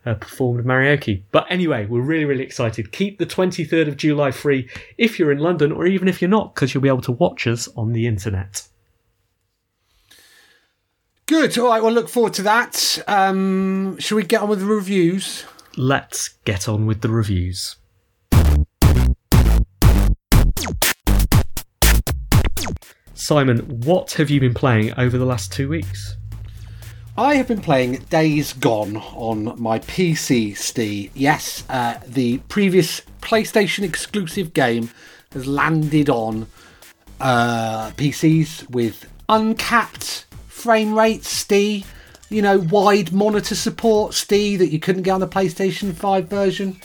uh, 0.06 0.14
performed 0.14 0.64
Marioke. 0.64 1.22
But 1.30 1.46
anyway, 1.50 1.86
we're 1.86 2.02
really, 2.02 2.24
really 2.24 2.42
excited. 2.42 2.92
Keep 2.92 3.18
the 3.18 3.26
23rd 3.26 3.88
of 3.88 3.96
July 3.96 4.30
free 4.30 4.68
if 4.98 5.18
you're 5.18 5.32
in 5.32 5.38
London, 5.38 5.72
or 5.72 5.86
even 5.86 6.08
if 6.08 6.20
you're 6.20 6.28
not, 6.28 6.54
because 6.54 6.74
you'll 6.74 6.82
be 6.82 6.88
able 6.88 7.00
to 7.02 7.12
watch 7.12 7.46
us 7.46 7.68
on 7.76 7.92
the 7.92 8.06
internet. 8.06 8.66
Good. 11.26 11.56
All 11.58 11.68
right. 11.68 11.82
Well, 11.82 11.92
look 11.92 12.08
forward 12.08 12.34
to 12.34 12.42
that. 12.42 13.02
Um, 13.08 13.98
shall 13.98 14.16
we 14.16 14.24
get 14.24 14.42
on 14.42 14.48
with 14.48 14.60
the 14.60 14.66
reviews? 14.66 15.44
let's 15.76 16.28
get 16.44 16.68
on 16.68 16.86
with 16.86 17.00
the 17.00 17.08
reviews. 17.08 17.76
Simon, 23.14 23.60
what 23.80 24.12
have 24.12 24.28
you 24.28 24.40
been 24.40 24.54
playing 24.54 24.92
over 24.98 25.16
the 25.16 25.24
last 25.24 25.52
two 25.52 25.68
weeks? 25.68 26.16
I 27.16 27.36
have 27.36 27.48
been 27.48 27.60
playing 27.60 27.98
Days 28.10 28.52
Gone 28.52 28.96
on 28.96 29.60
my 29.60 29.78
PC, 29.78 30.56
Steve. 30.56 31.12
Yes, 31.14 31.64
uh, 31.68 32.00
the 32.06 32.38
previous 32.48 33.02
PlayStation 33.22 33.84
exclusive 33.84 34.52
game 34.52 34.90
has 35.32 35.46
landed 35.46 36.10
on 36.10 36.48
uh, 37.20 37.90
PCs 37.92 38.68
with 38.68 39.08
uncapped 39.28 40.23
frame 40.64 40.98
rates, 40.98 41.28
Steve. 41.28 41.92
You 42.30 42.40
know, 42.40 42.58
wide 42.58 43.12
monitor 43.12 43.54
support, 43.54 44.14
Steve, 44.14 44.60
that 44.60 44.68
you 44.68 44.80
couldn't 44.80 45.02
get 45.02 45.10
on 45.10 45.20
the 45.20 45.28
PlayStation 45.28 45.94
5 45.94 46.26
version. 46.26 46.80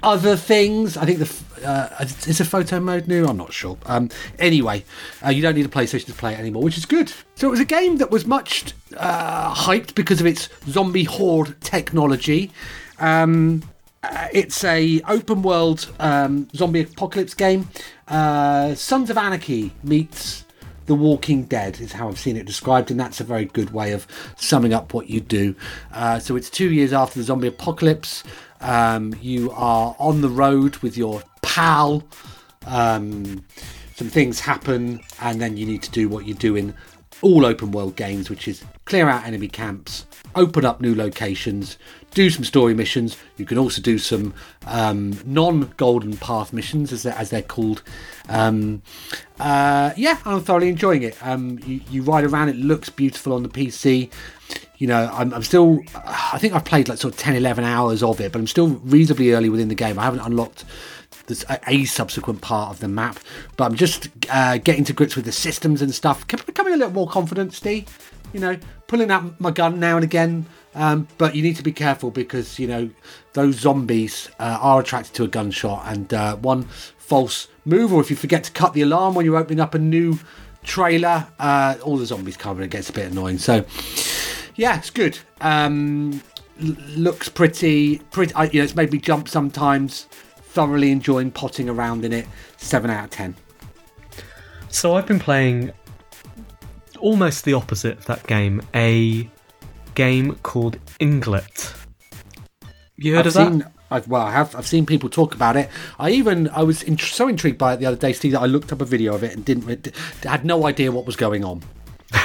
Other 0.00 0.36
things, 0.36 0.96
I 0.96 1.04
think 1.04 1.18
the 1.18 1.68
uh, 1.68 2.06
is 2.28 2.38
a 2.38 2.44
photo 2.44 2.78
mode 2.78 3.08
new. 3.08 3.26
I'm 3.26 3.36
not 3.36 3.52
sure. 3.52 3.76
Um, 3.86 4.10
anyway, 4.38 4.84
uh, 5.26 5.30
you 5.30 5.42
don't 5.42 5.56
need 5.56 5.66
a 5.66 5.68
PlayStation 5.68 6.06
to 6.06 6.12
play 6.12 6.34
it 6.34 6.38
anymore, 6.38 6.62
which 6.62 6.78
is 6.78 6.86
good. 6.86 7.12
So 7.34 7.48
it 7.48 7.50
was 7.50 7.58
a 7.58 7.64
game 7.64 7.96
that 7.96 8.12
was 8.12 8.26
much 8.26 8.72
uh, 8.96 9.52
hyped 9.52 9.96
because 9.96 10.20
of 10.20 10.26
its 10.26 10.48
zombie 10.68 11.04
horde 11.04 11.60
technology. 11.62 12.52
Um, 13.00 13.64
uh, 14.04 14.28
it's 14.32 14.62
a 14.62 15.00
open 15.08 15.42
world 15.42 15.90
um, 15.98 16.48
zombie 16.54 16.82
apocalypse 16.82 17.34
game. 17.34 17.68
Uh, 18.06 18.76
Sons 18.76 19.10
of 19.10 19.18
Anarchy 19.18 19.72
meets 19.82 20.43
The 20.86 20.94
Walking 20.94 21.44
Dead 21.44 21.80
is 21.80 21.92
how 21.92 22.08
I've 22.08 22.18
seen 22.18 22.36
it 22.36 22.44
described, 22.44 22.90
and 22.90 23.00
that's 23.00 23.20
a 23.20 23.24
very 23.24 23.46
good 23.46 23.72
way 23.72 23.92
of 23.92 24.06
summing 24.36 24.74
up 24.74 24.92
what 24.92 25.08
you 25.08 25.20
do. 25.20 25.54
Uh, 25.92 26.18
so 26.18 26.36
it's 26.36 26.50
two 26.50 26.70
years 26.70 26.92
after 26.92 27.18
the 27.18 27.24
zombie 27.24 27.48
apocalypse. 27.48 28.22
Um, 28.60 29.14
you 29.20 29.50
are 29.52 29.96
on 29.98 30.20
the 30.20 30.28
road 30.28 30.76
with 30.78 30.96
your 30.96 31.22
pal. 31.42 32.02
Um, 32.66 33.44
some 33.94 34.08
things 34.08 34.40
happen, 34.40 35.00
and 35.20 35.40
then 35.40 35.56
you 35.56 35.64
need 35.64 35.82
to 35.82 35.90
do 35.90 36.08
what 36.08 36.26
you 36.26 36.34
do 36.34 36.56
in 36.56 36.74
all 37.22 37.46
open 37.46 37.70
world 37.70 37.96
games, 37.96 38.28
which 38.28 38.46
is 38.46 38.62
clear 38.84 39.08
out 39.08 39.24
enemy 39.24 39.48
camps, 39.48 40.04
open 40.34 40.64
up 40.64 40.80
new 40.80 40.94
locations, 40.94 41.78
do 42.14 42.30
some 42.30 42.44
story 42.44 42.74
missions. 42.74 43.16
You 43.36 43.44
can 43.44 43.58
also 43.58 43.82
do 43.82 43.98
some 43.98 44.34
um, 44.66 45.18
non 45.24 45.72
Golden 45.76 46.16
Path 46.16 46.52
missions, 46.52 46.92
as 46.92 47.02
they're, 47.02 47.14
as 47.14 47.30
they're 47.30 47.42
called. 47.42 47.82
Um, 48.28 48.82
uh, 49.38 49.92
yeah, 49.96 50.18
I'm 50.24 50.40
thoroughly 50.42 50.68
enjoying 50.68 51.02
it. 51.02 51.16
Um, 51.26 51.58
you, 51.66 51.80
you 51.90 52.02
ride 52.02 52.24
around, 52.24 52.48
it 52.48 52.56
looks 52.56 52.88
beautiful 52.88 53.32
on 53.32 53.42
the 53.42 53.48
PC. 53.48 54.10
You 54.78 54.86
know, 54.86 55.10
I'm, 55.12 55.32
I'm 55.32 55.42
still, 55.42 55.80
I 55.94 56.38
think 56.38 56.54
I've 56.54 56.64
played 56.64 56.88
like 56.88 56.98
sort 56.98 57.14
of 57.14 57.20
10, 57.20 57.36
11 57.36 57.64
hours 57.64 58.02
of 58.02 58.20
it, 58.20 58.32
but 58.32 58.38
I'm 58.38 58.46
still 58.46 58.68
reasonably 58.68 59.32
early 59.32 59.48
within 59.48 59.68
the 59.68 59.74
game. 59.74 59.98
I 59.98 60.04
haven't 60.04 60.20
unlocked 60.20 60.64
a, 61.48 61.60
a 61.66 61.84
subsequent 61.84 62.40
part 62.40 62.70
of 62.70 62.80
the 62.80 62.88
map. 62.88 63.18
But 63.56 63.64
I'm 63.64 63.74
just 63.74 64.08
uh, 64.30 64.58
getting 64.58 64.84
to 64.84 64.92
grips 64.92 65.16
with 65.16 65.24
the 65.24 65.32
systems 65.32 65.82
and 65.82 65.94
stuff, 65.94 66.26
becoming 66.26 66.74
a 66.74 66.76
little 66.76 66.92
more 66.92 67.08
confident, 67.08 67.54
Steve. 67.54 68.12
You 68.32 68.40
know, 68.40 68.58
pulling 68.88 69.10
out 69.10 69.40
my 69.40 69.50
gun 69.50 69.78
now 69.78 69.96
and 69.96 70.04
again. 70.04 70.46
Um, 70.74 71.06
but 71.18 71.34
you 71.34 71.42
need 71.42 71.56
to 71.56 71.62
be 71.62 71.72
careful 71.72 72.10
because 72.10 72.58
you 72.58 72.66
know 72.66 72.90
those 73.32 73.56
zombies 73.56 74.28
uh, 74.40 74.58
are 74.60 74.80
attracted 74.80 75.14
to 75.14 75.24
a 75.24 75.28
gunshot, 75.28 75.84
and 75.86 76.12
uh, 76.12 76.36
one 76.36 76.64
false 76.64 77.48
move, 77.64 77.92
or 77.92 78.00
if 78.00 78.10
you 78.10 78.16
forget 78.16 78.44
to 78.44 78.52
cut 78.52 78.72
the 78.72 78.82
alarm 78.82 79.14
when 79.14 79.24
you're 79.24 79.36
opening 79.36 79.60
up 79.60 79.74
a 79.74 79.78
new 79.78 80.18
trailer, 80.62 81.26
uh, 81.38 81.76
all 81.82 81.96
the 81.96 82.06
zombies 82.06 82.36
come 82.36 82.56
and 82.56 82.64
it 82.64 82.70
gets 82.70 82.90
a 82.90 82.92
bit 82.92 83.12
annoying. 83.12 83.38
So, 83.38 83.64
yeah, 84.56 84.78
it's 84.78 84.90
good. 84.90 85.18
Um, 85.40 86.22
looks 86.58 87.28
pretty, 87.28 87.98
pretty. 88.10 88.32
You 88.52 88.60
know, 88.60 88.64
it's 88.64 88.74
made 88.74 88.92
me 88.92 88.98
jump 88.98 89.28
sometimes. 89.28 90.04
Thoroughly 90.54 90.92
enjoying 90.92 91.32
potting 91.32 91.68
around 91.68 92.04
in 92.04 92.12
it. 92.12 92.26
Seven 92.56 92.90
out 92.90 93.04
of 93.04 93.10
ten. 93.10 93.36
So 94.68 94.94
I've 94.94 95.06
been 95.06 95.20
playing 95.20 95.72
almost 96.98 97.44
the 97.44 97.54
opposite 97.54 97.98
of 97.98 98.06
that 98.06 98.26
game, 98.26 98.62
a 98.74 99.28
game 99.94 100.36
called 100.42 100.78
Ynglet. 101.00 101.74
You 102.96 103.14
heard 103.14 103.20
I've 103.20 103.26
of 103.26 103.34
that? 103.34 103.52
seen. 103.52 103.66
I've, 103.90 104.08
well, 104.08 104.22
I 104.22 104.32
have. 104.32 104.54
I've 104.56 104.66
seen 104.66 104.86
people 104.86 105.08
talk 105.08 105.34
about 105.34 105.56
it. 105.56 105.68
I 105.98 106.10
even 106.10 106.48
I 106.48 106.62
was 106.62 106.82
int- 106.82 107.00
so 107.00 107.28
intrigued 107.28 107.58
by 107.58 107.74
it 107.74 107.76
the 107.78 107.86
other 107.86 107.96
day, 107.96 108.12
Steve, 108.12 108.32
that 108.32 108.40
I 108.40 108.46
looked 108.46 108.72
up 108.72 108.80
a 108.80 108.84
video 108.84 109.14
of 109.14 109.22
it 109.22 109.34
and 109.34 109.44
didn't 109.44 109.82
d- 109.82 109.92
had 110.22 110.44
no 110.44 110.66
idea 110.66 110.90
what 110.90 111.06
was 111.06 111.16
going 111.16 111.44
on. 111.44 111.62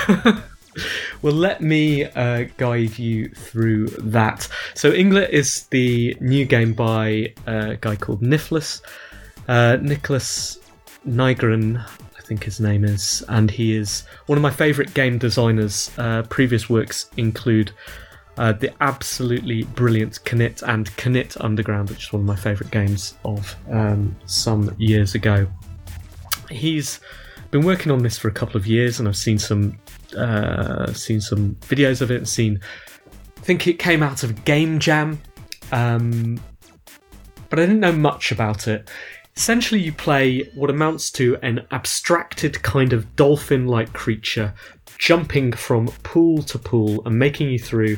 Well, 1.21 1.33
let 1.33 1.61
me 1.61 2.05
uh, 2.05 2.45
guide 2.57 2.97
you 2.97 3.29
through 3.29 3.87
that. 3.87 4.47
So, 4.75 4.91
Ynglet 4.91 5.29
is 5.29 5.63
the 5.67 6.15
new 6.21 6.45
game 6.45 6.73
by 6.73 7.33
a 7.45 7.75
guy 7.75 7.95
called 7.97 8.21
Nifflas. 8.21 8.81
Uh, 9.47 9.77
Nicklas 9.81 10.59
Nygren, 11.05 11.83
I 12.08 12.08
think 12.29 12.43
his 12.43 12.59
name 12.59 12.85
is, 12.85 13.25
and 13.27 13.49
he 13.49 13.75
is 13.75 14.03
one 14.27 14.37
of 14.37 14.43
my 14.43 14.51
favourite 14.51 14.93
game 14.93 15.17
designers. 15.17 15.89
Uh, 15.97 16.21
previous 16.29 16.69
works 16.69 17.09
include 17.17 17.71
uh, 18.37 18.51
the 18.53 18.71
absolutely 18.81 19.63
brilliant 19.63 20.19
Knytt 20.23 20.61
and 20.61 20.95
Knytt 20.95 21.41
Underground, 21.41 21.89
which 21.89 22.05
is 22.05 22.13
one 22.13 22.21
of 22.21 22.27
my 22.27 22.35
favourite 22.35 22.71
games 22.71 23.15
of 23.25 23.55
um, 23.71 24.15
some 24.25 24.73
years 24.77 25.15
ago. 25.15 25.47
He's 26.51 26.99
been 27.49 27.65
working 27.65 27.91
on 27.91 28.03
this 28.03 28.19
for 28.19 28.27
a 28.27 28.31
couple 28.31 28.57
of 28.57 28.67
years, 28.67 28.99
and 28.99 29.07
I've 29.07 29.17
seen 29.17 29.39
some 29.39 29.79
uh, 30.15 30.93
seen 30.93 31.21
some 31.21 31.55
videos 31.61 31.99
of 31.99 32.11
it. 32.11 32.17
And 32.17 32.29
seen, 32.29 32.61
I 33.37 33.41
think 33.41 33.65
it 33.65 33.79
came 33.79 34.03
out 34.03 34.21
of 34.21 34.45
Game 34.45 34.77
Jam, 34.77 35.19
um, 35.71 36.39
but 37.49 37.57
I 37.57 37.63
didn't 37.63 37.79
know 37.79 37.91
much 37.91 38.31
about 38.31 38.67
it. 38.67 38.87
Essentially, 39.39 39.79
you 39.79 39.93
play 39.93 40.49
what 40.53 40.69
amounts 40.69 41.09
to 41.11 41.37
an 41.41 41.65
abstracted 41.71 42.61
kind 42.61 42.91
of 42.91 43.15
dolphin 43.15 43.67
like 43.67 43.93
creature 43.93 44.53
jumping 44.97 45.53
from 45.53 45.87
pool 46.03 46.43
to 46.43 46.59
pool 46.59 47.01
and 47.05 47.17
making 47.17 47.49
you 47.49 47.57
through 47.57 47.95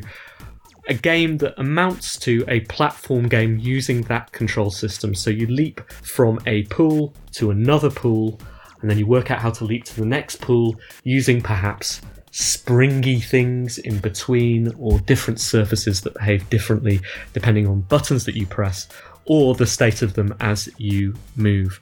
a 0.86 0.94
game 0.94 1.38
that 1.38 1.58
amounts 1.58 2.16
to 2.20 2.44
a 2.46 2.60
platform 2.60 3.28
game 3.28 3.58
using 3.58 4.02
that 4.02 4.30
control 4.30 4.70
system. 4.70 5.16
So 5.16 5.30
you 5.30 5.48
leap 5.48 5.80
from 5.90 6.38
a 6.46 6.62
pool 6.66 7.12
to 7.32 7.50
another 7.50 7.90
pool, 7.90 8.38
and 8.80 8.88
then 8.88 8.96
you 8.96 9.08
work 9.08 9.32
out 9.32 9.40
how 9.40 9.50
to 9.50 9.64
leap 9.64 9.84
to 9.86 9.96
the 9.96 10.06
next 10.06 10.40
pool 10.40 10.76
using 11.02 11.42
perhaps 11.42 12.02
springy 12.30 13.20
things 13.20 13.78
in 13.78 13.98
between 13.98 14.72
or 14.78 15.00
different 15.00 15.38
surfaces 15.38 16.00
that 16.00 16.14
behave 16.14 16.48
differently 16.48 16.98
depending 17.34 17.66
on 17.66 17.82
buttons 17.82 18.24
that 18.24 18.34
you 18.34 18.46
press 18.46 18.88
or 19.24 19.54
the 19.54 19.66
state 19.66 20.02
of 20.02 20.14
them 20.14 20.34
as 20.40 20.68
you 20.78 21.14
move. 21.36 21.80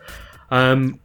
Um, 0.51 1.01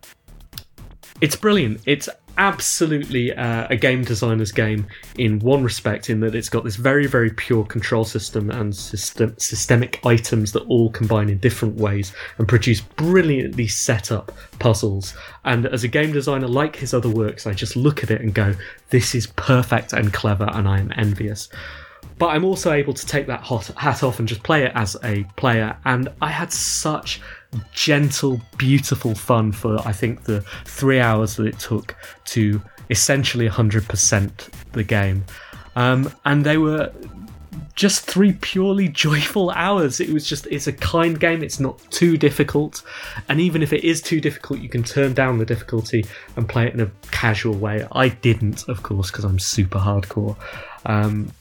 it's 1.21 1.35
brilliant. 1.35 1.81
It's 1.85 2.09
absolutely 2.37 3.33
uh, 3.33 3.67
a 3.69 3.75
game 3.77 4.03
designer's 4.03 4.51
game 4.51 4.85
in 5.17 5.39
one 5.39 5.63
respect, 5.63 6.09
in 6.09 6.19
that 6.19 6.35
it's 6.35 6.49
got 6.49 6.63
this 6.63 6.75
very, 6.75 7.07
very 7.07 7.29
pure 7.29 7.63
control 7.63 8.03
system 8.03 8.49
and 8.49 8.75
system- 8.75 9.35
systemic 9.37 10.05
items 10.05 10.51
that 10.51 10.63
all 10.63 10.89
combine 10.89 11.29
in 11.29 11.37
different 11.37 11.75
ways 11.75 12.13
and 12.37 12.47
produce 12.47 12.81
brilliantly 12.81 13.67
set 13.67 14.11
up 14.11 14.31
puzzles. 14.59 15.15
And 15.45 15.65
as 15.67 15.83
a 15.83 15.87
game 15.87 16.11
designer, 16.11 16.47
like 16.47 16.75
his 16.75 16.93
other 16.93 17.09
works, 17.09 17.47
I 17.47 17.53
just 17.53 17.75
look 17.75 18.03
at 18.03 18.11
it 18.11 18.21
and 18.21 18.33
go, 18.33 18.53
this 18.89 19.15
is 19.15 19.27
perfect 19.27 19.93
and 19.93 20.11
clever, 20.11 20.49
and 20.51 20.67
I 20.67 20.79
am 20.79 20.91
envious 20.97 21.49
but 22.17 22.27
I'm 22.27 22.45
also 22.45 22.71
able 22.71 22.93
to 22.93 23.05
take 23.05 23.27
that 23.27 23.41
hot 23.41 23.67
hat 23.77 24.03
off 24.03 24.19
and 24.19 24.27
just 24.27 24.43
play 24.43 24.63
it 24.63 24.71
as 24.75 24.95
a 25.03 25.23
player. 25.35 25.77
And 25.85 26.09
I 26.21 26.29
had 26.29 26.51
such 26.51 27.21
gentle, 27.73 28.41
beautiful 28.57 29.15
fun 29.15 29.51
for 29.51 29.79
I 29.87 29.91
think 29.91 30.23
the 30.23 30.41
three 30.65 30.99
hours 30.99 31.35
that 31.35 31.47
it 31.47 31.59
took 31.59 31.95
to 32.25 32.61
essentially 32.89 33.49
100% 33.49 34.49
the 34.71 34.83
game. 34.83 35.25
Um, 35.75 36.11
and 36.23 36.45
they 36.45 36.57
were 36.57 36.91
just 37.75 38.05
three 38.05 38.33
purely 38.33 38.87
joyful 39.05 39.51
hours. 39.51 39.99
It 39.99 40.09
was 40.09 40.27
just, 40.27 40.47
it's 40.47 40.67
a 40.67 40.73
kind 40.73 41.19
game, 41.19 41.43
it's 41.43 41.59
not 41.59 41.79
too 41.91 42.17
difficult. 42.17 42.81
And 43.27 43.41
even 43.41 43.61
if 43.61 43.73
it 43.73 43.83
is 43.83 44.01
too 44.01 44.21
difficult, 44.21 44.59
you 44.59 44.69
can 44.69 44.83
turn 44.83 45.13
down 45.13 45.37
the 45.37 45.45
difficulty 45.45 46.05
and 46.37 46.47
play 46.47 46.67
it 46.67 46.73
in 46.73 46.79
a 46.79 46.91
casual 47.11 47.55
way. 47.55 47.85
I 47.91 48.09
didn't, 48.09 48.67
of 48.69 48.83
course, 48.83 49.11
because 49.11 49.25
I'm 49.25 49.39
super 49.39 49.79
hardcore. 49.79 50.37
Um, 50.85 51.31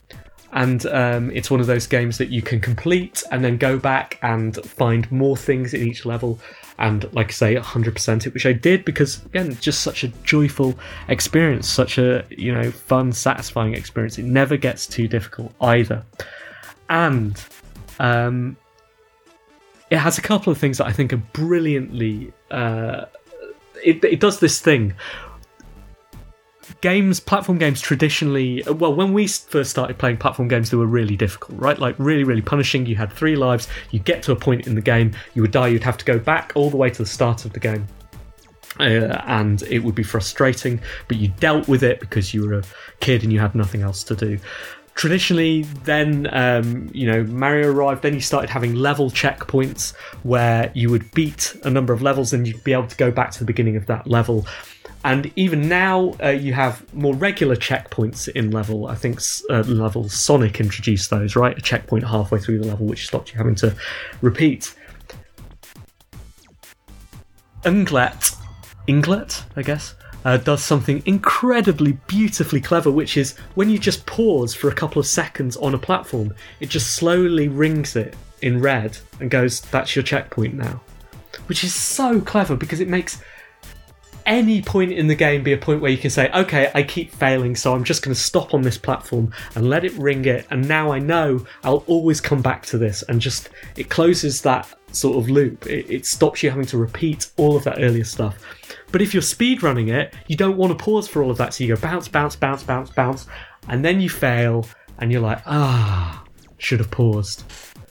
and 0.55 0.85
um, 0.85 1.31
it's 1.31 1.51
one 1.51 1.59
of 1.59 1.67
those 1.67 1.85
games 1.85 2.17
that 2.17 2.29
you 2.29 2.41
can 2.41 2.61
complete 2.61 3.23
and 3.29 3.43
then 3.43 3.57
go 3.57 3.77
back 3.77 4.17
and 4.21 4.55
find 4.65 5.11
more 5.11 5.35
things 5.35 5.73
in 5.73 5.85
each 5.85 6.05
level. 6.05 6.39
And 6.79 7.13
like 7.13 7.27
I 7.27 7.31
say 7.31 7.55
100% 7.55 8.25
it 8.25 8.33
which 8.33 8.45
I 8.45 8.53
did 8.53 8.85
because 8.85 9.23
again 9.25 9.55
just 9.59 9.81
such 9.81 10.03
a 10.03 10.09
joyful 10.23 10.77
experience 11.07 11.69
such 11.69 11.97
a 11.97 12.25
you 12.29 12.53
know 12.53 12.71
fun 12.71 13.11
satisfying 13.11 13.75
experience. 13.75 14.17
It 14.17 14.25
never 14.25 14.55
gets 14.55 14.87
too 14.87 15.09
difficult 15.09 15.53
either. 15.59 16.05
And 16.89 17.41
um, 17.99 18.55
it 19.89 19.97
has 19.97 20.17
a 20.17 20.21
couple 20.21 20.51
of 20.51 20.57
things 20.57 20.77
that 20.77 20.87
I 20.87 20.93
think 20.93 21.11
are 21.11 21.23
brilliantly 21.33 22.31
uh, 22.49 23.05
it, 23.83 24.03
it 24.05 24.21
does 24.21 24.39
this 24.39 24.61
thing 24.61 24.93
games, 26.85 27.19
platform 27.19 27.57
games 27.57 27.81
traditionally, 27.81 28.61
well, 28.67 28.93
when 28.93 29.11
we 29.11 29.25
first 29.25 29.71
started 29.71 29.97
playing 29.97 30.17
platform 30.17 30.47
games, 30.47 30.69
they 30.69 30.77
were 30.77 30.85
really 30.85 31.17
difficult, 31.17 31.59
right? 31.59 31.79
Like 31.79 31.95
really, 31.97 32.23
really 32.23 32.43
punishing. 32.43 32.85
You 32.85 32.95
had 32.95 33.11
three 33.11 33.35
lives. 33.35 33.67
You 33.89 33.97
get 33.97 34.21
to 34.21 34.31
a 34.31 34.35
point 34.35 34.67
in 34.67 34.75
the 34.75 34.83
game, 34.83 35.11
you 35.33 35.41
would 35.41 35.49
die. 35.49 35.69
You'd 35.69 35.83
have 35.83 35.97
to 35.97 36.05
go 36.05 36.19
back 36.19 36.51
all 36.53 36.69
the 36.69 36.77
way 36.77 36.91
to 36.91 37.01
the 37.01 37.09
start 37.09 37.43
of 37.43 37.53
the 37.53 37.59
game. 37.59 37.87
Uh, 38.79 39.19
and 39.25 39.63
it 39.63 39.79
would 39.79 39.95
be 39.95 40.03
frustrating, 40.03 40.79
but 41.07 41.17
you 41.17 41.29
dealt 41.39 41.67
with 41.67 41.81
it 41.81 41.99
because 41.99 42.35
you 42.35 42.47
were 42.47 42.59
a 42.59 42.63
kid 42.99 43.23
and 43.23 43.33
you 43.33 43.39
had 43.39 43.55
nothing 43.55 43.81
else 43.81 44.03
to 44.03 44.15
do 44.15 44.37
traditionally 44.93 45.63
then 45.83 46.25
um, 46.33 46.89
you 46.93 47.05
know 47.05 47.21
mario 47.25 47.69
arrived 47.69 48.01
then 48.01 48.13
you 48.13 48.21
started 48.21 48.49
having 48.49 48.73
level 48.75 49.11
checkpoints 49.11 49.93
where 50.23 50.71
you 50.73 50.89
would 50.89 51.11
beat 51.11 51.53
a 51.65 51.69
number 51.69 51.91
of 51.91 52.01
levels 52.01 52.31
and 52.31 52.47
you'd 52.47 52.63
be 52.63 52.71
able 52.71 52.87
to 52.87 52.95
go 52.95 53.11
back 53.11 53.29
to 53.29 53.39
the 53.39 53.43
beginning 53.43 53.75
of 53.75 53.85
that 53.87 54.07
level 54.07 54.47
and 55.05 55.31
even 55.35 55.69
now, 55.69 56.15
uh, 56.23 56.29
you 56.29 56.53
have 56.53 56.91
more 56.91 57.13
regular 57.13 57.55
checkpoints 57.55 58.27
in 58.27 58.49
level. 58.49 58.87
I 58.87 58.95
think 58.95 59.19
uh, 59.51 59.59
level 59.59 60.09
Sonic 60.09 60.59
introduced 60.59 61.11
those, 61.11 61.35
right? 61.35 61.55
A 61.55 61.61
checkpoint 61.61 62.03
halfway 62.03 62.39
through 62.39 62.57
the 62.57 62.65
level, 62.65 62.87
which 62.87 63.05
stopped 63.05 63.31
you 63.31 63.37
having 63.37 63.53
to 63.55 63.75
repeat. 64.21 64.73
Unglet, 67.65 68.35
Ynglet, 68.87 69.43
I 69.55 69.61
guess, 69.61 69.93
uh, 70.25 70.37
does 70.37 70.63
something 70.63 71.03
incredibly 71.05 71.91
beautifully 72.07 72.59
clever, 72.59 72.89
which 72.89 73.15
is 73.15 73.37
when 73.53 73.69
you 73.69 73.77
just 73.77 74.07
pause 74.07 74.55
for 74.55 74.69
a 74.69 74.73
couple 74.73 74.99
of 74.99 75.05
seconds 75.05 75.55
on 75.57 75.75
a 75.75 75.77
platform, 75.77 76.33
it 76.59 76.69
just 76.69 76.95
slowly 76.95 77.47
rings 77.47 77.95
it 77.95 78.15
in 78.41 78.59
red 78.59 78.97
and 79.19 79.29
goes, 79.29 79.61
"That's 79.61 79.95
your 79.95 80.01
checkpoint 80.01 80.55
now," 80.55 80.81
which 81.45 81.63
is 81.63 81.75
so 81.75 82.19
clever 82.21 82.55
because 82.55 82.79
it 82.79 82.87
makes 82.89 83.21
any 84.25 84.61
point 84.61 84.91
in 84.91 85.07
the 85.07 85.15
game 85.15 85.43
be 85.43 85.53
a 85.53 85.57
point 85.57 85.81
where 85.81 85.91
you 85.91 85.97
can 85.97 86.09
say, 86.09 86.31
okay, 86.31 86.71
I 86.73 86.83
keep 86.83 87.11
failing, 87.11 87.55
so 87.55 87.73
I'm 87.73 87.83
just 87.83 88.03
going 88.03 88.13
to 88.13 88.19
stop 88.19 88.53
on 88.53 88.61
this 88.61 88.77
platform 88.77 89.31
and 89.55 89.69
let 89.69 89.85
it 89.85 89.93
ring 89.93 90.25
it, 90.25 90.47
and 90.49 90.67
now 90.67 90.91
I 90.91 90.99
know 90.99 91.45
I'll 91.63 91.83
always 91.87 92.21
come 92.21 92.41
back 92.41 92.65
to 92.67 92.77
this, 92.77 93.03
and 93.03 93.21
just 93.21 93.49
it 93.75 93.89
closes 93.89 94.41
that 94.41 94.67
sort 94.91 95.17
of 95.17 95.29
loop. 95.29 95.67
It, 95.67 95.89
it 95.89 96.05
stops 96.05 96.41
you 96.41 96.49
having 96.49 96.65
to 96.67 96.77
repeat 96.77 97.31
all 97.37 97.55
of 97.55 97.63
that 97.65 97.79
earlier 97.79 98.03
stuff. 98.03 98.37
But 98.91 99.01
if 99.01 99.13
you're 99.13 99.21
speed 99.21 99.63
running 99.63 99.89
it, 99.89 100.13
you 100.27 100.35
don't 100.35 100.57
want 100.57 100.77
to 100.77 100.83
pause 100.83 101.07
for 101.07 101.21
all 101.21 101.31
of 101.31 101.37
that, 101.37 101.53
so 101.53 101.63
you 101.63 101.75
go 101.75 101.81
bounce, 101.81 102.07
bounce, 102.07 102.35
bounce, 102.35 102.63
bounce, 102.63 102.89
bounce, 102.89 103.27
and 103.67 103.83
then 103.83 104.01
you 104.01 104.09
fail, 104.09 104.65
and 104.99 105.11
you're 105.11 105.21
like, 105.21 105.41
ah, 105.45 106.23
should 106.57 106.79
have 106.79 106.91
paused. 106.91 107.43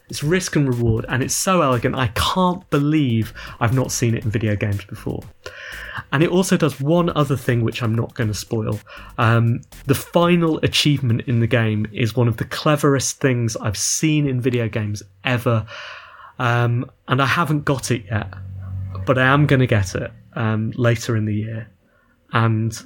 It's 0.09 0.23
risk 0.23 0.57
and 0.57 0.69
reward, 0.69 1.07
and 1.09 1.23
it's 1.23 1.35
so 1.35 1.63
elegant. 1.63 1.95
I 1.95 2.09
can't 2.09 2.69
believe 2.71 3.33
I've 3.61 3.75
not 3.75 3.91
seen 3.91 4.15
it 4.15 4.25
in 4.25 4.31
video 4.31 4.55
games 4.55 4.85
before. 4.85 5.23
And 6.13 6.23
it 6.23 6.31
also 6.31 6.57
does 6.57 6.81
one 6.81 7.11
other 7.17 7.37
thing 7.37 7.63
which 7.63 7.83
I'm 7.83 7.95
not 7.95 8.15
going 8.15 8.29
to 8.29 8.35
spoil. 8.35 8.79
Um, 9.19 9.61
the 9.87 9.95
final 9.95 10.59
achievement 10.63 11.23
in 11.23 11.41
the 11.41 11.47
game 11.47 11.87
is 11.93 12.17
one 12.17 12.29
of 12.29 12.37
the 12.37 12.45
cleverest 12.45 13.21
things 13.21 13.57
I've 13.57 13.77
seen 13.77 14.27
in 14.27 14.41
video 14.41 14.69
games 14.69 15.03
ever. 15.25 15.67
Um, 16.39 16.91
and 17.09 17.23
I 17.23 17.27
haven't 17.27 17.65
got 17.65 17.91
it 17.91 18.05
yet, 18.11 18.33
but 19.07 19.19
I 19.19 19.27
am 19.27 19.47
going 19.47 19.61
to 19.61 19.67
get 19.67 19.95
it 19.95 20.11
um, 20.35 20.73
later 20.77 21.17
in 21.17 21.25
the 21.25 21.35
year. 21.35 21.69
And 22.33 22.77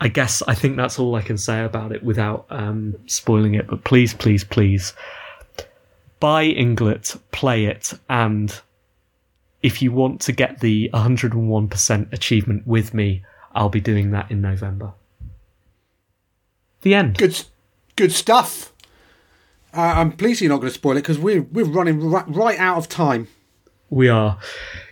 I 0.00 0.08
guess 0.08 0.42
I 0.48 0.54
think 0.54 0.76
that's 0.76 0.98
all 0.98 1.14
I 1.14 1.22
can 1.22 1.38
say 1.38 1.64
about 1.64 1.92
it 1.92 2.02
without 2.02 2.46
um, 2.50 2.96
spoiling 3.06 3.54
it. 3.54 3.66
But 3.66 3.84
please, 3.84 4.14
please, 4.14 4.42
please 4.42 4.94
buy 6.18 6.46
Ynglet, 6.46 7.18
play 7.32 7.66
it, 7.66 7.92
and 8.08 8.60
if 9.62 9.80
you 9.80 9.92
want 9.92 10.20
to 10.22 10.32
get 10.32 10.60
the 10.60 10.90
101% 10.92 12.12
achievement 12.12 12.66
with 12.66 12.92
me, 12.92 13.24
I'll 13.54 13.68
be 13.68 13.80
doing 13.80 14.10
that 14.10 14.30
in 14.30 14.40
November. 14.40 14.92
The 16.82 16.94
end. 16.94 17.16
Good, 17.16 17.44
good 17.96 18.12
stuff. 18.12 18.72
Uh, 19.74 19.80
I'm 19.80 20.12
pleased 20.12 20.40
you're 20.40 20.50
not 20.50 20.58
going 20.58 20.70
to 20.70 20.74
spoil 20.74 20.92
it 20.92 21.02
because 21.02 21.18
we're 21.18 21.42
we're 21.42 21.64
running 21.64 22.00
right, 22.00 22.28
right 22.28 22.58
out 22.58 22.76
of 22.76 22.88
time. 22.88 23.28
We 23.88 24.08
are. 24.08 24.38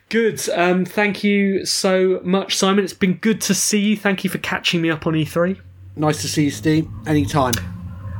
Good. 0.09 0.49
Um, 0.51 0.85
thank 0.85 1.23
you 1.23 1.67
so 1.67 2.21
much, 2.25 2.57
Simon. 2.57 2.85
It's 2.85 2.95
been 2.95 3.15
good 3.15 3.41
to 3.43 3.55
see 3.55 3.79
you. 3.79 3.97
Thank 3.97 4.25
you 4.25 4.31
for 4.31 4.39
catching 4.39 4.81
me 4.81 4.91
up 4.91 5.07
on 5.07 5.15
E3. 5.15 5.59
Nice 5.97 6.23
to 6.23 6.29
see 6.29 6.45
you, 6.45 6.51
Steve. 6.51 6.89
Anytime. 7.07 7.55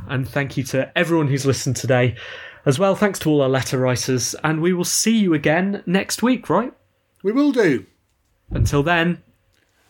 And 0.07 0.27
thank 0.27 0.57
you 0.57 0.63
to 0.65 0.95
everyone 0.97 1.27
who's 1.27 1.45
listened 1.45 1.77
today 1.77 2.15
as 2.65 2.79
well. 2.79 2.95
Thanks 2.95 3.19
to 3.19 3.29
all 3.29 3.41
our 3.41 3.49
letter 3.49 3.77
writers, 3.77 4.35
and 4.43 4.61
we 4.61 4.73
will 4.73 4.85
see 4.85 5.17
you 5.17 5.33
again 5.33 5.83
next 5.85 6.21
week, 6.23 6.49
right? 6.49 6.73
We 7.23 7.31
will 7.31 7.51
do. 7.51 7.85
Until 8.49 8.83
then, 8.83 9.21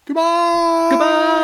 goodbye. 0.06 0.90
Goodbye. 0.92 1.42